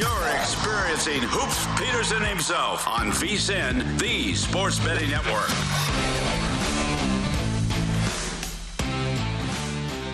You're 0.02 0.28
experiencing 0.34 1.22
Hoops 1.22 1.64
Peterson 1.80 2.24
himself 2.24 2.88
on 2.88 3.12
VSIN, 3.12 4.00
the 4.00 4.34
Sports 4.34 4.80
Betting 4.80 5.10
Network. 5.10 6.41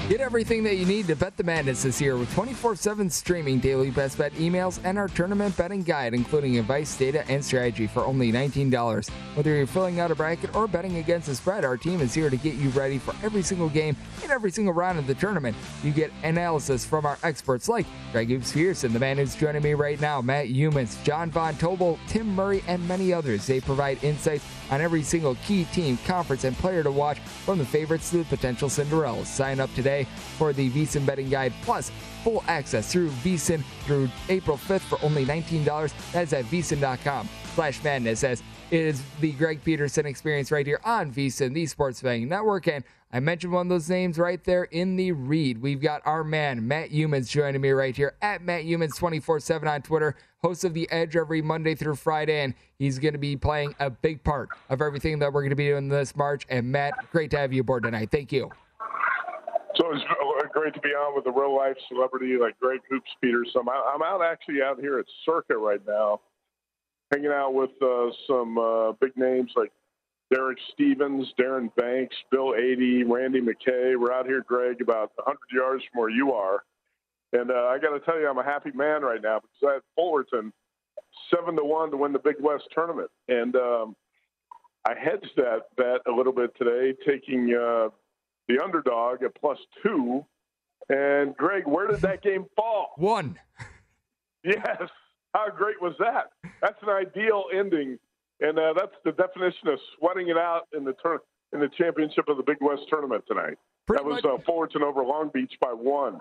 Get 0.08 0.22
everything 0.22 0.62
that 0.62 0.78
you 0.78 0.86
need 0.86 1.06
to 1.08 1.16
bet 1.16 1.36
the 1.36 1.44
madness 1.44 1.82
this 1.82 2.00
year 2.00 2.16
with 2.16 2.32
24 2.32 2.76
7 2.76 3.10
streaming 3.10 3.58
daily 3.58 3.90
best 3.90 4.16
bet 4.16 4.32
emails 4.36 4.80
and 4.82 4.96
our 4.96 5.06
tournament 5.06 5.54
betting 5.54 5.82
guide, 5.82 6.14
including 6.14 6.58
advice, 6.58 6.96
data, 6.96 7.30
and 7.30 7.44
strategy 7.44 7.86
for 7.86 8.06
only 8.06 8.32
$19. 8.32 9.10
Whether 9.34 9.54
you're 9.54 9.66
filling 9.66 10.00
out 10.00 10.10
a 10.10 10.14
bracket 10.14 10.56
or 10.56 10.66
betting 10.66 10.96
against 10.96 11.26
the 11.26 11.34
spread, 11.34 11.62
our 11.62 11.76
team 11.76 12.00
is 12.00 12.14
here 12.14 12.30
to 12.30 12.38
get 12.38 12.54
you 12.54 12.70
ready 12.70 12.96
for 12.96 13.14
every 13.22 13.42
single 13.42 13.68
game 13.68 13.94
and 14.22 14.32
every 14.32 14.50
single 14.50 14.72
round 14.72 14.98
of 14.98 15.06
the 15.06 15.14
tournament. 15.14 15.54
You 15.82 15.92
get 15.92 16.10
analysis 16.22 16.86
from 16.86 17.04
our 17.04 17.18
experts 17.22 17.68
like 17.68 17.84
Greg 18.10 18.28
Hoops 18.28 18.52
Pearson, 18.52 18.94
the 18.94 18.98
man 18.98 19.18
who's 19.18 19.36
joining 19.36 19.62
me 19.62 19.74
right 19.74 20.00
now, 20.00 20.22
Matt 20.22 20.46
Youmans, 20.46 21.04
John 21.04 21.30
Von 21.30 21.54
Tobel, 21.56 21.98
Tim 22.08 22.34
Murray, 22.34 22.64
and 22.66 22.88
many 22.88 23.12
others. 23.12 23.46
They 23.46 23.60
provide 23.60 24.02
insights 24.02 24.46
on 24.70 24.80
every 24.80 25.02
single 25.02 25.34
key 25.46 25.64
team, 25.66 25.98
conference, 26.06 26.44
and 26.44 26.56
player 26.56 26.82
to 26.82 26.90
watch 26.90 27.18
from 27.18 27.58
the 27.58 27.64
favorites 27.64 28.10
to 28.10 28.18
the 28.18 28.24
potential 28.24 28.68
Cinderellas. 28.68 29.26
Sign 29.26 29.60
up 29.60 29.72
today 29.74 30.06
for 30.36 30.52
the 30.52 30.70
VSIN 30.70 31.06
betting 31.06 31.28
guide 31.28 31.52
plus 31.62 31.90
full 32.22 32.44
access 32.48 32.92
through 32.92 33.10
VSIN 33.10 33.62
through 33.84 34.08
April 34.28 34.56
5th 34.56 34.80
for 34.80 34.98
only 35.02 35.24
$19. 35.24 35.92
That 36.12 36.24
is 36.24 36.32
at 36.32 36.44
VSIN.com 36.46 37.28
slash 37.54 37.82
madness 37.82 38.24
as 38.24 38.42
it 38.70 38.80
is 38.80 39.02
the 39.20 39.32
Greg 39.32 39.64
Peterson 39.64 40.06
experience 40.06 40.52
right 40.52 40.66
here 40.66 40.80
on 40.84 41.12
VSIN, 41.12 41.54
the 41.54 41.66
Sports 41.66 42.02
Betting 42.02 42.28
Network. 42.28 42.68
And 42.68 42.84
I 43.10 43.20
mentioned 43.20 43.54
one 43.54 43.66
of 43.66 43.70
those 43.70 43.88
names 43.88 44.18
right 44.18 44.42
there 44.44 44.64
in 44.64 44.96
the 44.96 45.12
read. 45.12 45.62
We've 45.62 45.80
got 45.80 46.02
our 46.04 46.22
man, 46.22 46.68
Matt 46.68 46.90
Youmans, 46.90 47.30
joining 47.30 47.62
me 47.62 47.70
right 47.70 47.96
here 47.96 48.16
at 48.20 48.42
Matt 48.42 48.64
Youmans 48.64 48.96
24 48.98 49.40
7 49.40 49.66
on 49.66 49.80
Twitter, 49.80 50.14
host 50.42 50.64
of 50.64 50.74
The 50.74 50.86
Edge 50.90 51.16
every 51.16 51.40
Monday 51.40 51.74
through 51.74 51.96
Friday. 51.96 52.42
And 52.42 52.52
he's 52.78 52.98
going 52.98 53.14
to 53.14 53.18
be 53.18 53.34
playing 53.34 53.74
a 53.80 53.88
big 53.88 54.22
part 54.24 54.50
of 54.68 54.82
everything 54.82 55.18
that 55.20 55.32
we're 55.32 55.40
going 55.40 55.50
to 55.50 55.56
be 55.56 55.68
doing 55.68 55.88
this 55.88 56.14
March. 56.16 56.44
And 56.50 56.70
Matt, 56.70 56.92
great 57.10 57.30
to 57.30 57.38
have 57.38 57.50
you 57.50 57.62
aboard 57.62 57.84
tonight. 57.84 58.10
Thank 58.12 58.30
you. 58.30 58.50
So 59.76 59.90
it's 59.92 60.04
great 60.52 60.74
to 60.74 60.80
be 60.80 60.90
on 60.90 61.16
with 61.16 61.26
a 61.26 61.30
real 61.30 61.56
life 61.56 61.76
celebrity 61.88 62.36
like 62.38 62.58
Greg 62.60 62.80
Hoops 62.90 63.10
Peterson. 63.22 63.62
I'm 63.62 64.02
out 64.02 64.22
actually 64.22 64.60
out 64.60 64.80
here 64.80 64.98
at 64.98 65.06
Circa 65.24 65.56
right 65.56 65.80
now, 65.86 66.20
hanging 67.10 67.30
out 67.30 67.54
with 67.54 67.70
uh, 67.80 68.10
some 68.26 68.58
uh, 68.58 68.92
big 68.92 69.16
names 69.16 69.52
like 69.56 69.72
Derek 70.32 70.58
Stevens, 70.72 71.32
Darren 71.40 71.74
Banks, 71.76 72.16
Bill 72.30 72.54
Adee, 72.54 73.02
Randy 73.04 73.40
McKay. 73.40 73.98
We're 73.98 74.12
out 74.12 74.26
here, 74.26 74.44
Greg, 74.46 74.80
about 74.80 75.12
100 75.16 75.38
yards 75.52 75.84
from 75.90 76.00
where 76.00 76.10
you 76.10 76.32
are. 76.32 76.64
And 77.32 77.50
uh, 77.50 77.68
I 77.70 77.78
got 77.78 77.90
to 77.90 78.00
tell 78.00 78.18
you, 78.18 78.28
I'm 78.28 78.38
a 78.38 78.44
happy 78.44 78.70
man 78.74 79.02
right 79.02 79.20
now 79.22 79.40
because 79.40 79.68
I 79.68 79.72
had 79.74 79.82
Fullerton 79.94 80.52
seven 81.34 81.56
to 81.56 81.64
one 81.64 81.90
to 81.90 81.96
win 81.96 82.12
the 82.12 82.18
Big 82.18 82.36
West 82.40 82.64
tournament, 82.74 83.10
and 83.28 83.54
um, 83.56 83.96
I 84.86 84.94
hedged 84.94 85.32
that 85.36 85.64
bet 85.76 86.00
a 86.06 86.10
little 86.10 86.32
bit 86.32 86.50
today, 86.56 86.94
taking 87.06 87.54
uh, 87.54 87.88
the 88.48 88.62
underdog 88.62 89.22
at 89.22 89.34
plus 89.38 89.58
two. 89.82 90.24
And 90.88 91.36
Greg, 91.36 91.66
where 91.66 91.86
did 91.86 92.00
that 92.00 92.22
game 92.22 92.46
fall? 92.56 92.92
One. 92.96 93.38
Yes. 94.42 94.88
How 95.34 95.50
great 95.50 95.80
was 95.82 95.94
that? 95.98 96.30
That's 96.62 96.82
an 96.82 96.88
ideal 96.88 97.44
ending, 97.54 97.98
and 98.40 98.58
uh, 98.58 98.72
that's 98.76 98.94
the 99.04 99.12
definition 99.12 99.68
of 99.68 99.78
sweating 99.98 100.28
it 100.28 100.36
out 100.36 100.62
in 100.76 100.84
the 100.84 100.94
tur- 101.02 101.22
in 101.52 101.60
the 101.60 101.68
championship 101.78 102.28
of 102.28 102.36
the 102.36 102.42
Big 102.42 102.58
West 102.60 102.82
tournament 102.90 103.24
tonight. 103.26 103.56
Pretty 103.86 104.02
that 104.02 104.08
was 104.08 104.22
much- 104.22 104.40
uh, 104.40 104.42
Fullerton 104.44 104.82
over 104.82 105.02
Long 105.02 105.30
Beach 105.32 105.54
by 105.60 105.72
one. 105.72 106.18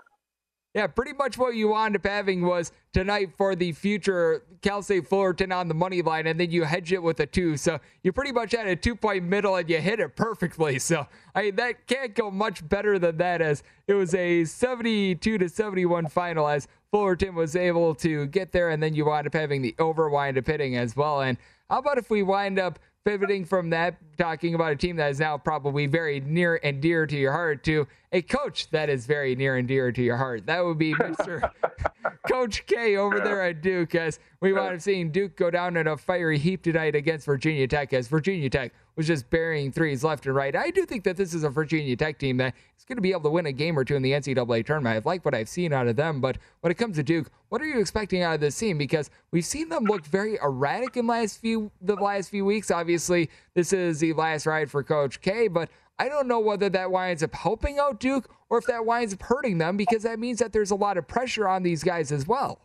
Yeah, 0.74 0.86
pretty 0.86 1.14
much 1.14 1.38
what 1.38 1.54
you 1.54 1.68
wound 1.68 1.96
up 1.96 2.04
having 2.04 2.44
was 2.44 2.72
tonight 2.92 3.30
for 3.38 3.56
the 3.56 3.72
future 3.72 4.42
Cal 4.60 4.82
State 4.82 5.08
Fullerton 5.08 5.50
on 5.50 5.66
the 5.66 5.74
money 5.74 6.02
line, 6.02 6.26
and 6.26 6.38
then 6.38 6.50
you 6.50 6.64
hedge 6.64 6.92
it 6.92 7.02
with 7.02 7.18
a 7.20 7.26
two. 7.26 7.56
So 7.56 7.78
you 8.02 8.12
pretty 8.12 8.32
much 8.32 8.52
had 8.52 8.66
a 8.66 8.76
two 8.76 8.94
point 8.94 9.24
middle 9.24 9.56
and 9.56 9.68
you 9.68 9.80
hit 9.80 9.98
it 9.98 10.14
perfectly. 10.14 10.78
So 10.78 11.06
I 11.34 11.44
mean, 11.44 11.56
that 11.56 11.86
can't 11.86 12.14
go 12.14 12.30
much 12.30 12.68
better 12.68 12.98
than 12.98 13.16
that, 13.16 13.40
as 13.40 13.62
it 13.86 13.94
was 13.94 14.14
a 14.14 14.44
72 14.44 15.38
to 15.38 15.48
71 15.48 16.08
final 16.08 16.46
as 16.46 16.68
Fullerton 16.90 17.34
was 17.34 17.56
able 17.56 17.94
to 17.96 18.26
get 18.26 18.52
there, 18.52 18.68
and 18.68 18.82
then 18.82 18.94
you 18.94 19.06
wind 19.06 19.26
up 19.26 19.34
having 19.34 19.62
the 19.62 19.74
over 19.78 20.08
wind 20.10 20.36
up 20.36 20.46
hitting 20.46 20.76
as 20.76 20.94
well. 20.94 21.22
And 21.22 21.38
how 21.70 21.78
about 21.78 21.98
if 21.98 22.10
we 22.10 22.22
wind 22.22 22.58
up 22.58 22.78
pivoting 23.04 23.44
from 23.44 23.70
that, 23.70 23.96
talking 24.16 24.54
about 24.54 24.72
a 24.72 24.76
team 24.76 24.96
that 24.96 25.10
is 25.10 25.20
now 25.20 25.38
probably 25.38 25.86
very 25.86 26.20
near 26.20 26.60
and 26.62 26.80
dear 26.80 27.06
to 27.06 27.16
your 27.16 27.32
heart, 27.32 27.64
to 27.64 27.86
a 28.12 28.22
coach 28.22 28.70
that 28.70 28.88
is 28.88 29.06
very 29.06 29.34
near 29.36 29.56
and 29.56 29.68
dear 29.68 29.92
to 29.92 30.02
your 30.02 30.16
heart. 30.16 30.46
That 30.46 30.64
would 30.64 30.78
be 30.78 30.94
Mr. 30.94 31.50
coach 32.30 32.66
K 32.66 32.96
over 32.96 33.20
there 33.20 33.42
at 33.42 33.62
Duke, 33.62 33.94
as 33.94 34.18
we 34.40 34.52
wound 34.52 34.76
up 34.76 34.80
seeing 34.80 35.10
Duke 35.10 35.36
go 35.36 35.50
down 35.50 35.76
in 35.76 35.86
a 35.86 35.96
fiery 35.96 36.38
heap 36.38 36.62
tonight 36.62 36.94
against 36.94 37.26
Virginia 37.26 37.66
Tech, 37.66 37.92
as 37.92 38.08
Virginia 38.08 38.48
Tech 38.48 38.72
was 38.96 39.06
just 39.06 39.30
burying 39.30 39.70
threes 39.70 40.02
left 40.02 40.26
and 40.26 40.34
right. 40.34 40.56
I 40.56 40.70
do 40.70 40.84
think 40.84 41.04
that 41.04 41.16
this 41.16 41.32
is 41.32 41.44
a 41.44 41.48
Virginia 41.48 41.94
Tech 41.96 42.18
team 42.18 42.36
that 42.38 42.54
is 42.76 42.84
going 42.84 42.96
to 42.96 43.02
be 43.02 43.12
able 43.12 43.22
to 43.22 43.30
win 43.30 43.46
a 43.46 43.52
game 43.52 43.78
or 43.78 43.84
two 43.84 43.94
in 43.94 44.02
the 44.02 44.12
NCAA 44.12 44.66
tournament. 44.66 44.96
I 44.96 45.08
like 45.08 45.24
what 45.24 45.34
I've 45.34 45.48
seen 45.48 45.72
out 45.72 45.86
of 45.86 45.96
them, 45.96 46.20
but 46.20 46.38
when 46.60 46.70
it 46.70 46.74
comes 46.74 46.96
to 46.96 47.02
Duke, 47.02 47.30
what 47.48 47.62
are 47.62 47.66
you 47.66 47.78
expecting 47.78 48.22
out 48.22 48.34
of 48.34 48.40
this 48.40 48.58
team? 48.58 48.76
Because 48.76 49.10
we've 49.30 49.44
seen 49.44 49.68
them 49.68 49.84
look 49.84 50.04
very 50.04 50.36
erratic 50.42 50.96
in 50.96 51.06
last 51.06 51.40
few 51.40 51.70
the 51.80 51.94
last 51.94 52.30
few 52.30 52.44
weeks. 52.44 52.70
Obviously, 52.70 53.30
this 53.54 53.72
is 53.72 54.00
the 54.00 54.12
last 54.14 54.46
ride 54.46 54.70
for 54.70 54.82
Coach 54.82 55.20
K, 55.20 55.48
but 55.48 55.70
I 55.98 56.08
don't 56.08 56.28
know 56.28 56.40
whether 56.40 56.68
that 56.70 56.90
winds 56.90 57.22
up 57.22 57.34
helping 57.34 57.78
out 57.78 57.98
Duke 57.98 58.30
or 58.48 58.58
if 58.58 58.66
that 58.66 58.84
winds 58.84 59.14
up 59.14 59.22
hurting 59.22 59.58
them 59.58 59.76
because 59.76 60.04
that 60.04 60.18
means 60.18 60.38
that 60.38 60.52
there's 60.52 60.70
a 60.70 60.76
lot 60.76 60.96
of 60.96 61.08
pressure 61.08 61.48
on 61.48 61.62
these 61.62 61.82
guys 61.82 62.12
as 62.12 62.26
well. 62.26 62.60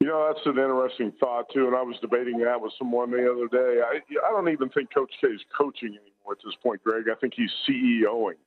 You 0.00 0.06
know, 0.06 0.32
that's 0.32 0.44
an 0.46 0.52
interesting 0.52 1.12
thought 1.20 1.46
too, 1.52 1.66
and 1.66 1.76
I 1.76 1.82
was 1.82 1.96
debating 2.00 2.38
that 2.38 2.58
with 2.58 2.72
someone 2.78 3.10
the 3.10 3.30
other 3.30 3.48
day. 3.48 3.82
I 3.82 4.00
I 4.26 4.30
don't 4.30 4.48
even 4.48 4.70
think 4.70 4.92
Coach 4.94 5.12
K 5.20 5.28
is 5.28 5.42
coaching 5.56 5.88
anymore 5.88 6.32
at 6.32 6.38
this 6.42 6.54
point, 6.62 6.82
Greg. 6.82 7.04
I 7.12 7.14
think 7.20 7.34
he's 7.36 7.50
CEOing, 7.68 8.40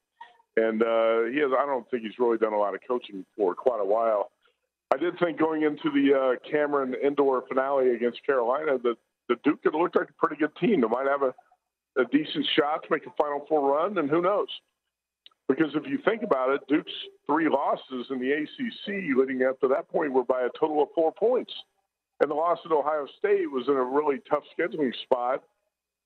and 0.57 0.81
uh, 0.81 1.31
he 1.31 1.38
has. 1.41 1.51
I 1.57 1.67
don't 1.67 1.88
think 1.91 2.01
he's 2.01 2.17
really 2.17 2.39
done 2.39 2.53
a 2.53 2.57
lot 2.57 2.73
of 2.73 2.81
coaching 2.88 3.23
for 3.38 3.53
quite 3.53 3.81
a 3.81 3.86
while. 3.86 4.31
I 4.91 4.97
did 4.97 5.17
think 5.19 5.38
going 5.38 5.62
into 5.62 5.91
the 5.91 6.13
uh, 6.13 6.49
Cameron 6.49 6.95
indoor 7.03 7.43
finale 7.47 7.91
against 7.91 8.25
Carolina 8.25 8.79
that 8.79 8.95
the 9.29 9.36
Duke 9.43 9.62
could 9.62 9.75
look 9.75 9.95
like 9.95 10.09
a 10.09 10.13
pretty 10.13 10.38
good 10.38 10.55
team. 10.55 10.81
They 10.81 10.88
might 10.88 11.07
have 11.07 11.21
a, 11.21 11.36
a 11.97 12.06
decent 12.06 12.45
shot 12.58 12.84
to 12.84 12.88
make 12.91 13.06
a 13.06 13.12
Final 13.17 13.45
Four 13.47 13.75
run, 13.75 13.97
and 13.97 14.10
who 14.10 14.21
knows? 14.21 14.47
Because 15.47 15.75
if 15.75 15.84
you 15.86 15.99
think 16.06 16.23
about 16.23 16.51
it, 16.51 16.62
Duke's 16.67 16.91
three 17.27 17.49
losses 17.49 18.08
in 18.10 18.19
the 18.19 18.32
ACC 18.32 19.17
leading 19.17 19.43
up 19.43 19.60
to 19.60 19.67
that 19.67 19.89
point 19.89 20.13
were 20.13 20.23
by 20.23 20.41
a 20.41 20.49
total 20.60 20.82
of 20.82 20.89
four 20.95 21.12
points. 21.12 21.53
And 22.21 22.32
the 22.32 22.36
loss 22.36 22.60
at 22.65 22.71
Ohio 22.71 23.06
State 23.19 23.51
was 23.51 23.67
in 23.67 23.75
a 23.75 23.84
really 23.84 24.19
tough 24.29 24.43
scheduling 24.58 24.93
spot. 25.03 25.43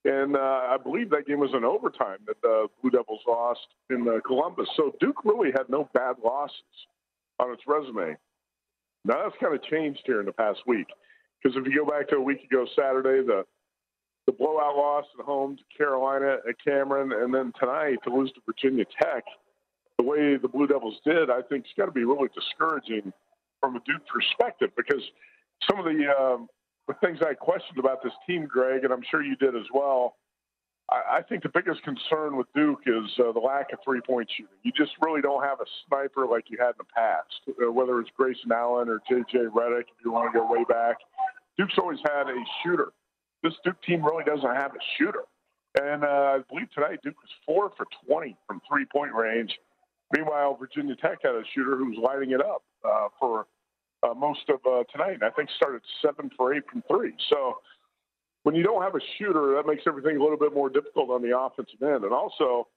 And 0.05 0.35
uh, 0.35 0.39
I 0.39 0.77
believe 0.81 1.09
that 1.11 1.27
game 1.27 1.39
was 1.39 1.51
in 1.53 1.63
overtime 1.63 2.19
that 2.27 2.41
the 2.41 2.67
Blue 2.81 2.91
Devils 2.91 3.21
lost 3.27 3.67
in 3.89 4.07
uh, 4.07 4.19
Columbus. 4.25 4.67
So 4.75 4.95
Duke 4.99 5.23
really 5.25 5.51
had 5.51 5.69
no 5.69 5.89
bad 5.93 6.15
losses 6.23 6.55
on 7.39 7.51
its 7.51 7.61
resume. 7.67 8.15
Now 9.05 9.23
that's 9.23 9.35
kind 9.39 9.53
of 9.53 9.61
changed 9.63 10.01
here 10.05 10.19
in 10.19 10.25
the 10.25 10.33
past 10.33 10.59
week. 10.65 10.87
Because 11.41 11.57
if 11.57 11.65
you 11.65 11.85
go 11.85 11.91
back 11.91 12.09
to 12.09 12.15
a 12.15 12.21
week 12.21 12.43
ago 12.43 12.65
Saturday, 12.75 13.25
the 13.25 13.45
the 14.27 14.33
blowout 14.33 14.75
loss 14.75 15.05
at 15.17 15.25
home 15.25 15.55
to 15.57 15.63
Carolina 15.75 16.37
at 16.47 16.55
Cameron, 16.63 17.11
and 17.13 17.33
then 17.33 17.51
tonight 17.59 17.97
to 18.03 18.13
lose 18.13 18.31
to 18.33 18.41
Virginia 18.45 18.85
Tech, 19.01 19.23
the 19.97 20.03
way 20.03 20.37
the 20.37 20.49
Blue 20.49 20.67
Devils 20.67 20.99
did, 21.03 21.31
I 21.31 21.41
think 21.41 21.63
it's 21.65 21.73
got 21.75 21.85
to 21.85 21.91
be 21.91 22.03
really 22.03 22.29
discouraging 22.35 23.11
from 23.61 23.77
a 23.77 23.79
Duke 23.79 24.05
perspective 24.05 24.69
because 24.75 25.01
some 25.67 25.79
of 25.79 25.85
the 25.85 26.05
um, 26.11 26.47
the 26.87 26.93
things 27.01 27.19
I 27.21 27.33
questioned 27.33 27.79
about 27.79 28.03
this 28.03 28.13
team, 28.27 28.45
Greg, 28.45 28.83
and 28.83 28.93
I'm 28.93 29.03
sure 29.09 29.23
you 29.23 29.35
did 29.37 29.55
as 29.55 29.65
well. 29.73 30.15
I, 30.91 31.17
I 31.17 31.21
think 31.21 31.43
the 31.43 31.49
biggest 31.49 31.81
concern 31.83 32.37
with 32.37 32.47
Duke 32.53 32.81
is 32.85 33.09
uh, 33.19 33.31
the 33.31 33.39
lack 33.39 33.73
of 33.73 33.79
three 33.83 34.01
point 34.01 34.29
shooting. 34.35 34.53
You 34.63 34.71
just 34.75 34.91
really 35.01 35.21
don't 35.21 35.43
have 35.43 35.59
a 35.61 35.65
sniper 35.87 36.27
like 36.27 36.45
you 36.49 36.57
had 36.59 36.71
in 36.71 36.79
the 36.79 36.91
past, 36.95 37.57
uh, 37.65 37.71
whether 37.71 37.99
it's 38.01 38.11
Grayson 38.15 38.51
Allen 38.51 38.89
or 38.89 39.01
J.J. 39.09 39.37
Redick, 39.55 39.87
if 39.87 40.03
you 40.03 40.11
want 40.11 40.31
to 40.31 40.37
go 40.37 40.51
way 40.51 40.65
back. 40.67 40.97
Duke's 41.57 41.73
always 41.79 41.99
had 42.05 42.27
a 42.27 42.35
shooter. 42.63 42.91
This 43.47 43.55
Duke 43.63 43.81
team 43.83 44.03
really 44.03 44.25
doesn't 44.25 44.55
have 44.55 44.71
a 44.71 44.83
shooter. 44.97 45.23
And 45.79 46.03
uh, 46.03 46.07
I 46.07 46.39
believe 46.49 46.67
tonight 46.73 46.99
Duke 47.01 47.15
was 47.15 47.31
four 47.45 47.71
for 47.77 47.85
20 48.05 48.35
from 48.45 48.61
three 48.67 48.85
point 48.85 49.13
range. 49.13 49.57
Meanwhile, 50.13 50.57
Virginia 50.59 50.95
Tech 50.97 51.19
had 51.23 51.35
a 51.35 51.43
shooter 51.55 51.77
who 51.77 51.85
was 51.85 51.97
lighting 52.01 52.31
it 52.31 52.41
up 52.41 52.63
uh, 52.83 53.07
for 53.17 53.47
uh, 54.03 54.13
most 54.13 54.41
of 54.49 54.59
uh, 54.65 54.83
tonight. 54.91 55.23
I 55.23 55.29
think 55.29 55.49
started 55.55 55.81
seven 56.01 56.29
for 56.35 56.53
eight 56.53 56.63
from 56.69 56.83
three. 56.89 57.13
So 57.29 57.59
when 58.43 58.53
you 58.53 58.63
don't 58.63 58.81
have 58.81 58.95
a 58.95 59.01
shooter, 59.17 59.55
that 59.55 59.65
makes 59.65 59.83
everything 59.87 60.17
a 60.17 60.21
little 60.21 60.37
bit 60.37 60.53
more 60.53 60.69
difficult 60.69 61.09
on 61.09 61.21
the 61.21 61.37
offensive 61.37 61.81
end. 61.81 62.03
And 62.03 62.13
also, 62.13 62.67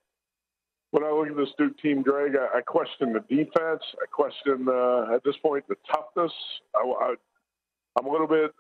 when 0.93 1.03
I 1.03 1.11
look 1.11 1.31
at 1.31 1.37
this 1.37 1.51
Duke 1.59 1.79
team, 1.79 2.03
Greg, 2.03 2.35
I, 2.37 2.59
I 2.59 2.61
question 2.61 3.13
the 3.13 3.21
defense. 3.21 3.83
I 3.99 4.07
question 4.13 4.69
uh, 4.69 5.15
at 5.17 5.25
this 5.25 5.37
point 5.43 5.65
the 5.69 5.77
toughness. 5.93 6.33
I, 6.77 6.87
I, 6.87 7.15
I'm 7.99 8.07
a 8.07 8.11
little 8.11 8.29
bit 8.29 8.53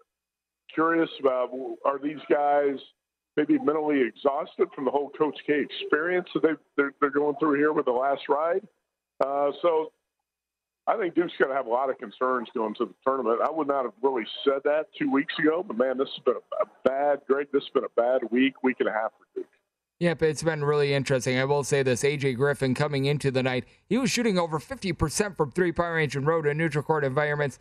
curious 0.75 1.11
about 1.21 1.51
are 1.85 1.99
these 1.99 2.21
guys 2.31 2.79
maybe 3.37 3.59
mentally 3.59 4.03
exhausted 4.03 4.69
from 4.75 4.85
the 4.85 4.91
whole 4.91 5.11
Coach 5.11 5.39
K 5.47 5.61
experience 5.61 6.29
that 6.35 6.43
they 6.43 6.55
they're, 6.77 6.95
they're 7.01 7.11
going 7.11 7.37
through 7.39 7.57
here 7.57 7.73
with 7.73 7.87
the 7.87 7.93
last 7.93 8.23
ride. 8.29 8.67
Uh, 9.25 9.51
so 9.63 9.93
I 10.87 10.97
think 10.97 11.15
Duke's 11.15 11.33
going 11.39 11.51
to 11.51 11.57
have 11.57 11.67
a 11.67 11.71
lot 11.71 11.91
of 11.91 11.99
concerns 11.99 12.49
going 12.55 12.75
to 12.77 12.87
the 12.87 12.95
tournament. 13.07 13.41
I 13.47 13.51
would 13.51 13.69
not 13.69 13.85
have 13.85 13.93
really 14.03 14.25
said 14.45 14.61
that 14.65 14.87
two 14.99 15.11
weeks 15.11 15.35
ago, 15.39 15.65
but 15.67 15.77
man, 15.77 15.99
this 15.99 16.09
has 16.17 16.25
been 16.25 16.35
a, 16.35 16.89
bad, 16.89 17.21
Greg. 17.29 17.49
This 17.53 17.63
has 17.63 17.73
been 17.73 17.85
a 17.85 18.01
bad 18.01 18.23
week, 18.31 18.63
week 18.63 18.77
and 18.81 18.89
a 18.89 18.93
half 18.93 19.13
for 19.13 19.27
Duke. 19.35 19.47
Yep, 20.01 20.23
it's 20.23 20.43
been 20.43 20.65
really 20.65 20.95
interesting. 20.95 21.39
I 21.39 21.45
will 21.45 21.63
say 21.63 21.83
this 21.83 22.03
AJ 22.03 22.37
Griffin 22.37 22.75
coming 22.75 23.05
into 23.05 23.31
the 23.31 23.43
night, 23.43 23.67
he 23.87 23.99
was 23.99 24.11
shooting 24.11 24.39
over 24.39 24.59
50% 24.59 25.37
from 25.37 25.51
three 25.53 25.73
point 25.73 25.93
range 25.93 26.17
and 26.17 26.27
road 26.27 26.47
and 26.47 26.59
neutral 26.59 26.83
court 26.83 27.05
environments 27.05 27.59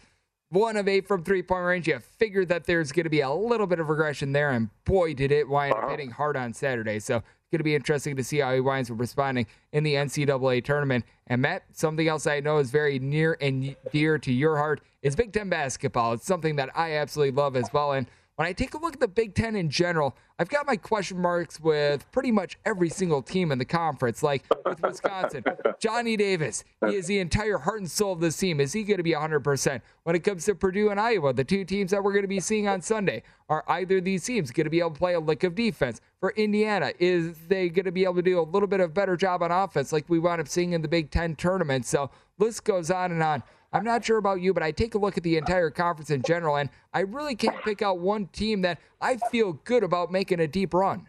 one 0.49 0.77
of 0.77 0.87
eight 0.87 1.07
from 1.07 1.23
three 1.23 1.41
point 1.41 1.63
range. 1.63 1.87
You 1.87 1.99
figured 2.17 2.49
that 2.49 2.65
there's 2.65 2.91
going 2.91 3.03
to 3.05 3.09
be 3.09 3.21
a 3.21 3.29
little 3.29 3.67
bit 3.67 3.79
of 3.79 3.89
regression 3.89 4.31
there, 4.31 4.51
and 4.51 4.69
boy, 4.85 5.13
did 5.13 5.31
it 5.31 5.47
wind 5.47 5.73
up 5.73 5.79
uh-huh. 5.79 5.89
hitting 5.89 6.11
hard 6.11 6.35
on 6.35 6.53
Saturday. 6.53 6.99
So 6.99 7.17
it's 7.17 7.51
going 7.51 7.59
to 7.59 7.63
be 7.63 7.75
interesting 7.75 8.15
to 8.15 8.23
see 8.23 8.39
how 8.39 8.53
he 8.53 8.59
winds 8.59 8.91
up 8.91 8.99
responding 8.99 9.47
in 9.71 9.83
the 9.83 9.95
NCAA 9.95 10.63
tournament. 10.63 11.05
And 11.27 11.41
Matt, 11.41 11.63
something 11.73 12.07
else 12.07 12.27
I 12.27 12.39
know 12.39 12.57
is 12.57 12.71
very 12.71 12.99
near 12.99 13.37
and 13.39 13.75
dear 13.91 14.17
to 14.19 14.31
your 14.31 14.57
heart 14.57 14.81
is 15.01 15.15
Big 15.15 15.31
Ten 15.31 15.49
basketball. 15.49 16.13
It's 16.13 16.25
something 16.25 16.55
that 16.57 16.69
I 16.75 16.93
absolutely 16.93 17.35
love 17.35 17.55
as 17.55 17.71
well. 17.71 17.93
And 17.93 18.07
when 18.39 18.47
I 18.47 18.53
take 18.53 18.73
a 18.73 18.77
look 18.77 18.93
at 18.93 19.01
the 19.01 19.07
Big 19.09 19.35
Ten 19.35 19.57
in 19.57 19.69
general, 19.69 20.15
I've 20.39 20.47
got 20.47 20.65
my 20.65 20.77
question 20.77 21.21
marks 21.21 21.59
with 21.59 22.09
pretty 22.13 22.31
much 22.31 22.57
every 22.65 22.87
single 22.87 23.21
team 23.21 23.51
in 23.51 23.59
the 23.59 23.65
conference. 23.65 24.23
Like 24.23 24.45
with 24.65 24.81
Wisconsin, 24.81 25.43
Johnny 25.81 26.15
Davis, 26.15 26.63
he 26.87 26.95
is 26.95 27.07
the 27.07 27.19
entire 27.19 27.57
heart 27.57 27.81
and 27.81 27.91
soul 27.91 28.13
of 28.13 28.21
this 28.21 28.37
team. 28.37 28.61
Is 28.61 28.71
he 28.71 28.83
going 28.83 28.95
to 28.95 29.03
be 29.03 29.11
100%? 29.11 29.81
When 30.03 30.15
it 30.15 30.23
comes 30.23 30.45
to 30.45 30.55
Purdue 30.55 30.89
and 30.89 31.01
Iowa, 31.01 31.33
the 31.33 31.43
two 31.43 31.65
teams 31.65 31.91
that 31.91 32.01
we're 32.01 32.13
going 32.13 32.23
to 32.23 32.29
be 32.29 32.39
seeing 32.39 32.65
on 32.69 32.81
Sunday, 32.81 33.23
are 33.49 33.65
either 33.67 33.97
of 33.97 34.05
these 34.05 34.23
teams 34.23 34.51
going 34.51 34.63
to 34.63 34.69
be 34.69 34.79
able 34.79 34.91
to 34.91 34.97
play 34.99 35.15
a 35.15 35.19
lick 35.19 35.43
of 35.43 35.53
defense? 35.53 35.99
For 36.21 36.31
Indiana, 36.37 36.93
is 36.97 37.37
they 37.49 37.67
going 37.67 37.87
to 37.87 37.91
be 37.91 38.05
able 38.05 38.15
to 38.15 38.21
do 38.21 38.39
a 38.39 38.41
little 38.41 38.67
bit 38.67 38.79
of 38.79 38.93
better 38.93 39.17
job 39.17 39.43
on 39.43 39.51
offense 39.51 39.91
like 39.91 40.05
we 40.07 40.17
wound 40.17 40.39
up 40.39 40.47
seeing 40.47 40.71
in 40.71 40.81
the 40.81 40.87
Big 40.87 41.11
Ten 41.11 41.35
tournament? 41.35 41.85
So 41.85 42.09
list 42.37 42.63
goes 42.63 42.89
on 42.89 43.11
and 43.11 43.21
on. 43.21 43.43
I'm 43.71 43.83
not 43.83 44.03
sure 44.03 44.17
about 44.17 44.41
you, 44.41 44.53
but 44.53 44.63
I 44.63 44.71
take 44.71 44.95
a 44.95 44.97
look 44.97 45.17
at 45.17 45.23
the 45.23 45.37
entire 45.37 45.69
conference 45.69 46.09
in 46.09 46.23
general, 46.23 46.55
and 46.55 46.69
I 46.93 47.01
really 47.01 47.35
can't 47.35 47.55
pick 47.63 47.83
out 47.83 47.99
one 47.99 48.25
team 48.27 48.61
that 48.63 48.79
I 48.99 49.17
feel 49.31 49.53
good 49.63 49.83
about 49.83 50.11
making 50.11 50.39
a 50.39 50.47
deep 50.47 50.73
run. 50.73 51.05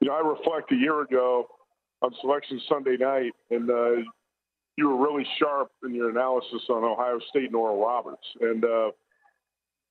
You 0.00 0.08
know, 0.08 0.14
I 0.14 0.20
reflect 0.20 0.72
a 0.72 0.74
year 0.74 1.02
ago 1.02 1.46
on 2.02 2.12
Selection 2.20 2.60
Sunday 2.68 2.96
night, 2.96 3.32
and 3.50 3.70
uh, 3.70 4.02
you 4.76 4.88
were 4.88 4.96
really 4.96 5.24
sharp 5.38 5.70
in 5.84 5.94
your 5.94 6.10
analysis 6.10 6.62
on 6.68 6.82
Ohio 6.82 7.20
State 7.30 7.44
and 7.44 7.54
Oral 7.54 7.80
Roberts. 7.80 8.26
And, 8.40 8.64
uh, 8.64 8.90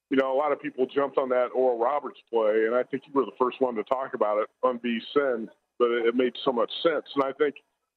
you 0.10 0.18
know, 0.18 0.34
a 0.34 0.38
lot 0.38 0.52
of 0.52 0.62
people 0.62 0.86
jumped 0.94 1.18
on 1.18 1.30
that 1.30 1.48
Oral 1.56 1.80
Roberts 1.80 2.20
play, 2.30 2.66
and 2.66 2.76
I 2.76 2.84
think 2.84 3.04
you 3.08 3.14
were 3.14 3.24
the 3.24 3.32
first 3.40 3.62
one 3.62 3.76
to 3.76 3.84
talk 3.84 4.16
about 4.16 4.40
it 4.40 4.50
on 4.64 4.80
VSIN, 4.80 5.48
but 5.80 5.92
it 5.92 6.14
made 6.14 6.34
so 6.44 6.52
much 6.52 6.72
sense. 6.84 7.06
And 7.16 7.24
I 7.24 7.32
think 7.32 7.56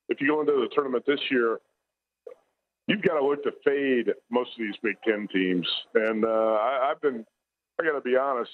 if 0.08 0.20
you 0.20 0.28
go 0.28 0.40
into 0.40 0.52
the 0.52 0.68
tournament 0.72 1.02
this 1.04 1.18
year– 1.32 1.58
you've 2.86 3.02
got 3.02 3.18
to 3.18 3.24
look 3.24 3.42
to 3.44 3.52
fade 3.64 4.12
most 4.30 4.50
of 4.52 4.58
these 4.58 4.76
Big 4.82 4.96
Ten 5.06 5.28
teams. 5.32 5.66
And 5.94 6.24
uh, 6.24 6.28
I, 6.28 6.88
have 6.88 7.00
been, 7.00 7.24
I 7.80 7.84
got 7.84 7.92
to 7.92 8.00
be 8.00 8.16
honest, 8.16 8.50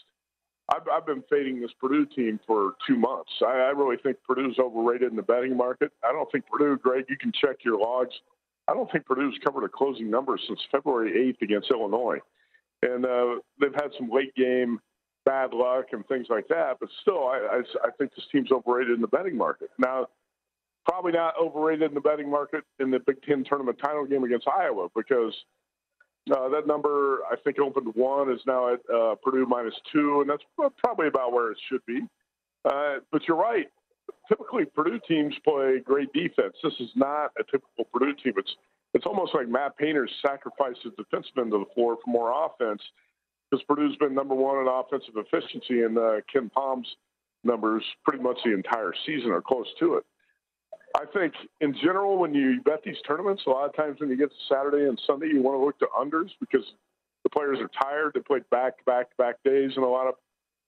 I've, 0.72 0.86
I've, 0.92 1.06
been 1.06 1.24
fading 1.28 1.60
this 1.60 1.72
Purdue 1.80 2.06
team 2.06 2.38
for 2.46 2.74
two 2.86 2.96
months. 2.96 3.30
I, 3.42 3.50
I, 3.50 3.70
really 3.70 3.96
think 3.96 4.18
Purdue's 4.26 4.58
overrated 4.58 5.10
in 5.10 5.16
the 5.16 5.22
betting 5.22 5.56
market. 5.56 5.90
I 6.04 6.12
don't 6.12 6.30
think 6.30 6.46
Purdue, 6.46 6.78
Greg, 6.78 7.06
you 7.08 7.16
can 7.16 7.32
check 7.32 7.64
your 7.64 7.78
logs. 7.78 8.14
I 8.68 8.74
don't 8.74 8.90
think 8.92 9.04
Purdue's 9.04 9.36
covered 9.44 9.64
a 9.64 9.68
closing 9.68 10.08
number 10.08 10.38
since 10.46 10.60
February 10.70 11.34
8th 11.34 11.42
against 11.42 11.70
Illinois. 11.72 12.18
And 12.82 13.04
uh, 13.04 13.40
they've 13.60 13.74
had 13.74 13.90
some 13.98 14.10
late 14.10 14.34
game 14.36 14.78
bad 15.26 15.52
luck 15.52 15.86
and 15.92 16.06
things 16.06 16.26
like 16.30 16.48
that. 16.48 16.76
But 16.80 16.88
still, 17.02 17.28
I, 17.28 17.38
I, 17.50 17.88
I 17.88 17.90
think 17.98 18.14
this 18.14 18.24
team's 18.30 18.50
overrated 18.52 18.94
in 18.94 19.00
the 19.00 19.08
betting 19.08 19.36
market. 19.36 19.70
Now, 19.78 20.06
probably 20.84 21.12
not 21.12 21.34
overrated 21.40 21.90
in 21.90 21.94
the 21.94 22.00
betting 22.00 22.30
market 22.30 22.64
in 22.78 22.90
the 22.90 22.98
Big 23.00 23.22
Ten 23.22 23.44
tournament 23.44 23.78
title 23.82 24.06
game 24.06 24.24
against 24.24 24.48
Iowa 24.48 24.88
because 24.94 25.34
uh, 26.30 26.48
that 26.48 26.66
number 26.66 27.18
I 27.30 27.36
think 27.36 27.58
opened 27.58 27.94
one 27.94 28.30
is 28.30 28.40
now 28.46 28.72
at 28.72 28.80
uh, 28.92 29.14
Purdue 29.22 29.46
minus 29.46 29.74
two, 29.92 30.20
and 30.20 30.30
that's 30.30 30.42
probably 30.78 31.08
about 31.08 31.32
where 31.32 31.50
it 31.50 31.58
should 31.68 31.84
be. 31.86 32.00
Uh, 32.64 32.96
but 33.10 33.22
you're 33.26 33.36
right. 33.36 33.66
Typically, 34.28 34.64
Purdue 34.64 35.00
teams 35.08 35.34
play 35.44 35.80
great 35.84 36.12
defense. 36.12 36.54
This 36.62 36.74
is 36.80 36.90
not 36.94 37.30
a 37.38 37.44
typical 37.44 37.84
Purdue 37.92 38.14
team. 38.22 38.34
It's 38.36 38.54
it's 38.92 39.06
almost 39.06 39.34
like 39.34 39.48
Matt 39.48 39.76
Painter's 39.76 40.10
sacrificed 40.20 40.80
his 40.82 40.92
defensemen 40.94 41.50
to 41.50 41.58
the 41.58 41.74
floor 41.74 41.96
for 42.04 42.10
more 42.10 42.46
offense 42.46 42.82
because 43.50 43.64
Purdue's 43.64 43.96
been 43.96 44.14
number 44.14 44.34
one 44.34 44.58
in 44.58 44.68
offensive 44.68 45.14
efficiency, 45.16 45.82
and 45.82 45.98
uh, 45.98 46.20
Palm's 46.54 46.88
numbers 47.44 47.84
pretty 48.04 48.22
much 48.22 48.38
the 48.44 48.52
entire 48.52 48.92
season 49.06 49.30
are 49.30 49.42
close 49.42 49.66
to 49.78 49.94
it. 49.94 50.04
I 50.96 51.04
think 51.12 51.34
in 51.60 51.74
general, 51.74 52.18
when 52.18 52.34
you 52.34 52.60
bet 52.64 52.82
these 52.84 52.96
tournaments, 53.06 53.42
a 53.46 53.50
lot 53.50 53.68
of 53.68 53.76
times 53.76 54.00
when 54.00 54.10
you 54.10 54.16
get 54.16 54.30
to 54.30 54.36
Saturday 54.48 54.88
and 54.88 55.00
Sunday, 55.06 55.28
you 55.28 55.42
want 55.42 55.60
to 55.60 55.64
look 55.64 55.78
to 55.78 55.86
unders 55.98 56.30
because 56.40 56.64
the 57.22 57.30
players 57.30 57.58
are 57.60 57.70
tired. 57.82 58.12
They 58.14 58.20
played 58.20 58.48
back 58.50 58.84
back 58.84 59.16
back 59.16 59.36
days 59.44 59.72
in 59.76 59.82
a 59.82 59.88
lot 59.88 60.08
of 60.08 60.14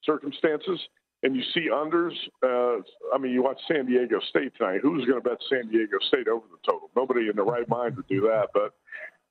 circumstances. 0.05 0.81
And 1.25 1.37
you 1.37 1.43
see 1.55 1.69
unders. 1.71 2.15
Uh, 2.43 2.83
I 3.15 3.19
mean, 3.19 3.33
you 3.33 3.43
watch 3.43 3.61
San 3.69 3.87
Diego 3.87 4.19
State 4.29 4.53
tonight. 4.59 4.81
Who's 4.83 5.05
going 5.07 5.23
to 5.23 5.29
bet 5.29 5.39
San 5.49 5.69
Diego 5.71 5.99
State 6.09 6.27
over 6.27 6.45
the 6.51 6.59
total? 6.69 6.91
Nobody 6.97 7.29
in 7.29 7.37
their 7.37 7.45
right 7.45 7.69
mind 7.69 7.97
would 7.97 8.09
do 8.09 8.23
that. 8.23 8.49
But 8.53 8.75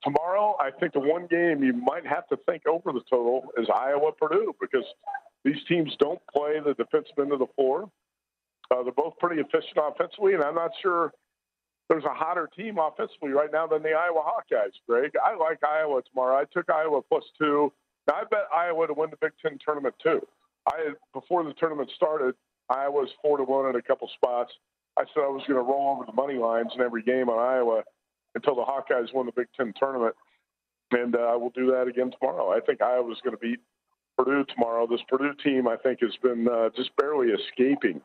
tomorrow, 0.02 0.56
I 0.60 0.72
think 0.72 0.94
the 0.94 1.02
one 1.02 1.28
game 1.28 1.64
you 1.64 1.74
might 1.74 2.06
have 2.08 2.28
to 2.30 2.38
think 2.46 2.66
over 2.66 2.94
the 2.94 3.02
total 3.10 3.44
is 3.58 3.68
Iowa 3.74 4.12
Purdue 4.14 4.56
because 4.62 4.86
these 5.44 5.58
teams 5.68 5.94
don't 6.00 6.22
play 6.34 6.60
the 6.64 6.74
defensive 6.74 7.18
end 7.20 7.34
of 7.34 7.40
the 7.40 7.48
floor. 7.56 7.90
Uh, 8.72 8.84
they're 8.84 8.94
both 8.94 9.18
pretty 9.20 9.42
efficient 9.42 9.78
offensively, 9.78 10.34
and 10.34 10.44
I'm 10.44 10.56
not 10.56 10.72
sure 10.82 11.12
there's 11.90 12.06
a 12.06 12.14
hotter 12.14 12.50
team 12.56 12.78
offensively 12.80 13.32
right 13.32 13.52
now 13.52 13.68
than 13.68 13.84
the 13.84 13.92
Iowa 13.92 14.22
Hawkeyes, 14.22 14.72
Greg. 14.88 15.12
I 15.24 15.36
like 15.36 15.60
Iowa 15.64 16.02
tomorrow. 16.10 16.38
I 16.38 16.46
took 16.54 16.70
Iowa 16.70 17.02
plus 17.02 17.26
two. 17.38 17.74
Now, 18.08 18.16
I 18.16 18.24
bet 18.32 18.46
Iowa 18.56 18.88
to 18.88 18.94
win 18.94 19.10
the 19.10 19.18
Big 19.18 19.34
Ten 19.42 19.60
tournament, 19.64 19.96
too. 20.02 20.26
I 20.68 20.94
Before 21.14 21.44
the 21.44 21.54
tournament 21.54 21.90
started, 21.96 22.36
Iowa 22.70 23.02
was 23.02 23.10
4 23.22 23.38
to 23.38 23.44
1 23.44 23.70
in 23.70 23.76
a 23.76 23.82
couple 23.82 24.10
spots. 24.16 24.54
I 24.98 25.04
said 25.14 25.24
I 25.24 25.28
was 25.28 25.44
going 25.48 25.60
to 25.60 25.70
roll 25.70 25.96
over 25.96 26.06
the 26.06 26.14
money 26.14 26.38
lines 26.38 26.72
in 26.74 26.82
every 26.82 27.04
game 27.04 27.30
on 27.30 27.40
Iowa 27.40 27.84
until 28.36 28.56
the 28.56 28.64
Hawkeyes 28.64 29.14
won 29.14 29.26
the 29.26 29.32
Big 29.34 29.48
Ten 29.56 29.74
tournament. 29.78 30.16
And 30.92 31.16
uh, 31.16 31.20
I 31.20 31.36
will 31.36 31.50
do 31.52 31.72
that 31.72 31.88
again 31.88 32.12
tomorrow. 32.18 32.52
I 32.52 32.60
think 32.62 32.82
Iowa's 32.82 33.20
going 33.24 33.36
to 33.36 33.42
beat 33.42 33.60
Purdue 34.18 34.46
tomorrow. 34.46 34.88
This 34.88 35.02
Purdue 35.10 35.34
team, 35.44 35.68
I 35.68 35.76
think, 35.78 36.00
has 36.02 36.16
been 36.24 36.48
uh, 36.48 36.70
just 36.76 36.96
barely 36.96 37.30
escaping 37.30 38.02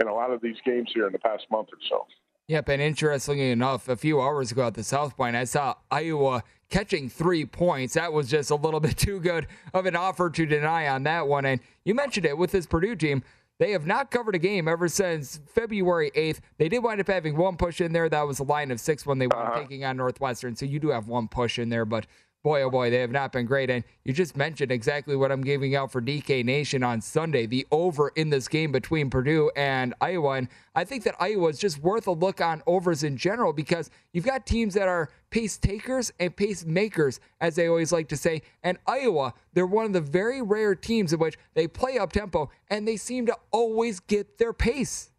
in 0.00 0.08
a 0.08 0.14
lot 0.14 0.30
of 0.30 0.40
these 0.40 0.56
games 0.64 0.90
here 0.94 1.06
in 1.06 1.12
the 1.12 1.18
past 1.18 1.44
month 1.50 1.68
or 1.72 1.78
so. 1.88 2.06
Yep, 2.48 2.68
and 2.68 2.82
interestingly 2.82 3.50
enough, 3.52 3.88
a 3.88 3.94
few 3.94 4.20
hours 4.20 4.50
ago 4.50 4.66
at 4.66 4.74
the 4.74 4.82
South 4.82 5.16
Point, 5.16 5.36
I 5.36 5.44
saw 5.44 5.74
Iowa 5.90 6.42
catching 6.68 7.08
three 7.08 7.44
points. 7.44 7.94
That 7.94 8.12
was 8.12 8.28
just 8.28 8.50
a 8.50 8.56
little 8.56 8.80
bit 8.80 8.96
too 8.96 9.20
good 9.20 9.46
of 9.72 9.86
an 9.86 9.94
offer 9.94 10.30
to 10.30 10.46
deny 10.46 10.88
on 10.88 11.04
that 11.04 11.28
one. 11.28 11.44
And 11.44 11.60
you 11.84 11.94
mentioned 11.94 12.26
it 12.26 12.36
with 12.36 12.50
this 12.50 12.66
Purdue 12.66 12.96
team. 12.96 13.22
They 13.60 13.72
have 13.72 13.86
not 13.86 14.10
covered 14.10 14.34
a 14.34 14.38
game 14.38 14.66
ever 14.68 14.88
since 14.88 15.38
February 15.54 16.10
8th. 16.16 16.40
They 16.56 16.70
did 16.70 16.82
wind 16.82 17.00
up 17.00 17.08
having 17.08 17.36
one 17.36 17.56
push 17.56 17.80
in 17.80 17.92
there. 17.92 18.08
That 18.08 18.26
was 18.26 18.38
a 18.38 18.44
line 18.44 18.70
of 18.70 18.80
six 18.80 19.04
when 19.04 19.18
they 19.18 19.26
were 19.26 19.36
uh-huh. 19.36 19.60
taking 19.60 19.84
on 19.84 19.98
Northwestern. 19.98 20.56
So 20.56 20.64
you 20.64 20.80
do 20.80 20.88
have 20.88 21.08
one 21.08 21.28
push 21.28 21.58
in 21.58 21.68
there. 21.68 21.84
But 21.84 22.06
boy, 22.42 22.62
oh 22.62 22.70
boy, 22.70 22.90
they 22.90 23.00
have 23.00 23.10
not 23.10 23.32
been 23.32 23.46
great. 23.46 23.70
And 23.70 23.84
you 24.04 24.12
just 24.12 24.36
mentioned 24.36 24.72
exactly 24.72 25.14
what 25.16 25.30
I'm 25.30 25.42
giving 25.42 25.74
out 25.74 25.92
for 25.92 26.00
DK 26.00 26.44
Nation 26.44 26.82
on 26.82 27.00
Sunday 27.00 27.46
the 27.46 27.66
over 27.70 28.08
in 28.16 28.30
this 28.30 28.48
game 28.48 28.72
between 28.72 29.10
Purdue 29.10 29.50
and 29.56 29.94
Iowa. 30.00 30.32
And 30.32 30.48
I 30.74 30.84
think 30.84 31.04
that 31.04 31.16
Iowa 31.20 31.48
is 31.48 31.58
just 31.58 31.78
worth 31.78 32.06
a 32.06 32.12
look 32.12 32.40
on 32.40 32.62
overs 32.66 33.02
in 33.02 33.16
general 33.16 33.52
because 33.52 33.90
you've 34.12 34.24
got 34.24 34.46
teams 34.46 34.74
that 34.74 34.88
are 34.88 35.10
pace 35.30 35.58
takers 35.58 36.12
and 36.18 36.34
pace 36.34 36.64
makers, 36.64 37.20
as 37.40 37.56
they 37.56 37.68
always 37.68 37.92
like 37.92 38.08
to 38.08 38.16
say. 38.16 38.42
And 38.62 38.78
Iowa, 38.86 39.34
they're 39.52 39.66
one 39.66 39.84
of 39.84 39.92
the 39.92 40.00
very 40.00 40.42
rare 40.42 40.74
teams 40.74 41.12
in 41.12 41.18
which 41.18 41.38
they 41.54 41.66
play 41.66 41.98
up 41.98 42.12
tempo 42.12 42.50
and 42.68 42.88
they 42.88 42.96
seem 42.96 43.26
to 43.26 43.36
always 43.50 44.00
get 44.00 44.38
their 44.38 44.52
pace. 44.52 45.09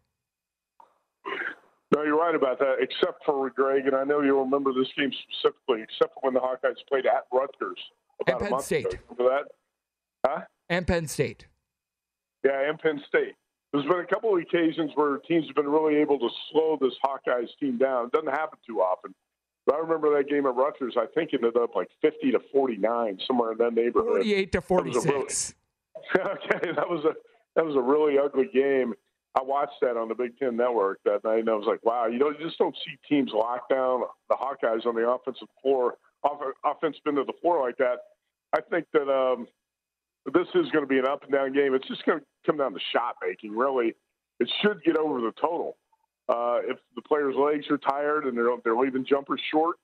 No, 1.94 2.02
you're 2.04 2.18
right 2.18 2.34
about 2.34 2.58
that, 2.60 2.76
except 2.80 3.24
for 3.26 3.50
Greg, 3.50 3.86
and 3.86 3.94
I 3.94 4.04
know 4.04 4.22
you'll 4.22 4.44
remember 4.44 4.72
this 4.72 4.88
game 4.96 5.10
specifically, 5.28 5.82
except 5.82 6.14
for 6.14 6.20
when 6.22 6.34
the 6.34 6.40
Hawkeyes 6.40 6.76
played 6.88 7.06
at 7.06 7.26
Rutgers 7.32 7.78
about 8.20 8.32
and 8.34 8.38
Penn 8.40 8.48
a 8.48 8.50
month 8.50 8.64
State. 8.64 8.86
ago. 8.86 8.98
Remember 9.18 9.38
that? 10.24 10.28
Huh? 10.30 10.40
And 10.70 10.86
Penn 10.86 11.06
State. 11.06 11.46
Yeah, 12.44 12.68
and 12.68 12.78
Penn 12.78 13.02
State. 13.08 13.34
There's 13.72 13.84
been 13.86 14.00
a 14.00 14.06
couple 14.06 14.34
of 14.34 14.40
occasions 14.42 14.90
where 14.94 15.18
teams 15.18 15.46
have 15.46 15.56
been 15.56 15.68
really 15.68 15.96
able 15.96 16.18
to 16.18 16.28
slow 16.50 16.78
this 16.80 16.92
Hawkeyes 17.04 17.48
team 17.60 17.78
down. 17.78 18.06
It 18.06 18.12
doesn't 18.12 18.28
happen 18.30 18.58
too 18.66 18.80
often. 18.80 19.14
But 19.66 19.76
I 19.76 19.78
remember 19.78 20.16
that 20.16 20.28
game 20.28 20.44
at 20.46 20.54
Rutgers, 20.54 20.94
I 20.98 21.06
think 21.14 21.32
it 21.32 21.36
ended 21.44 21.56
up 21.56 21.74
like 21.76 21.88
50 22.02 22.32
to 22.32 22.40
49, 22.52 23.18
somewhere 23.26 23.52
in 23.52 23.58
that 23.58 23.74
neighborhood. 23.74 24.22
48 24.22 24.52
to 24.52 24.60
That 24.60 24.70
really- 24.70 24.92
46. 24.92 25.54
okay, 26.18 26.72
that 26.74 26.88
was 26.88 27.04
a 27.04 27.12
that 27.54 27.64
was 27.64 27.76
a 27.76 27.80
really 27.80 28.18
ugly 28.18 28.48
game. 28.52 28.94
I 29.34 29.42
watched 29.42 29.80
that 29.80 29.96
on 29.96 30.08
the 30.08 30.14
Big 30.14 30.36
Ten 30.38 30.56
Network 30.56 31.00
that 31.04 31.24
night, 31.24 31.40
and 31.40 31.48
I 31.48 31.54
was 31.54 31.66
like, 31.66 31.82
wow, 31.84 32.06
you 32.06 32.18
know, 32.18 32.30
you 32.30 32.44
just 32.44 32.58
don't 32.58 32.76
see 32.84 32.98
teams 33.08 33.30
lock 33.32 33.68
down 33.70 34.02
the 34.28 34.36
Hawkeyes 34.36 34.84
on 34.84 34.94
the 34.94 35.08
offensive 35.08 35.48
floor, 35.62 35.94
off, 36.22 36.40
offensive 36.64 37.00
end 37.06 37.18
of 37.18 37.26
the 37.26 37.32
floor 37.40 37.60
like 37.64 37.78
that. 37.78 37.96
I 38.54 38.60
think 38.60 38.86
that 38.92 39.10
um, 39.10 39.46
this 40.26 40.46
is 40.54 40.70
going 40.70 40.84
to 40.84 40.86
be 40.86 40.98
an 40.98 41.06
up 41.06 41.22
and 41.22 41.32
down 41.32 41.52
game. 41.54 41.74
It's 41.74 41.88
just 41.88 42.04
going 42.04 42.20
to 42.20 42.24
come 42.46 42.58
down 42.58 42.74
to 42.74 42.80
shot 42.92 43.16
making, 43.26 43.56
really. 43.56 43.94
It 44.38 44.50
should 44.60 44.82
get 44.84 44.96
over 44.96 45.20
the 45.20 45.32
total. 45.40 45.76
Uh, 46.28 46.60
if 46.64 46.78
the 46.94 47.02
players' 47.02 47.34
legs 47.36 47.66
are 47.70 47.78
tired 47.78 48.26
and 48.26 48.36
they're 48.36 48.48
they're 48.64 48.76
leaving 48.76 49.04
jumpers 49.04 49.40
short, 49.50 49.76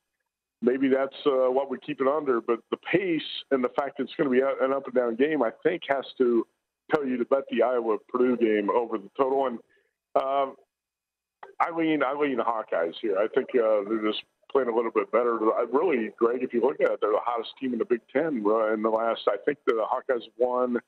maybe 0.63 0.89
that's 0.89 1.17
uh, 1.27 1.51
what 1.51 1.71
we 1.71 1.79
keep 1.79 2.01
it 2.01 2.07
under. 2.07 2.41
But 2.41 2.61
the 2.71 2.77
pace 2.77 3.23
and 3.51 3.65
the 3.65 3.71
fact 3.71 3.97
that 3.97 4.05
it's 4.05 4.15
going 4.17 4.29
to 4.29 4.35
be 4.35 4.41
an 4.41 4.73
up 4.73 4.85
and 4.87 4.95
down 4.95 5.17
game, 5.17 5.43
I 5.43 5.51
think, 5.63 5.83
has 5.89 6.05
to 6.19 6.47
tell 6.91 7.07
you 7.07 7.17
to 7.19 7.25
bet 7.25 7.45
the 7.51 7.63
Iowa 7.63 7.99
Purdue 8.09 8.37
game 8.37 8.71
over 8.71 8.99
the 8.99 9.11
total. 9.17 9.47
And 9.47 9.59
um, 10.17 10.57
I 11.61 11.71
lean 11.77 12.03
I 12.03 12.15
lean 12.15 12.37
the 12.37 12.45
Hawkeyes 12.45 12.95
here. 13.01 13.17
I 13.19 13.29
think 13.35 13.49
uh, 13.55 13.89
they're 13.89 14.05
just 14.07 14.23
playing 14.51 14.69
a 14.69 14.75
little 14.75 14.91
bit 14.91 15.11
better. 15.13 15.39
I 15.53 15.65
really, 15.71 16.11
Greg, 16.19 16.43
if 16.43 16.53
you 16.55 16.61
look 16.61 16.81
at 16.81 16.91
it, 16.91 16.99
they're 17.01 17.11
the 17.13 17.21
hottest 17.23 17.51
team 17.61 17.73
in 17.73 17.79
the 17.79 17.85
Big 17.85 18.01
Ten 18.13 18.43
uh, 18.47 18.73
in 18.73 18.83
the 18.83 18.89
last. 18.89 19.23
I 19.29 19.37
think 19.45 19.59
the 19.67 19.85
Hawkeyes 19.85 20.23
won. 20.39 20.79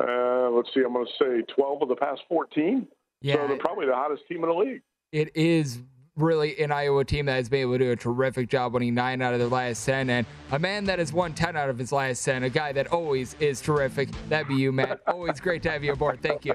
Uh, 0.00 0.50
let's 0.50 0.68
see, 0.74 0.82
I'm 0.84 0.92
going 0.92 1.06
to 1.06 1.12
say 1.18 1.54
12 1.54 1.82
of 1.82 1.88
the 1.88 1.96
past 1.96 2.20
14. 2.28 2.86
Yeah, 3.22 3.36
So 3.36 3.48
they're 3.48 3.56
probably 3.56 3.86
the 3.86 3.94
hottest 3.94 4.24
team 4.28 4.44
in 4.44 4.50
the 4.50 4.54
league. 4.54 4.82
it 5.10 5.34
is 5.34 5.80
really 6.16 6.58
an 6.60 6.72
Iowa 6.72 7.04
team 7.04 7.26
that 7.26 7.34
has 7.34 7.48
been 7.48 7.60
able 7.60 7.72
to 7.72 7.78
do 7.78 7.90
a 7.90 7.96
terrific 7.96 8.48
job 8.48 8.72
winning 8.72 8.94
nine 8.94 9.20
out 9.20 9.34
of 9.34 9.40
their 9.40 9.48
last 9.48 9.84
10. 9.84 10.10
And 10.10 10.26
a 10.50 10.58
man 10.58 10.84
that 10.86 10.98
has 10.98 11.12
won 11.12 11.34
10 11.34 11.56
out 11.56 11.68
of 11.68 11.78
his 11.78 11.92
last 11.92 12.24
10, 12.24 12.42
a 12.42 12.50
guy 12.50 12.72
that 12.72 12.88
always 12.88 13.34
is 13.38 13.60
terrific. 13.60 14.08
That'd 14.28 14.48
be 14.48 14.54
you, 14.54 14.72
Matt. 14.72 15.00
always 15.06 15.40
great 15.40 15.62
to 15.64 15.70
have 15.70 15.84
you 15.84 15.92
aboard. 15.92 16.20
Thank 16.22 16.44
you. 16.44 16.54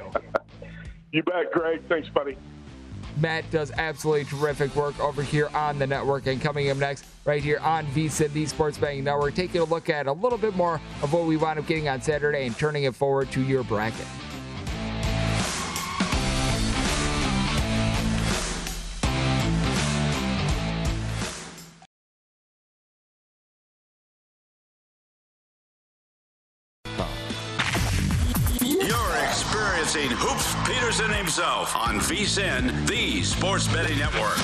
You 1.12 1.24
bet, 1.24 1.52
Greg. 1.52 1.82
Thanks, 1.88 2.10
buddy. 2.10 2.38
Matt 3.18 3.50
does 3.52 3.72
absolutely 3.72 4.24
terrific 4.26 4.74
work 4.76 4.98
over 5.00 5.22
here 5.22 5.50
on 5.54 5.78
the 5.78 5.86
network. 5.86 6.28
And 6.28 6.42
coming 6.42 6.70
up 6.70 6.78
next, 6.78 7.06
right 7.26 7.44
here 7.44 7.60
on 7.60 7.86
VSIN, 7.88 8.32
the 8.32 8.46
Sports 8.46 8.78
Betting 8.78 9.04
Network, 9.04 9.36
taking 9.36 9.62
a 9.62 9.66
look 9.66 9.90
at 9.90 10.08
a 10.08 10.14
little 10.14 10.38
bit 10.38 10.56
more 10.56 10.76
of 11.04 11.14
what 11.14 11.26
we 11.26 11.38
wound 11.38 11.60
up 11.60 11.68
getting 11.68 11.90
on 11.90 12.02
Saturday 12.02 12.48
and 12.48 12.58
turning 12.58 12.86
it 12.86 12.96
forward 12.96 13.30
to 13.32 13.42
your 13.42 13.64
bracket. 13.64 14.08
VSIN, 32.22 32.88
the 32.88 33.24
Sports 33.24 33.68
Betting 33.68 33.98
Network. 33.98 34.38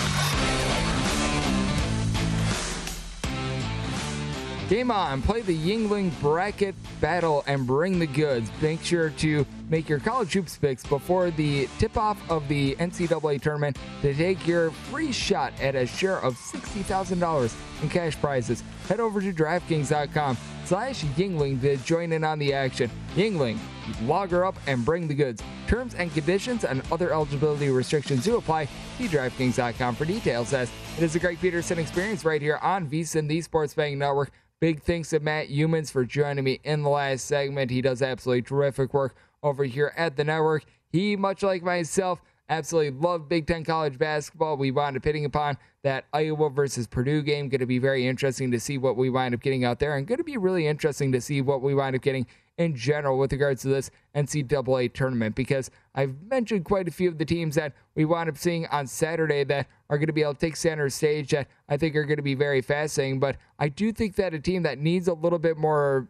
Game 4.67 4.89
on. 4.89 5.21
Play 5.21 5.41
the 5.41 5.55
Yuengling 5.55 6.09
bracket 6.19 6.73
battle 6.99 7.43
and 7.45 7.67
bring 7.67 7.99
the 7.99 8.07
goods. 8.07 8.49
Make 8.63 8.83
sure 8.83 9.11
to 9.11 9.45
make 9.69 9.89
your 9.89 9.99
college 9.99 10.33
hoops 10.33 10.57
picks 10.57 10.85
before 10.85 11.31
the 11.31 11.67
tip 11.79 11.97
off 11.97 12.17
of 12.29 12.47
the 12.47 12.75
NCAA 12.75 13.41
tournament 13.41 13.77
to 14.01 14.13
take 14.13 14.47
your 14.47 14.71
free 14.71 15.11
shot 15.11 15.53
at 15.59 15.75
a 15.75 15.85
share 15.85 16.19
of 16.21 16.35
$60,000 16.35 17.81
in 17.81 17.89
cash 17.89 18.15
prizes. 18.19 18.63
Head 18.87 18.99
over 18.99 19.21
to 19.21 19.33
DraftKings.com 19.33 20.37
slash 20.65 21.03
Yuengling 21.03 21.61
to 21.61 21.77
join 21.77 22.11
in 22.11 22.23
on 22.23 22.39
the 22.39 22.53
action. 22.53 22.89
Yuengling, 23.15 23.57
log 24.03 24.31
her 24.31 24.45
up 24.45 24.55
and 24.67 24.83
bring 24.83 25.07
the 25.07 25.15
goods. 25.15 25.41
Terms 25.67 25.95
and 25.95 26.13
conditions 26.13 26.63
and 26.63 26.81
other 26.91 27.11
eligibility 27.11 27.69
restrictions 27.69 28.23
do 28.23 28.37
apply. 28.37 28.67
See 28.97 29.07
DraftKings.com 29.07 29.95
for 29.95 30.05
details 30.05 30.53
as 30.53 30.71
it 30.97 31.03
is 31.03 31.15
a 31.15 31.19
Greg 31.19 31.39
Peterson 31.39 31.79
experience 31.79 32.23
right 32.23 32.41
here 32.41 32.57
on 32.61 32.87
VSIN, 32.89 33.27
the 33.27 33.41
Sports 33.41 33.73
Betting 33.73 33.99
Network. 33.99 34.31
Big 34.59 34.81
thanks 34.81 35.11
to 35.11 35.19
Matt 35.19 35.49
Youmans 35.49 35.91
for 35.91 36.03
joining 36.03 36.43
me 36.43 36.59
in 36.63 36.81
the 36.81 36.89
last 36.89 37.25
segment. 37.25 37.69
He 37.69 37.79
does 37.79 38.01
absolutely 38.01 38.41
terrific 38.41 38.91
work 38.91 39.15
over 39.43 39.63
here 39.63 39.93
at 39.97 40.15
the 40.15 40.23
network. 40.23 40.63
He, 40.89 41.15
much 41.15 41.43
like 41.43 41.63
myself, 41.63 42.21
absolutely 42.49 42.99
loved 42.99 43.29
Big 43.29 43.47
Ten 43.47 43.63
college 43.63 43.97
basketball. 43.97 44.57
We 44.57 44.71
wound 44.71 44.97
up 44.97 45.03
hitting 45.03 45.25
upon 45.25 45.57
that 45.83 46.05
Iowa 46.13 46.49
versus 46.49 46.87
Purdue 46.87 47.21
game. 47.21 47.49
Going 47.49 47.59
to 47.59 47.65
be 47.65 47.79
very 47.79 48.07
interesting 48.07 48.51
to 48.51 48.59
see 48.59 48.77
what 48.77 48.95
we 48.95 49.09
wind 49.09 49.33
up 49.33 49.41
getting 49.41 49.65
out 49.65 49.79
there, 49.79 49.95
and 49.97 50.07
going 50.07 50.17
to 50.17 50.23
be 50.23 50.37
really 50.37 50.67
interesting 50.67 51.11
to 51.11 51.21
see 51.21 51.41
what 51.41 51.61
we 51.61 51.75
wind 51.75 51.95
up 51.95 52.01
getting 52.01 52.25
in 52.57 52.75
general 52.75 53.17
with 53.17 53.31
regards 53.31 53.61
to 53.61 53.67
this 53.67 53.91
NCAA 54.15 54.91
tournament 54.91 55.35
because 55.35 55.69
I've 55.93 56.15
mentioned 56.23 56.65
quite 56.65 56.87
a 56.87 56.91
few 56.91 57.07
of 57.09 57.17
the 57.17 57.25
teams 57.25 57.55
that 57.55 57.73
we 57.95 58.03
wound 58.05 58.29
up 58.29 58.37
seeing 58.37 58.65
on 58.67 58.87
Saturday 58.87 59.43
that 59.43 59.67
are 59.89 59.97
going 59.97 60.07
to 60.07 60.13
be 60.13 60.23
able 60.23 60.33
to 60.33 60.39
take 60.39 60.55
center 60.55 60.89
stage 60.89 61.29
that 61.31 61.47
I 61.69 61.77
think 61.77 61.95
are 61.95 62.03
going 62.03 62.17
to 62.17 62.23
be 62.23 62.33
very 62.35 62.61
fascinating. 62.61 63.19
But 63.19 63.37
I 63.59 63.69
do 63.69 63.91
think 63.91 64.15
that 64.15 64.33
a 64.33 64.39
team 64.39 64.63
that 64.63 64.79
needs 64.79 65.07
a 65.07 65.13
little 65.13 65.39
bit 65.39 65.57
more 65.57 66.09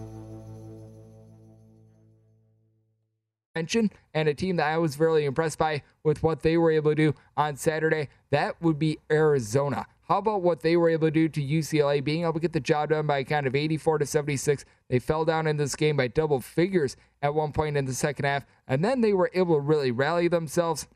And 4.13 4.29
a 4.29 4.33
team 4.33 4.57
that 4.57 4.67
I 4.67 4.77
was 4.77 4.99
really 4.99 5.25
impressed 5.25 5.57
by 5.57 5.83
with 6.03 6.23
what 6.23 6.41
they 6.41 6.57
were 6.57 6.71
able 6.71 6.91
to 6.91 6.95
do 6.95 7.15
on 7.37 7.55
Saturday, 7.55 8.09
that 8.29 8.61
would 8.61 8.79
be 8.79 8.99
Arizona. 9.11 9.85
How 10.07 10.17
about 10.17 10.41
what 10.41 10.59
they 10.59 10.75
were 10.75 10.89
able 10.89 11.07
to 11.07 11.11
do 11.11 11.29
to 11.29 11.41
UCLA, 11.41 12.03
being 12.03 12.23
able 12.23 12.33
to 12.33 12.39
get 12.41 12.51
the 12.51 12.59
job 12.59 12.89
done 12.89 13.07
by 13.07 13.19
a 13.19 13.23
count 13.23 13.47
of 13.47 13.55
84 13.55 13.99
to 13.99 14.05
76? 14.05 14.65
They 14.89 14.99
fell 14.99 15.23
down 15.23 15.47
in 15.47 15.55
this 15.55 15.75
game 15.75 15.95
by 15.95 16.09
double 16.09 16.41
figures 16.41 16.97
at 17.21 17.33
one 17.33 17.53
point 17.53 17.77
in 17.77 17.85
the 17.85 17.93
second 17.93 18.25
half, 18.25 18.45
and 18.67 18.83
then 18.83 18.99
they 18.99 19.13
were 19.13 19.31
able 19.33 19.55
to 19.55 19.61
really 19.61 19.91
rally 19.91 20.27
themselves. 20.27 20.87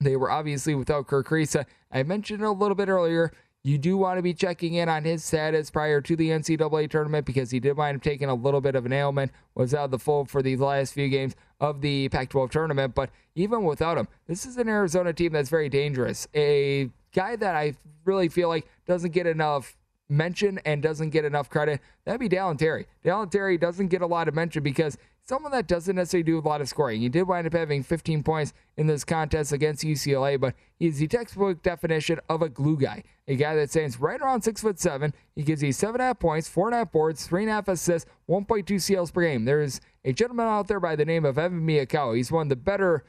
They 0.00 0.14
were 0.14 0.30
obviously 0.30 0.76
without 0.76 1.08
Kerr 1.08 1.24
Kriisa. 1.24 1.66
I 1.90 2.04
mentioned 2.04 2.44
a 2.44 2.52
little 2.52 2.76
bit 2.76 2.88
earlier. 2.88 3.32
You 3.64 3.76
do 3.76 3.96
want 3.96 4.18
to 4.18 4.22
be 4.22 4.34
checking 4.34 4.74
in 4.74 4.88
on 4.88 5.04
his 5.04 5.24
status 5.24 5.70
prior 5.70 6.00
to 6.00 6.16
the 6.16 6.30
NCAA 6.30 6.88
tournament 6.88 7.26
because 7.26 7.50
he 7.50 7.58
did 7.58 7.76
wind 7.76 7.96
up 7.96 8.02
taking 8.02 8.28
a 8.28 8.34
little 8.34 8.60
bit 8.60 8.76
of 8.76 8.86
an 8.86 8.92
ailment, 8.92 9.32
was 9.54 9.74
out 9.74 9.86
of 9.86 9.90
the 9.90 9.98
fold 9.98 10.30
for 10.30 10.42
the 10.42 10.56
last 10.56 10.94
few 10.94 11.08
games 11.08 11.34
of 11.60 11.80
the 11.80 12.08
Pac 12.08 12.30
12 12.30 12.50
tournament. 12.50 12.94
But 12.94 13.10
even 13.34 13.64
without 13.64 13.98
him, 13.98 14.06
this 14.26 14.46
is 14.46 14.56
an 14.58 14.68
Arizona 14.68 15.12
team 15.12 15.32
that's 15.32 15.48
very 15.48 15.68
dangerous. 15.68 16.28
A 16.34 16.88
guy 17.12 17.34
that 17.36 17.56
I 17.56 17.74
really 18.04 18.28
feel 18.28 18.48
like 18.48 18.66
doesn't 18.86 19.10
get 19.10 19.26
enough 19.26 19.76
mention 20.08 20.58
and 20.64 20.82
doesn't 20.82 21.10
get 21.10 21.24
enough 21.24 21.50
credit, 21.50 21.80
that'd 22.04 22.20
be 22.20 22.28
Dalen 22.28 22.56
Terry. 22.56 22.86
Dalen 23.02 23.28
Terry 23.28 23.58
doesn't 23.58 23.88
get 23.88 24.02
a 24.02 24.06
lot 24.06 24.28
of 24.28 24.34
mention 24.34 24.62
because 24.62 24.96
someone 25.28 25.52
that 25.52 25.66
doesn't 25.66 25.96
necessarily 25.96 26.22
do 26.22 26.38
a 26.38 26.40
lot 26.40 26.62
of 26.62 26.68
scoring. 26.68 27.02
He 27.02 27.10
did 27.10 27.24
wind 27.24 27.46
up 27.46 27.52
having 27.52 27.82
15 27.82 28.22
points 28.22 28.54
in 28.78 28.86
this 28.86 29.04
contest 29.04 29.52
against 29.52 29.84
UCLA, 29.84 30.40
but 30.40 30.54
he's 30.78 30.98
the 30.98 31.06
textbook 31.06 31.62
definition 31.62 32.18
of 32.30 32.40
a 32.40 32.48
glue 32.48 32.78
guy. 32.78 33.04
A 33.26 33.36
guy 33.36 33.54
that 33.56 33.70
stands 33.70 34.00
right 34.00 34.20
around 34.20 34.42
six 34.42 34.62
foot 34.62 34.80
seven. 34.80 35.12
He 35.36 35.42
gives 35.42 35.62
you 35.62 35.72
seven 35.72 35.96
and 35.96 36.02
a 36.02 36.06
half 36.06 36.18
points, 36.18 36.48
four 36.48 36.68
and 36.68 36.74
a 36.74 36.78
half 36.78 36.92
boards, 36.92 37.26
three 37.26 37.42
and 37.42 37.50
a 37.50 37.54
half 37.54 37.68
assists, 37.68 38.10
1.2 38.28 38.80
steals 38.80 39.10
per 39.10 39.22
game. 39.22 39.44
There's 39.44 39.82
a 40.04 40.14
gentleman 40.14 40.46
out 40.46 40.66
there 40.66 40.80
by 40.80 40.96
the 40.96 41.04
name 41.04 41.26
of 41.26 41.36
Evan 41.36 41.60
Miyakawa. 41.60 42.16
He's 42.16 42.32
one 42.32 42.46
of 42.46 42.48
the 42.48 42.56
better 42.56 43.04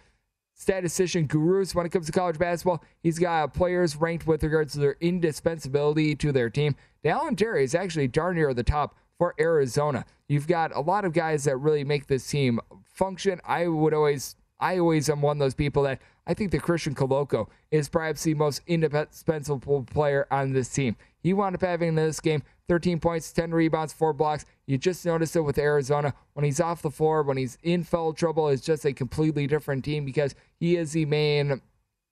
statistician 0.55 1.25
gurus 1.25 1.73
when 1.73 1.85
it 1.85 1.89
comes 1.89 2.07
to 2.07 2.11
college 2.11 2.37
basketball. 2.37 2.83
He's 3.01 3.17
got 3.17 3.53
players 3.53 3.95
ranked 3.95 4.27
with 4.27 4.43
regards 4.43 4.73
to 4.73 4.79
their 4.79 4.97
indispensability 4.99 6.15
to 6.15 6.33
their 6.33 6.49
team. 6.49 6.75
Dalen 7.01 7.37
Terry 7.37 7.63
is 7.63 7.73
actually 7.73 8.09
darn 8.09 8.35
near 8.35 8.53
the 8.53 8.63
top 8.63 8.97
for 9.17 9.35
Arizona. 9.39 10.05
You've 10.29 10.47
got 10.47 10.73
a 10.75 10.79
lot 10.79 11.05
of 11.05 11.11
guys 11.11 11.43
that 11.45 11.57
really 11.57 11.83
make 11.83 12.05
this 12.05 12.25
team 12.25 12.59
function. 12.85 13.41
I 13.43 13.67
would 13.67 13.95
always, 13.95 14.35
I 14.59 14.77
always 14.77 15.09
am 15.09 15.21
one 15.21 15.37
of 15.37 15.39
those 15.39 15.55
people 15.55 15.83
that 15.83 15.99
I 16.27 16.35
think 16.35 16.51
that 16.51 16.61
Christian 16.61 16.93
Koloko 16.93 17.47
is 17.71 17.89
perhaps 17.89 18.23
the 18.23 18.35
most 18.35 18.61
indispensable 18.67 19.83
player 19.83 20.27
on 20.29 20.53
this 20.53 20.69
team. 20.69 20.95
He 21.23 21.33
wound 21.33 21.55
up 21.55 21.61
having 21.61 21.89
in 21.89 21.95
this 21.95 22.19
game 22.19 22.43
13 22.67 22.99
points, 22.99 23.33
10 23.33 23.51
rebounds, 23.51 23.91
4 23.91 24.13
blocks. 24.13 24.45
You 24.67 24.77
just 24.77 25.03
noticed 25.03 25.35
it 25.35 25.41
with 25.41 25.57
Arizona. 25.57 26.13
When 26.33 26.45
he's 26.45 26.61
off 26.61 26.83
the 26.83 26.91
floor, 26.91 27.23
when 27.23 27.37
he's 27.37 27.57
in 27.63 27.83
foul 27.83 28.13
trouble, 28.13 28.49
it's 28.49 28.61
just 28.61 28.85
a 28.85 28.93
completely 28.93 29.47
different 29.47 29.83
team 29.83 30.05
because 30.05 30.35
he 30.59 30.77
is 30.77 30.91
the 30.91 31.05
main 31.05 31.61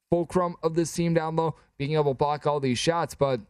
fulcrum 0.09 0.55
of 0.63 0.73
this 0.73 0.91
team 0.91 1.13
down 1.13 1.35
low, 1.35 1.53
being 1.77 1.93
able 1.93 2.11
to 2.11 2.17
block 2.17 2.47
all 2.47 2.59
these 2.59 2.79
shots. 2.79 3.13
But 3.13 3.41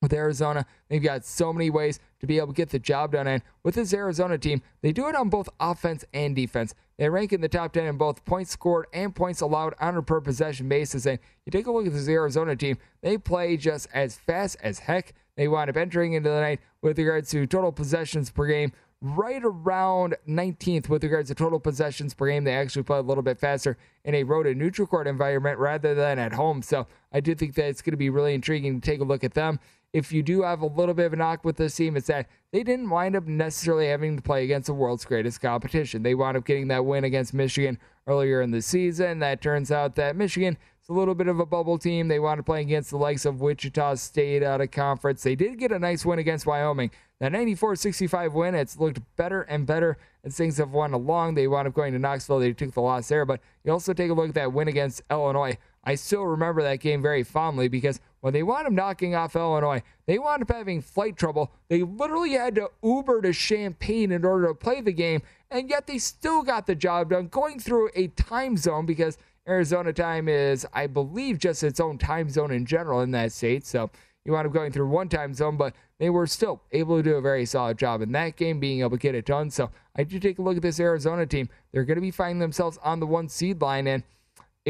with 0.00 0.12
Arizona. 0.12 0.66
They've 0.88 1.02
got 1.02 1.24
so 1.24 1.52
many 1.52 1.70
ways 1.70 2.00
to 2.20 2.26
be 2.26 2.38
able 2.38 2.48
to 2.48 2.52
get 2.54 2.70
the 2.70 2.78
job 2.78 3.12
done. 3.12 3.26
And 3.26 3.42
with 3.62 3.74
this 3.74 3.92
Arizona 3.92 4.38
team, 4.38 4.62
they 4.82 4.92
do 4.92 5.08
it 5.08 5.14
on 5.14 5.28
both 5.28 5.48
offense 5.58 6.04
and 6.14 6.34
defense. 6.34 6.74
They 6.98 7.08
rank 7.08 7.32
in 7.32 7.40
the 7.40 7.48
top 7.48 7.72
10 7.72 7.84
in 7.84 7.96
both 7.96 8.24
points 8.24 8.50
scored 8.50 8.86
and 8.92 9.14
points 9.14 9.40
allowed 9.40 9.74
on 9.80 9.96
a 9.96 10.02
per 10.02 10.20
possession 10.20 10.68
basis. 10.68 11.06
And 11.06 11.18
you 11.44 11.50
take 11.50 11.66
a 11.66 11.72
look 11.72 11.86
at 11.86 11.92
this 11.92 12.08
Arizona 12.08 12.56
team, 12.56 12.78
they 13.02 13.18
play 13.18 13.56
just 13.56 13.88
as 13.92 14.16
fast 14.16 14.56
as 14.62 14.80
heck. 14.80 15.14
They 15.36 15.48
wind 15.48 15.70
up 15.70 15.76
entering 15.76 16.14
into 16.14 16.28
the 16.28 16.40
night 16.40 16.60
with 16.82 16.98
regards 16.98 17.30
to 17.30 17.46
total 17.46 17.72
possessions 17.72 18.30
per 18.30 18.46
game 18.46 18.72
right 19.02 19.40
around 19.42 20.14
19th 20.28 20.90
with 20.90 21.02
regards 21.02 21.28
to 21.28 21.34
total 21.34 21.58
possessions 21.58 22.12
per 22.12 22.28
game. 22.28 22.44
They 22.44 22.54
actually 22.54 22.82
play 22.82 22.98
a 22.98 23.02
little 23.02 23.22
bit 23.22 23.38
faster 23.38 23.78
in 24.04 24.14
a 24.14 24.24
road 24.24 24.46
and 24.46 24.58
neutral 24.58 24.86
court 24.86 25.06
environment 25.06 25.58
rather 25.58 25.94
than 25.94 26.18
at 26.18 26.34
home. 26.34 26.60
So 26.60 26.86
I 27.10 27.20
do 27.20 27.34
think 27.34 27.54
that 27.54 27.66
it's 27.66 27.80
going 27.80 27.92
to 27.92 27.96
be 27.96 28.10
really 28.10 28.34
intriguing 28.34 28.78
to 28.78 28.84
take 28.84 29.00
a 29.00 29.04
look 29.04 29.24
at 29.24 29.32
them 29.32 29.58
if 29.92 30.12
you 30.12 30.22
do 30.22 30.42
have 30.42 30.60
a 30.60 30.66
little 30.66 30.94
bit 30.94 31.06
of 31.06 31.12
a 31.12 31.16
knock 31.16 31.44
with 31.44 31.56
this 31.56 31.74
team, 31.74 31.96
it's 31.96 32.06
that 32.06 32.26
they 32.52 32.62
didn't 32.62 32.90
wind 32.90 33.16
up 33.16 33.26
necessarily 33.26 33.88
having 33.88 34.16
to 34.16 34.22
play 34.22 34.44
against 34.44 34.66
the 34.66 34.74
world's 34.74 35.04
greatest 35.04 35.40
competition. 35.40 36.02
They 36.02 36.14
wound 36.14 36.36
up 36.36 36.44
getting 36.44 36.68
that 36.68 36.84
win 36.84 37.04
against 37.04 37.34
Michigan 37.34 37.78
earlier 38.06 38.40
in 38.40 38.50
the 38.50 38.62
season. 38.62 39.18
That 39.18 39.40
turns 39.40 39.72
out 39.72 39.96
that 39.96 40.14
Michigan 40.14 40.56
is 40.80 40.88
a 40.88 40.92
little 40.92 41.14
bit 41.14 41.26
of 41.26 41.40
a 41.40 41.46
bubble 41.46 41.78
team. 41.78 42.08
They 42.08 42.20
wound 42.20 42.40
up 42.40 42.46
playing 42.46 42.68
against 42.68 42.90
the 42.90 42.98
likes 42.98 43.24
of 43.24 43.40
Wichita 43.40 43.96
State 43.96 44.42
out 44.42 44.60
of 44.60 44.70
conference. 44.70 45.22
They 45.22 45.34
did 45.34 45.58
get 45.58 45.72
a 45.72 45.78
nice 45.78 46.04
win 46.06 46.20
against 46.20 46.46
Wyoming. 46.46 46.90
That 47.18 47.32
94 47.32 47.76
65 47.76 48.32
win, 48.32 48.54
it's 48.54 48.78
looked 48.78 49.00
better 49.16 49.42
and 49.42 49.66
better 49.66 49.98
as 50.24 50.36
things 50.36 50.56
have 50.58 50.72
went 50.72 50.94
along. 50.94 51.34
They 51.34 51.48
wound 51.48 51.68
up 51.68 51.74
going 51.74 51.92
to 51.92 51.98
Knoxville. 51.98 52.38
They 52.38 52.52
took 52.52 52.72
the 52.72 52.80
loss 52.80 53.08
there. 53.08 53.26
But 53.26 53.40
you 53.64 53.72
also 53.72 53.92
take 53.92 54.10
a 54.10 54.14
look 54.14 54.30
at 54.30 54.34
that 54.36 54.52
win 54.52 54.68
against 54.68 55.02
Illinois. 55.10 55.58
I 55.84 55.96
still 55.96 56.24
remember 56.24 56.62
that 56.62 56.80
game 56.80 57.02
very 57.02 57.22
fondly 57.22 57.68
because 57.68 58.00
when 58.20 58.32
they 58.32 58.42
wound 58.42 58.66
up 58.66 58.72
knocking 58.72 59.14
off 59.14 59.36
Illinois, 59.36 59.82
they 60.06 60.18
wound 60.18 60.42
up 60.42 60.50
having 60.50 60.80
flight 60.80 61.16
trouble. 61.16 61.50
They 61.68 61.82
literally 61.82 62.32
had 62.32 62.54
to 62.56 62.70
Uber 62.82 63.22
to 63.22 63.32
Champaign 63.32 64.12
in 64.12 64.24
order 64.24 64.48
to 64.48 64.54
play 64.54 64.80
the 64.80 64.92
game, 64.92 65.22
and 65.50 65.70
yet 65.70 65.86
they 65.86 65.98
still 65.98 66.42
got 66.42 66.66
the 66.66 66.74
job 66.74 67.10
done 67.10 67.28
going 67.28 67.58
through 67.58 67.90
a 67.94 68.08
time 68.08 68.56
zone 68.56 68.86
because 68.86 69.18
Arizona 69.48 69.92
time 69.92 70.28
is, 70.28 70.66
I 70.72 70.86
believe, 70.86 71.38
just 71.38 71.62
its 71.62 71.80
own 71.80 71.98
time 71.98 72.28
zone 72.28 72.50
in 72.50 72.66
general 72.66 73.00
in 73.00 73.10
that 73.12 73.32
state. 73.32 73.66
So 73.66 73.90
you 74.24 74.32
wound 74.32 74.46
up 74.46 74.52
going 74.52 74.70
through 74.70 74.88
one 74.88 75.08
time 75.08 75.32
zone, 75.32 75.56
but 75.56 75.74
they 75.98 76.10
were 76.10 76.26
still 76.26 76.62
able 76.72 76.96
to 76.98 77.02
do 77.02 77.16
a 77.16 77.20
very 77.20 77.46
solid 77.46 77.78
job 77.78 78.02
in 78.02 78.12
that 78.12 78.36
game, 78.36 78.60
being 78.60 78.80
able 78.80 78.90
to 78.90 78.96
get 78.98 79.14
it 79.14 79.24
done. 79.24 79.50
So 79.50 79.70
I 79.96 80.04
do 80.04 80.18
take 80.18 80.38
a 80.38 80.42
look 80.42 80.56
at 80.56 80.62
this 80.62 80.78
Arizona 80.78 81.26
team. 81.26 81.48
They're 81.72 81.84
going 81.84 81.96
to 81.96 82.02
be 82.02 82.10
finding 82.10 82.38
themselves 82.38 82.78
on 82.82 83.00
the 83.00 83.06
one 83.06 83.28
seed 83.28 83.60
line, 83.60 83.86
and 83.86 84.02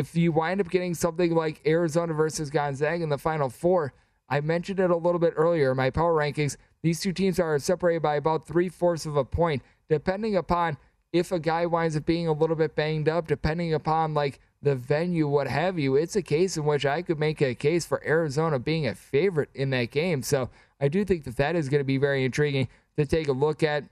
if 0.00 0.16
you 0.16 0.32
wind 0.32 0.60
up 0.60 0.70
getting 0.70 0.94
something 0.94 1.34
like 1.34 1.60
Arizona 1.66 2.14
versus 2.14 2.48
Gonzaga 2.48 3.02
in 3.02 3.10
the 3.10 3.18
Final 3.18 3.50
Four, 3.50 3.92
I 4.30 4.40
mentioned 4.40 4.80
it 4.80 4.90
a 4.90 4.96
little 4.96 5.18
bit 5.18 5.34
earlier. 5.36 5.72
In 5.72 5.76
my 5.76 5.90
power 5.90 6.14
rankings, 6.14 6.56
these 6.82 7.00
two 7.00 7.12
teams 7.12 7.38
are 7.38 7.58
separated 7.58 8.00
by 8.00 8.16
about 8.16 8.46
three 8.46 8.70
fourths 8.70 9.04
of 9.04 9.16
a 9.16 9.24
point, 9.24 9.62
depending 9.90 10.36
upon 10.36 10.78
if 11.12 11.32
a 11.32 11.38
guy 11.38 11.66
winds 11.66 11.96
up 11.96 12.06
being 12.06 12.28
a 12.28 12.32
little 12.32 12.56
bit 12.56 12.74
banged 12.74 13.08
up, 13.08 13.26
depending 13.26 13.74
upon 13.74 14.14
like 14.14 14.40
the 14.62 14.74
venue, 14.74 15.28
what 15.28 15.48
have 15.48 15.78
you. 15.78 15.96
It's 15.96 16.16
a 16.16 16.22
case 16.22 16.56
in 16.56 16.64
which 16.64 16.86
I 16.86 17.02
could 17.02 17.18
make 17.18 17.42
a 17.42 17.54
case 17.54 17.84
for 17.84 18.02
Arizona 18.06 18.58
being 18.58 18.86
a 18.86 18.94
favorite 18.94 19.50
in 19.54 19.70
that 19.70 19.90
game. 19.90 20.22
So 20.22 20.48
I 20.80 20.88
do 20.88 21.04
think 21.04 21.24
that 21.24 21.36
that 21.36 21.56
is 21.56 21.68
going 21.68 21.80
to 21.80 21.84
be 21.84 21.98
very 21.98 22.24
intriguing 22.24 22.68
to 22.96 23.04
take 23.04 23.28
a 23.28 23.32
look 23.32 23.62
at. 23.62 23.84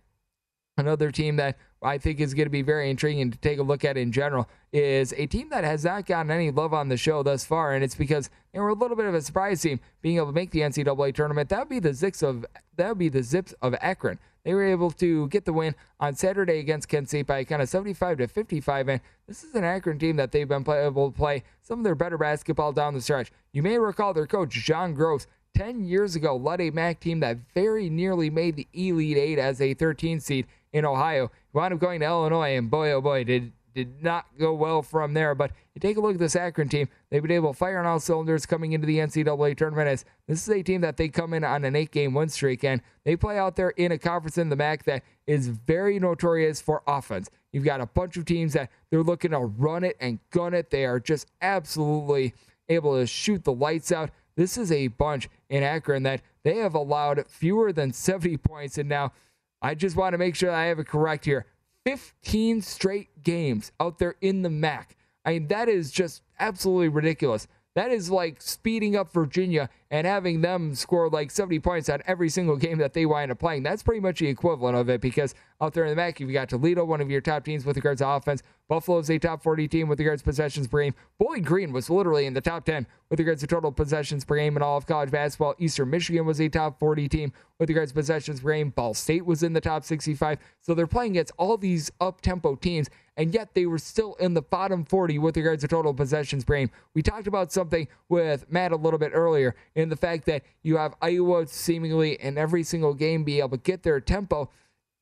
Another 0.79 1.11
team 1.11 1.35
that 1.37 1.59
I 1.83 1.99
think 1.99 2.20
is 2.20 2.35
going 2.35 2.47
to 2.47 2.51
be 2.51 2.62
very 2.62 2.89
intriguing 2.89 3.33
to 3.33 3.39
take 3.39 3.59
a 3.59 3.64
look 3.64 3.85
at 3.85 3.97
in 3.97 4.12
general 4.12 4.49
is 4.72 5.12
a 5.16 5.26
team 5.26 5.49
that 5.51 5.64
has 5.64 5.85
not 5.85 6.07
gotten 6.07 6.31
any 6.31 6.53
love 6.53 6.72
on 6.72 6.89
the 6.89 6.97
show 6.97 7.24
thus 7.24 7.45
far, 7.45 7.74
and 7.74 7.83
it's 7.83 7.97
because 7.97 8.31
they 8.53 8.61
were 8.61 8.68
a 8.68 8.74
little 8.74 8.97
bit 8.97 9.07
of 9.07 9.14
a 9.14 9.20
surprise 9.20 9.61
team 9.61 9.81
being 10.03 10.18
able 10.18 10.29
to 10.29 10.33
make 10.33 10.53
the 10.53 10.61
NCAA 10.61 11.12
tournament. 11.14 11.49
That 11.49 11.59
would 11.59 11.68
be 11.68 11.81
the 11.81 11.95
Zips 11.95 12.22
of 12.22 12.47
that 12.76 12.91
would 12.91 12.99
be 12.99 13.09
the 13.09 13.24
Zips 13.24 13.55
of 13.61 13.74
Akron. 13.81 14.20
They 14.45 14.55
were 14.55 14.64
able 14.64 14.93
to 14.93 15.26
get 15.29 15.45
the 15.45 15.53
win 15.53 15.74
on 15.99 16.14
Saturday 16.14 16.61
against 16.61 16.89
Kent 16.89 17.09
State 17.09 17.26
by 17.26 17.39
a 17.39 17.45
kind 17.45 17.61
of 17.61 17.68
75 17.68 18.18
to 18.18 18.29
55, 18.29 18.89
and 18.89 19.01
this 19.26 19.43
is 19.43 19.57
an 19.57 19.64
Akron 19.64 19.99
team 19.99 20.14
that 20.16 20.31
they've 20.31 20.49
been 20.49 20.62
play, 20.62 20.87
able 20.87 21.11
to 21.11 21.16
play 21.16 21.43
some 21.61 21.81
of 21.81 21.85
their 21.85 21.97
better 21.97 22.16
basketball 22.16 22.72
down 22.72 22.95
the 22.95 23.01
stretch. 23.01 23.33
You 23.53 23.64
may 23.64 23.79
recall 23.79 24.14
their 24.14 24.29
coach 24.29 24.53
John 24.53 24.95
Groce 24.95 25.26
10 25.59 25.85
years 25.85 26.14
ago 26.14 26.37
led 26.37 26.61
a 26.61 26.70
MAC 26.70 27.01
team 27.01 27.18
that 27.20 27.39
very 27.53 27.91
nearly 27.91 28.31
made 28.31 28.55
the 28.55 28.68
Elite 28.72 29.16
Eight 29.16 29.39
as 29.41 29.61
a 29.61 29.74
13 29.74 30.20
seed 30.20 30.47
in 30.72 30.84
Ohio. 30.84 31.30
Wound 31.52 31.74
up 31.74 31.80
going 31.80 32.00
to 32.00 32.06
Illinois, 32.06 32.56
and 32.56 32.70
boy, 32.70 32.92
oh 32.92 33.00
boy, 33.00 33.24
did 33.24 33.52
did 33.74 34.02
not 34.02 34.26
go 34.36 34.52
well 34.54 34.82
from 34.82 35.14
there. 35.14 35.36
But 35.36 35.52
you 35.74 35.80
take 35.80 35.96
a 35.96 36.00
look 36.00 36.14
at 36.14 36.18
this 36.18 36.34
Akron 36.34 36.68
team; 36.68 36.88
they've 37.10 37.22
been 37.22 37.30
able 37.30 37.52
to 37.52 37.58
fire 37.58 37.78
on 37.78 37.86
all 37.86 38.00
cylinders 38.00 38.46
coming 38.46 38.72
into 38.72 38.86
the 38.86 38.98
NCAA 38.98 39.56
tournament. 39.56 39.88
As 39.88 40.04
this 40.26 40.42
is 40.42 40.48
a 40.48 40.62
team 40.62 40.80
that 40.80 40.96
they 40.96 41.08
come 41.08 41.32
in 41.32 41.44
on 41.44 41.64
an 41.64 41.76
eight-game 41.76 42.14
win 42.14 42.28
streak, 42.28 42.64
and 42.64 42.82
they 43.04 43.16
play 43.16 43.38
out 43.38 43.56
there 43.56 43.70
in 43.70 43.92
a 43.92 43.98
conference 43.98 44.36
in 44.36 44.48
the 44.48 44.56
MAC 44.56 44.84
that 44.84 45.04
is 45.26 45.48
very 45.48 45.98
notorious 45.98 46.60
for 46.60 46.82
offense. 46.86 47.30
You've 47.52 47.64
got 47.64 47.80
a 47.80 47.86
bunch 47.86 48.16
of 48.16 48.24
teams 48.24 48.52
that 48.54 48.70
they're 48.90 49.02
looking 49.02 49.30
to 49.30 49.38
run 49.38 49.84
it 49.84 49.96
and 50.00 50.18
gun 50.30 50.54
it. 50.54 50.70
They 50.70 50.84
are 50.84 51.00
just 51.00 51.26
absolutely 51.40 52.34
able 52.68 52.98
to 52.98 53.06
shoot 53.06 53.44
the 53.44 53.52
lights 53.52 53.92
out. 53.92 54.10
This 54.36 54.58
is 54.58 54.70
a 54.70 54.88
bunch 54.88 55.28
in 55.48 55.62
Akron 55.62 56.02
that 56.04 56.22
they 56.44 56.56
have 56.56 56.74
allowed 56.74 57.24
fewer 57.28 57.72
than 57.72 57.92
70 57.92 58.36
points, 58.38 58.78
and 58.78 58.88
now 58.88 59.12
I 59.61 59.74
just 59.74 59.96
want 59.96 60.12
to 60.12 60.18
make 60.18 60.34
sure 60.34 60.50
I 60.50 60.66
have 60.66 60.78
it 60.78 60.86
correct 60.86 61.24
here. 61.24 61.46
15 61.84 62.62
straight 62.62 63.22
games 63.22 63.72
out 63.80 63.98
there 63.98 64.16
in 64.20 64.42
the 64.42 64.50
MAC. 64.50 64.96
I 65.24 65.32
mean, 65.32 65.48
that 65.48 65.68
is 65.68 65.90
just 65.90 66.22
absolutely 66.38 66.88
ridiculous. 66.88 67.48
That 67.74 67.92
is 67.92 68.11
like 68.11 68.42
speeding 68.42 68.96
up 68.96 69.12
Virginia 69.12 69.68
and 69.90 70.04
having 70.04 70.40
them 70.40 70.74
score 70.74 71.09
like 71.09 71.30
70 71.30 71.61
points 71.61 71.88
on 71.88 72.02
every 72.06 72.28
single 72.28 72.56
game 72.56 72.78
that 72.78 72.92
they 72.92 73.06
wind 73.06 73.30
up 73.30 73.38
playing. 73.38 73.62
That's 73.62 73.84
pretty 73.84 74.00
much 74.00 74.18
the 74.18 74.26
equivalent 74.26 74.76
of 74.76 74.88
it 74.88 75.00
because 75.00 75.32
out 75.61 75.74
there 75.74 75.84
in 75.84 75.90
the 75.90 75.96
MAC, 75.96 76.18
you've 76.18 76.32
got 76.32 76.48
Toledo, 76.48 76.84
one 76.84 77.00
of 77.00 77.09
your 77.09 77.20
top 77.20 77.44
teams 77.44 77.64
with 77.64 77.76
regards 77.76 78.00
to 78.00 78.09
offense. 78.09 78.42
Buffalo 78.68 78.98
is 78.98 79.11
a 79.11 79.18
top 79.18 79.44
40 79.44 79.68
team 79.68 79.86
with 79.86 80.00
regards 80.00 80.22
to 80.22 80.26
possessions 80.26 80.66
per 80.66 80.82
game. 80.82 80.94
Bowling 81.18 81.42
Green 81.42 81.72
was 81.72 81.88
literally 81.88 82.26
in 82.26 82.34
the 82.34 82.40
top 82.40 82.64
10 82.64 82.84
with 83.11 83.20
regards 83.20 83.42
to 83.42 83.46
total 83.46 83.70
possessions 83.70 84.24
per 84.24 84.34
game 84.36 84.56
in 84.56 84.62
all 84.62 84.76
of 84.76 84.86
college 84.86 85.12
basketball. 85.12 85.54
Eastern 85.59 85.88
Michigan 85.88 86.26
was 86.26 86.40
a 86.40 86.48
top 86.48 86.80
40 86.80 87.09
team 87.09 87.32
with 87.59 87.68
regards 87.68 87.92
to 87.92 87.94
possessions 87.94 88.40
per 88.40 88.52
game. 88.52 88.70
Ball 88.70 88.94
State 88.94 89.24
was 89.24 89.42
in 89.42 89.52
the 89.52 89.61
top 89.61 89.84
65. 89.84 90.38
So 90.61 90.74
they're 90.74 90.86
playing 90.86 91.12
against 91.12 91.32
all 91.36 91.56
these 91.56 91.90
up 92.00 92.20
tempo 92.20 92.54
teams, 92.54 92.88
and 93.16 93.34
yet 93.34 93.54
they 93.54 93.66
were 93.66 93.78
still 93.78 94.14
in 94.14 94.34
the 94.34 94.42
bottom 94.42 94.84
40 94.84 95.18
with 95.18 95.36
regards 95.36 95.62
to 95.62 95.68
total 95.68 95.92
possessions 95.92 96.44
per 96.44 96.56
game. 96.56 96.70
We 96.94 97.02
talked 97.02 97.26
about 97.26 97.52
something 97.52 97.88
with 98.09 98.50
Matt 98.50 98.72
a 98.72 98.76
little 98.76 98.98
bit 98.98 99.12
earlier 99.14 99.54
in 99.74 99.88
the 99.88 99.96
fact 99.96 100.26
that 100.26 100.42
you 100.62 100.76
have 100.76 100.94
Iowa 101.02 101.46
seemingly 101.46 102.14
in 102.20 102.38
every 102.38 102.62
single 102.62 102.94
game 102.94 103.24
be 103.24 103.40
able 103.40 103.50
to 103.50 103.56
get 103.59 103.82
their 103.82 104.00
tempo 104.00 104.50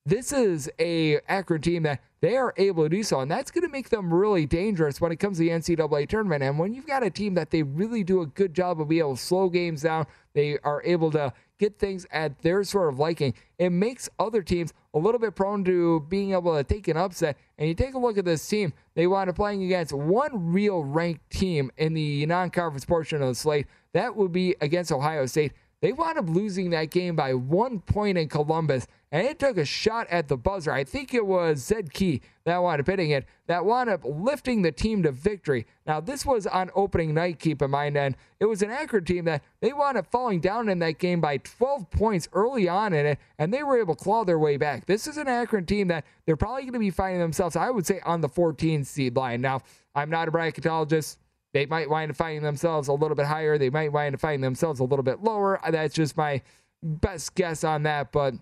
this 0.07 0.31
is 0.31 0.71
a 0.79 1.19
Akron 1.27 1.61
team 1.61 1.83
that 1.83 2.01
they 2.21 2.37
are 2.37 2.53
able 2.55 2.83
to 2.83 2.89
do 2.89 3.03
so, 3.03 3.19
and 3.19 3.29
that's 3.29 3.51
going 3.51 3.63
to 3.63 3.69
make 3.69 3.89
them 3.89 4.11
really 4.11 4.45
dangerous 4.45 5.01
when 5.01 5.11
it 5.11 5.17
comes 5.17 5.37
to 5.37 5.43
the 5.43 5.49
NCAA 5.49 6.07
tournament. 6.07 6.41
And 6.43 6.57
when 6.57 6.73
you've 6.73 6.87
got 6.87 7.03
a 7.03 7.09
team 7.09 7.33
that 7.33 7.51
they 7.51 7.61
really 7.61 8.05
do 8.05 8.21
a 8.21 8.25
good 8.25 8.53
job 8.53 8.79
of 8.79 8.87
being 8.87 8.99
able 8.99 9.17
to 9.17 9.21
slow 9.21 9.49
games 9.49 9.81
down, 9.81 10.07
they 10.33 10.59
are 10.59 10.81
able 10.83 11.11
to 11.11 11.33
get 11.59 11.77
things 11.77 12.07
at 12.11 12.39
their 12.39 12.63
sort 12.63 12.87
of 12.87 12.99
liking. 12.99 13.33
It 13.59 13.71
makes 13.71 14.09
other 14.17 14.41
teams 14.41 14.73
a 14.93 14.97
little 14.97 15.19
bit 15.19 15.35
prone 15.35 15.65
to 15.65 15.99
being 16.07 16.31
able 16.31 16.55
to 16.55 16.63
take 16.63 16.87
an 16.87 16.95
upset. 16.95 17.37
And 17.57 17.67
you 17.67 17.75
take 17.75 17.93
a 17.93 17.99
look 17.99 18.17
at 18.17 18.23
this 18.23 18.47
team, 18.47 18.71
they 18.95 19.07
wind 19.07 19.29
up 19.29 19.35
playing 19.35 19.63
against 19.63 19.91
one 19.91 20.53
real 20.53 20.85
ranked 20.85 21.29
team 21.31 21.69
in 21.77 21.93
the 21.93 22.25
non 22.27 22.49
conference 22.49 22.85
portion 22.85 23.21
of 23.21 23.27
the 23.27 23.35
slate. 23.35 23.67
That 23.91 24.15
would 24.15 24.31
be 24.31 24.55
against 24.61 24.93
Ohio 24.93 25.25
State. 25.25 25.51
They 25.81 25.91
wound 25.91 26.17
up 26.17 26.29
losing 26.29 26.71
that 26.71 26.89
game 26.89 27.15
by 27.15 27.33
one 27.33 27.81
point 27.81 28.17
in 28.17 28.29
Columbus, 28.29 28.87
and 29.11 29.25
it 29.25 29.39
took 29.39 29.57
a 29.57 29.65
shot 29.65 30.07
at 30.09 30.27
the 30.27 30.37
buzzer. 30.37 30.71
I 30.71 30.83
think 30.83 31.13
it 31.13 31.25
was 31.25 31.59
Zed 31.59 31.93
Key 31.93 32.21
that 32.45 32.61
wound 32.61 32.81
up 32.81 32.87
hitting 32.87 33.11
it, 33.11 33.25
that 33.47 33.65
wound 33.65 33.89
up 33.89 34.01
lifting 34.03 34.61
the 34.61 34.71
team 34.71 35.03
to 35.03 35.11
victory. 35.11 35.65
Now, 35.85 35.99
this 35.99 36.25
was 36.25 36.47
on 36.47 36.71
opening 36.75 37.13
night, 37.13 37.39
keep 37.39 37.61
in 37.61 37.71
mind, 37.71 37.97
and 37.97 38.15
it 38.39 38.45
was 38.45 38.61
an 38.61 38.71
Akron 38.71 39.05
team 39.05 39.25
that 39.25 39.43
they 39.61 39.73
wound 39.73 39.97
up 39.97 40.07
falling 40.11 40.39
down 40.39 40.69
in 40.69 40.79
that 40.79 40.99
game 40.99 41.21
by 41.21 41.37
12 41.37 41.89
points 41.89 42.27
early 42.33 42.67
on 42.67 42.93
in 42.93 43.05
it, 43.05 43.19
and 43.37 43.53
they 43.53 43.63
were 43.63 43.79
able 43.79 43.95
to 43.95 44.03
claw 44.03 44.23
their 44.23 44.39
way 44.39 44.57
back. 44.57 44.85
This 44.85 45.07
is 45.07 45.17
an 45.17 45.27
Akron 45.27 45.65
team 45.65 45.87
that 45.89 46.05
they're 46.25 46.37
probably 46.37 46.63
going 46.63 46.73
to 46.73 46.79
be 46.79 46.89
finding 46.89 47.21
themselves, 47.21 47.55
I 47.55 47.69
would 47.69 47.85
say, 47.85 48.01
on 48.05 48.21
the 48.21 48.29
14 48.29 48.83
seed 48.83 49.15
line. 49.15 49.41
Now, 49.41 49.61
I'm 49.95 50.09
not 50.09 50.27
a 50.27 50.31
bracketologist. 50.31 51.17
They 51.53 51.65
might 51.65 51.89
wind 51.89 52.11
up 52.11 52.17
finding 52.17 52.43
themselves 52.43 52.87
a 52.87 52.93
little 52.93 53.15
bit 53.15 53.25
higher. 53.25 53.57
They 53.57 53.69
might 53.69 53.91
wind 53.91 54.15
up 54.15 54.21
finding 54.21 54.41
themselves 54.41 54.79
a 54.79 54.83
little 54.83 55.03
bit 55.03 55.23
lower. 55.23 55.59
That's 55.69 55.95
just 55.95 56.15
my 56.15 56.41
best 56.83 57.35
guess 57.35 57.63
on 57.63 57.83
that. 57.83 58.11
But 58.11 58.35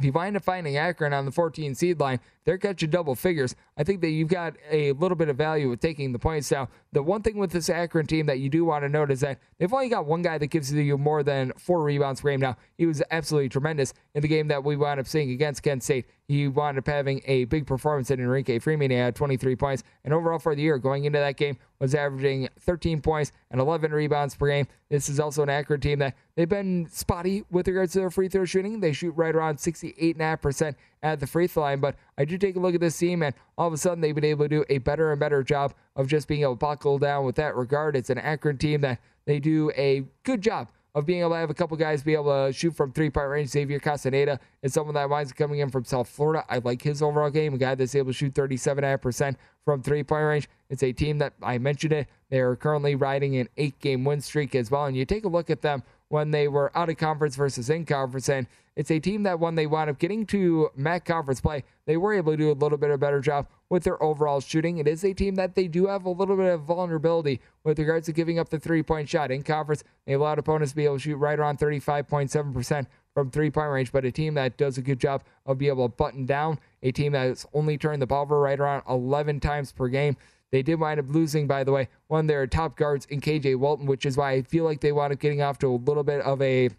if 0.00 0.04
you 0.06 0.12
wind 0.12 0.34
up 0.34 0.42
finding 0.42 0.78
Akron 0.78 1.12
on 1.12 1.26
the 1.26 1.30
14 1.30 1.74
seed 1.74 2.00
line, 2.00 2.20
they're 2.44 2.58
catching 2.58 2.90
double 2.90 3.14
figures. 3.14 3.54
I 3.76 3.84
think 3.84 4.00
that 4.00 4.10
you've 4.10 4.28
got 4.28 4.54
a 4.70 4.92
little 4.92 5.16
bit 5.16 5.28
of 5.28 5.36
value 5.36 5.68
with 5.68 5.80
taking 5.80 6.12
the 6.12 6.18
points 6.18 6.50
now. 6.50 6.68
The 6.92 7.02
one 7.02 7.22
thing 7.22 7.36
with 7.36 7.50
this 7.50 7.68
Akron 7.68 8.06
team 8.06 8.26
that 8.26 8.40
you 8.40 8.48
do 8.48 8.64
want 8.64 8.84
to 8.84 8.88
note 8.88 9.10
is 9.10 9.20
that 9.20 9.38
they've 9.58 9.72
only 9.72 9.88
got 9.88 10.06
one 10.06 10.22
guy 10.22 10.38
that 10.38 10.46
gives 10.48 10.72
you 10.72 10.98
more 10.98 11.22
than 11.22 11.52
four 11.56 11.82
rebounds 11.82 12.20
per 12.20 12.30
game 12.30 12.40
now. 12.40 12.56
He 12.78 12.86
was 12.86 13.02
absolutely 13.10 13.48
tremendous 13.48 13.92
in 14.14 14.22
the 14.22 14.28
game 14.28 14.48
that 14.48 14.64
we 14.64 14.76
wound 14.76 15.00
up 15.00 15.06
seeing 15.06 15.30
against 15.30 15.62
Kent 15.62 15.82
State. 15.82 16.06
He 16.28 16.46
wound 16.48 16.78
up 16.78 16.86
having 16.86 17.20
a 17.26 17.44
big 17.44 17.66
performance 17.66 18.10
in 18.10 18.20
Enrique 18.20 18.58
Freeman. 18.58 18.90
He 18.90 18.96
had 18.96 19.16
23 19.16 19.56
points. 19.56 19.82
And 20.04 20.14
overall 20.14 20.38
for 20.38 20.54
the 20.54 20.62
year, 20.62 20.78
going 20.78 21.04
into 21.04 21.18
that 21.18 21.36
game, 21.36 21.58
was 21.80 21.94
averaging 21.94 22.48
13 22.60 23.00
points 23.00 23.32
and 23.50 23.60
11 23.60 23.90
rebounds 23.90 24.36
per 24.36 24.46
game. 24.46 24.66
This 24.90 25.08
is 25.08 25.18
also 25.18 25.42
an 25.42 25.48
Akron 25.48 25.80
team 25.80 25.98
that 26.00 26.14
they've 26.36 26.48
been 26.48 26.86
spotty 26.90 27.42
with 27.50 27.66
regards 27.66 27.94
to 27.94 28.00
their 28.00 28.10
free 28.10 28.28
throw 28.28 28.44
shooting. 28.44 28.80
They 28.80 28.92
shoot 28.92 29.12
right 29.12 29.34
around 29.34 29.56
68.5% 29.56 30.74
at 31.02 31.20
the 31.20 31.26
free 31.26 31.46
throw 31.46 31.64
line. 31.64 31.80
But 31.80 31.96
I 32.18 32.24
do 32.24 32.38
take 32.38 32.56
a 32.56 32.60
look 32.60 32.74
at 32.74 32.80
this 32.80 32.98
team, 32.98 33.22
and 33.22 33.34
all 33.56 33.66
of 33.66 33.72
a 33.72 33.78
sudden 33.78 34.00
they've 34.00 34.14
been 34.14 34.24
able 34.24 34.44
to 34.44 34.48
do 34.48 34.64
a 34.68 34.78
better 34.78 35.10
and 35.10 35.20
better 35.20 35.42
job 35.42 35.74
of 35.96 36.06
just 36.06 36.28
being 36.28 36.42
able 36.42 36.54
to 36.54 36.58
buckle 36.58 36.98
down 36.98 37.24
with 37.24 37.36
that 37.36 37.56
regard. 37.56 37.96
It's 37.96 38.10
an 38.10 38.18
Akron 38.18 38.58
team 38.58 38.80
that 38.82 39.00
they 39.26 39.38
do 39.38 39.70
a 39.76 40.04
good 40.24 40.40
job 40.40 40.68
of 40.94 41.06
being 41.06 41.20
able 41.20 41.30
to 41.30 41.36
have 41.36 41.50
a 41.50 41.54
couple 41.54 41.76
guys 41.76 42.02
be 42.02 42.14
able 42.14 42.46
to 42.46 42.52
shoot 42.52 42.74
from 42.74 42.92
three 42.92 43.10
point 43.10 43.28
range. 43.28 43.48
Xavier 43.50 43.78
Castaneda 43.78 44.40
is 44.62 44.72
someone 44.72 44.94
that 44.94 45.08
winds 45.08 45.30
up 45.30 45.36
coming 45.36 45.60
in 45.60 45.70
from 45.70 45.84
South 45.84 46.08
Florida. 46.08 46.44
I 46.48 46.58
like 46.58 46.82
his 46.82 47.02
overall 47.02 47.30
game, 47.30 47.54
a 47.54 47.58
guy 47.58 47.74
that's 47.74 47.94
able 47.94 48.10
to 48.10 48.12
shoot 48.12 48.34
37.5% 48.34 49.36
from 49.64 49.82
three 49.82 50.02
point 50.02 50.24
range. 50.24 50.48
It's 50.68 50.82
a 50.82 50.92
team 50.92 51.18
that 51.18 51.34
I 51.42 51.58
mentioned 51.58 51.92
it. 51.92 52.08
They 52.28 52.40
are 52.40 52.56
currently 52.56 52.94
riding 52.94 53.36
an 53.36 53.48
eight 53.56 53.78
game 53.80 54.04
win 54.04 54.20
streak 54.20 54.54
as 54.54 54.70
well. 54.70 54.86
And 54.86 54.96
you 54.96 55.04
take 55.04 55.24
a 55.24 55.28
look 55.28 55.50
at 55.50 55.62
them 55.62 55.82
when 56.08 56.32
they 56.32 56.48
were 56.48 56.76
out 56.76 56.88
of 56.88 56.96
conference 56.96 57.36
versus 57.36 57.70
in 57.70 57.86
conference. 57.86 58.28
And 58.28 58.46
it's 58.80 58.90
a 58.90 58.98
team 58.98 59.24
that 59.24 59.38
when 59.38 59.56
they 59.56 59.66
wound 59.66 59.90
up 59.90 59.98
getting 59.98 60.24
to 60.24 60.70
MAC 60.74 61.04
conference 61.04 61.38
play, 61.38 61.64
they 61.84 61.98
were 61.98 62.14
able 62.14 62.32
to 62.32 62.36
do 62.38 62.50
a 62.50 62.54
little 62.54 62.78
bit 62.78 62.88
of 62.88 62.94
a 62.94 62.98
better 62.98 63.20
job 63.20 63.46
with 63.68 63.84
their 63.84 64.02
overall 64.02 64.40
shooting. 64.40 64.78
It 64.78 64.88
is 64.88 65.04
a 65.04 65.12
team 65.12 65.34
that 65.34 65.54
they 65.54 65.68
do 65.68 65.86
have 65.86 66.06
a 66.06 66.10
little 66.10 66.34
bit 66.34 66.46
of 66.46 66.62
vulnerability 66.62 67.42
with 67.62 67.78
regards 67.78 68.06
to 68.06 68.12
giving 68.12 68.38
up 68.38 68.48
the 68.48 68.58
three 68.58 68.82
point 68.82 69.06
shot. 69.06 69.30
In 69.30 69.42
conference, 69.42 69.84
they 70.06 70.14
allowed 70.14 70.38
opponents 70.38 70.72
to 70.72 70.76
be 70.76 70.86
able 70.86 70.96
to 70.96 71.00
shoot 71.00 71.16
right 71.16 71.38
around 71.38 71.58
35.7% 71.58 72.86
from 73.12 73.30
three 73.30 73.50
point 73.50 73.70
range, 73.70 73.92
but 73.92 74.06
a 74.06 74.10
team 74.10 74.32
that 74.32 74.56
does 74.56 74.78
a 74.78 74.82
good 74.82 74.98
job 74.98 75.24
of 75.44 75.58
being 75.58 75.72
able 75.72 75.86
to 75.86 75.94
button 75.94 76.24
down, 76.24 76.58
a 76.82 76.90
team 76.90 77.12
that's 77.12 77.44
only 77.52 77.76
turned 77.76 78.00
the 78.00 78.06
ball 78.06 78.22
over 78.22 78.40
right 78.40 78.58
around 78.58 78.82
11 78.88 79.40
times 79.40 79.72
per 79.72 79.88
game. 79.88 80.16
They 80.52 80.62
did 80.62 80.80
wind 80.80 80.98
up 80.98 81.06
losing, 81.10 81.46
by 81.46 81.64
the 81.64 81.72
way, 81.72 81.90
one 82.08 82.20
of 82.20 82.28
their 82.28 82.46
top 82.46 82.78
guards 82.78 83.04
in 83.10 83.20
KJ 83.20 83.56
Walton, 83.56 83.84
which 83.84 84.06
is 84.06 84.16
why 84.16 84.32
I 84.32 84.42
feel 84.42 84.64
like 84.64 84.80
they 84.80 84.90
wound 84.90 85.12
up 85.12 85.18
getting 85.18 85.42
off 85.42 85.58
to 85.58 85.66
a 85.66 85.76
little 85.76 86.02
bit 86.02 86.22
of 86.22 86.40
a 86.40 86.70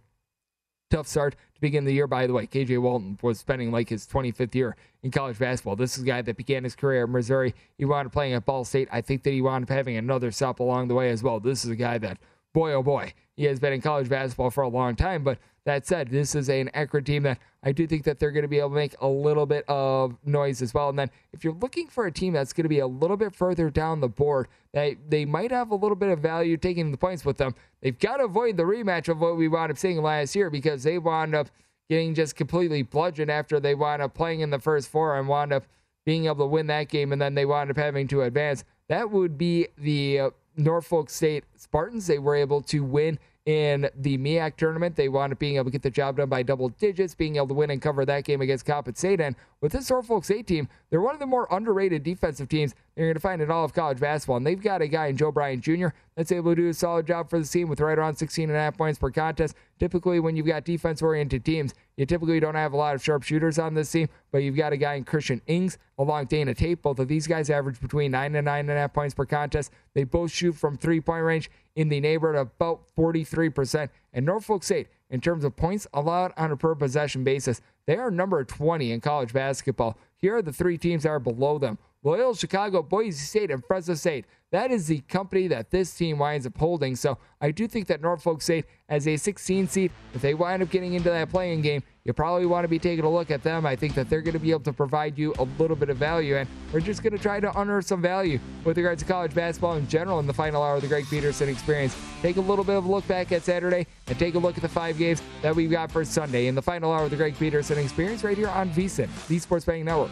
tough 0.92 1.08
start 1.08 1.36
to 1.56 1.62
begin 1.62 1.86
the 1.86 1.94
year. 1.94 2.06
By 2.06 2.28
the 2.28 2.34
way, 2.34 2.46
KJ 2.46 2.80
Walton 2.80 3.18
was 3.22 3.40
spending 3.40 3.72
like 3.72 3.90
his 3.90 4.06
25th 4.06 4.54
year 4.54 4.76
in 5.02 5.10
college 5.10 5.40
basketball. 5.40 5.76
This 5.76 5.98
is 5.98 6.04
a 6.04 6.06
guy 6.06 6.22
that 6.22 6.38
began 6.38 6.64
his 6.64 6.76
career 6.76 7.04
at 7.04 7.10
Missouri. 7.10 7.56
He 7.78 7.86
wound 7.86 8.06
up 8.06 8.14
playing 8.14 8.34
at 8.34 8.46
Ball 8.46 8.64
State. 8.66 8.90
I 8.92 9.02
think 9.02 9.24
that 9.24 9.32
he 9.32 9.42
wound 9.42 9.64
up 9.64 9.70
having 9.70 9.98
another 9.98 10.32
stop 10.32 10.60
along 10.60 10.90
the 10.90 10.94
way 10.94 11.10
as 11.10 11.24
well. 11.24 11.40
This 11.40 11.66
is 11.66 11.72
a 11.72 11.76
guy 11.76 11.98
that, 12.00 12.20
boy, 12.54 12.74
oh 12.74 12.84
boy, 12.84 13.14
he 13.36 13.46
has 13.46 13.60
been 13.60 13.74
in 13.74 13.82
college 13.82 14.10
basketball 14.10 14.50
for 14.50 14.62
a 14.62 14.68
long 14.68 14.96
time. 14.96 15.24
But 15.24 15.40
that 15.66 15.86
said, 15.86 16.10
this 16.10 16.34
is 16.34 16.50
an 16.50 16.70
Akron 16.74 17.04
team 17.04 17.24
that 17.24 17.38
I 17.64 17.72
do 17.72 17.86
think 17.86 18.04
that 18.06 18.20
they're 18.20 18.32
going 18.32 18.44
to 18.44 18.48
be 18.48 18.58
able 18.60 18.70
to 18.70 18.76
make 18.76 18.96
a 19.00 19.08
little 19.08 19.46
bit 19.46 19.64
of 19.68 20.18
noise 20.26 20.62
as 20.62 20.74
well. 20.74 20.90
And 20.90 20.98
then 20.98 21.12
if 21.34 21.44
you're 21.44 21.54
looking 21.54 21.88
for 21.88 22.08
a 22.08 22.12
team 22.12 22.34
that's 22.34 22.54
going 22.54 22.64
to 22.64 22.70
be 22.70 22.80
a 22.80 22.88
little 22.88 23.18
bit 23.18 23.36
further 23.36 23.70
down 23.70 24.00
the 24.00 24.10
board, 24.10 24.48
that 24.74 24.98
they 25.08 25.26
might 25.26 25.52
have 25.52 25.70
a 25.70 25.76
little 25.76 25.96
bit 25.96 26.10
of 26.10 26.20
value 26.20 26.58
taking 26.58 26.92
the 26.92 26.98
points 26.98 27.24
with 27.24 27.38
them, 27.38 27.54
they've 27.82 28.00
got 28.00 28.18
to 28.18 28.26
avoid 28.26 28.58
the 28.58 28.64
rematch 28.64 29.08
of 29.08 29.20
what 29.20 29.38
we 29.38 29.48
wound 29.48 29.72
up 29.72 29.78
seeing 29.78 30.02
last 30.02 30.36
year 30.36 30.50
because 30.50 30.84
they 30.84 30.98
wound 30.98 31.36
up 31.36 31.50
getting 31.90 32.16
just 32.16 32.36
completely 32.36 32.82
bludgeoned 32.82 33.30
after 33.30 33.60
they 33.60 33.76
wound 33.76 34.02
up 34.02 34.14
playing 34.14 34.40
in 34.40 34.50
the 34.50 34.60
first 34.60 34.90
four 34.90 35.18
and 35.18 35.28
wound 35.28 35.54
up 35.54 35.66
being 36.06 36.26
able 36.26 36.38
to 36.38 36.46
win 36.46 36.68
that 36.68 36.90
game 36.90 37.12
and 37.12 37.22
then 37.22 37.36
they 37.36 37.46
wound 37.46 37.70
up 37.70 37.78
having 37.78 38.08
to 38.08 38.24
advance. 38.24 38.64
That 38.88 39.12
would 39.12 39.38
be 39.38 39.68
the 39.78 40.20
uh, 40.20 40.30
Norfolk 40.58 41.10
State 41.10 41.44
Spartans. 41.56 42.08
They 42.08 42.20
were 42.20 42.36
able 42.36 42.62
to 42.64 42.84
win 42.84 43.20
in 43.46 43.90
the 43.96 44.18
MEAC 44.18 44.56
tournament. 44.56 44.96
They 44.96 45.10
wound 45.10 45.34
up 45.34 45.40
being 45.40 45.56
able 45.56 45.66
to 45.66 45.72
get 45.72 45.82
the 45.82 45.90
job 45.90 46.18
done 46.18 46.30
by 46.30 46.44
double 46.44 46.70
digits, 46.70 47.16
being 47.16 47.38
able 47.38 47.48
to 47.48 47.54
win 47.54 47.72
and 47.72 47.82
cover 47.82 48.06
that 48.06 48.24
game 48.24 48.42
against 48.42 48.66
Coppin 48.66 48.96
State. 48.96 49.20
And 49.20 49.36
with 49.62 49.72
this 49.72 49.90
Norfolk 49.90 50.26
State 50.26 50.48
team, 50.48 50.68
they're 50.90 51.02
one 51.02 51.16
of 51.16 51.20
the 51.20 51.26
more 51.26 51.48
underrated 51.50 52.04
defensive 52.04 52.50
teams 52.50 52.76
you're 53.02 53.10
going 53.10 53.16
to 53.16 53.22
find 53.22 53.42
in 53.42 53.50
all 53.50 53.66
of 53.66 53.74
college 53.74 54.00
basketball. 54.00 54.38
And 54.38 54.46
they've 54.46 54.62
got 54.62 54.82
a 54.82 54.88
guy 54.88 55.08
in 55.08 55.18
Joe 55.18 55.32
Bryant 55.32 55.64
Jr. 55.64 55.88
that's 56.16 56.32
able 56.32 56.52
to 56.52 56.62
do 56.62 56.70
a 56.70 56.74
solid 56.74 57.08
job 57.08 57.30
for 57.30 57.40
the 57.40 57.46
team 57.46 57.68
with 57.68 57.80
right 57.80 57.98
around 57.98 58.16
16 58.16 58.50
and 58.50 58.56
a 58.56 58.60
half 58.60 58.78
points 58.78 59.00
per 59.00 59.10
contest. 59.10 59.56
Typically, 59.80 60.20
when 60.20 60.36
you've 60.36 60.46
got 60.46 60.66
defense 60.66 61.02
oriented 61.02 61.44
teams, 61.44 61.74
you 61.98 62.06
typically 62.06 62.40
don't 62.40 62.56
have 62.56 62.74
a 62.74 62.78
lot 62.78 62.94
of 62.94 63.04
sharpshooters 63.04 63.58
on 63.58 63.74
this 63.74 63.92
team, 63.92 64.08
but 64.32 64.40
you've 64.40 64.56
got 64.56 64.74
a 64.74 64.78
guy 64.78 64.96
in 64.96 65.04
Christian 65.04 65.42
Ings 65.48 65.78
along 65.98 66.26
Dana 66.26 66.54
Tate. 66.54 66.82
Both 66.82 67.00
of 67.00 67.08
these 67.08 67.28
guys 67.28 67.50
average 67.50 67.80
between 67.80 68.12
nine 68.12 68.36
and 68.36 68.46
nine 68.46 68.70
and 68.70 68.78
a 68.78 68.82
half 68.82 68.94
points 68.94 69.16
per 69.16 69.26
contest. 69.26 69.72
They 69.94 70.04
both 70.04 70.32
shoot 70.32 70.54
from 70.54 70.78
three 70.78 71.02
point 71.02 71.24
range 71.24 71.50
in 71.76 71.90
the 71.90 72.00
neighborhood 72.00 72.36
of 72.36 72.52
about 72.56 72.82
43%. 72.96 73.90
And 74.14 74.26
Norfolk 74.26 74.64
State, 74.64 74.90
in 75.10 75.22
terms 75.22 75.44
of 75.44 75.56
points 75.56 75.88
allowed 75.94 76.34
on 76.38 76.52
a 76.52 76.58
per 76.58 76.76
possession 76.76 77.24
basis, 77.24 77.62
they 77.86 77.96
are 77.98 78.12
number 78.12 78.44
20 78.44 78.92
in 78.92 79.02
college 79.02 79.34
basketball. 79.34 79.98
Here 80.18 80.36
are 80.36 80.42
the 80.42 80.54
three 80.54 80.78
teams 80.78 81.04
that 81.04 81.10
are 81.10 81.20
below 81.20 81.58
them 81.58 81.78
Loyola 82.04 82.36
Chicago, 82.36 82.82
Boise 82.82 83.20
State, 83.20 83.52
and 83.52 83.64
Fresno 83.64 83.94
State. 83.94 84.26
That 84.52 84.72
is 84.72 84.88
the 84.88 85.00
company 85.02 85.48
that 85.48 85.70
this 85.70 85.94
team 85.94 86.18
winds 86.18 86.46
up 86.46 86.58
holding. 86.58 86.96
So 86.96 87.18
I 87.40 87.52
do 87.52 87.68
think 87.68 87.88
that 87.88 88.02
Norfolk 88.02 88.42
State, 88.42 88.66
as 88.90 89.08
a 89.08 89.16
16 89.16 89.68
seed, 89.68 89.92
if 90.14 90.22
they 90.22 90.34
wind 90.34 90.62
up 90.64 90.70
getting 90.72 90.94
into 90.94 91.10
that 91.10 91.30
playing 91.30 91.62
game, 91.62 91.84
you 92.04 92.12
probably 92.12 92.48
want 92.48 92.64
to 92.66 92.68
be 92.68 92.80
taking 92.80 93.06
a 93.06 93.10
look 93.10 93.30
at 93.30 93.44
them. 93.44 93.66
I 93.66 93.76
think 93.76 93.94
that 93.94 94.10
they're 94.10 94.24
going 94.24 94.34
to 94.34 94.40
be 94.40 94.50
able 94.50 94.64
to 94.64 94.74
provide 94.74 95.18
you 95.18 95.34
a 95.38 95.44
little 95.60 95.76
bit 95.76 95.90
of 95.90 95.98
value, 95.98 96.36
and 96.38 96.50
we're 96.74 96.82
just 96.82 97.04
going 97.04 97.16
to 97.16 97.22
try 97.22 97.40
to 97.40 97.60
unearth 97.62 97.86
some 97.86 98.02
value 98.02 98.40
with 98.66 98.78
regards 98.78 99.04
to 99.04 99.08
college 99.08 99.36
basketball 99.36 99.78
in 99.78 99.88
general 99.88 100.20
in 100.20 100.26
the 100.26 100.34
final 100.34 100.64
hour 100.64 100.76
of 100.76 100.82
the 100.82 100.88
Greg 100.88 101.06
Peterson 101.08 101.48
experience. 101.48 101.96
Take 102.22 102.38
a 102.38 102.42
little 102.42 102.66
bit 102.66 102.76
of 102.76 102.86
a 102.86 102.92
look 102.92 103.08
back 103.08 103.32
at 103.32 103.44
Saturday 103.44 103.86
and 104.08 104.18
take 104.18 104.34
a 104.34 104.40
look 104.40 104.56
at 104.56 104.64
the 104.64 104.70
five 104.70 104.98
games 104.98 105.22
that 105.44 105.56
we've 105.56 105.72
got 105.72 105.92
for 105.92 106.04
Sunday 106.04 106.48
in 106.48 106.56
the 106.56 106.62
final 106.62 106.92
hour 106.92 107.06
of 107.06 107.12
the 107.12 107.18
Greg 107.18 107.38
Peterson 107.38 107.78
experience 107.78 108.24
right 108.24 108.38
here 108.38 108.50
on 108.50 108.72
VSIN, 108.72 109.08
the 109.28 109.38
Sports 109.38 109.64
Betting 109.64 109.86
Network. 109.86 110.12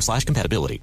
slash 0.01 0.25
compatibility. 0.25 0.81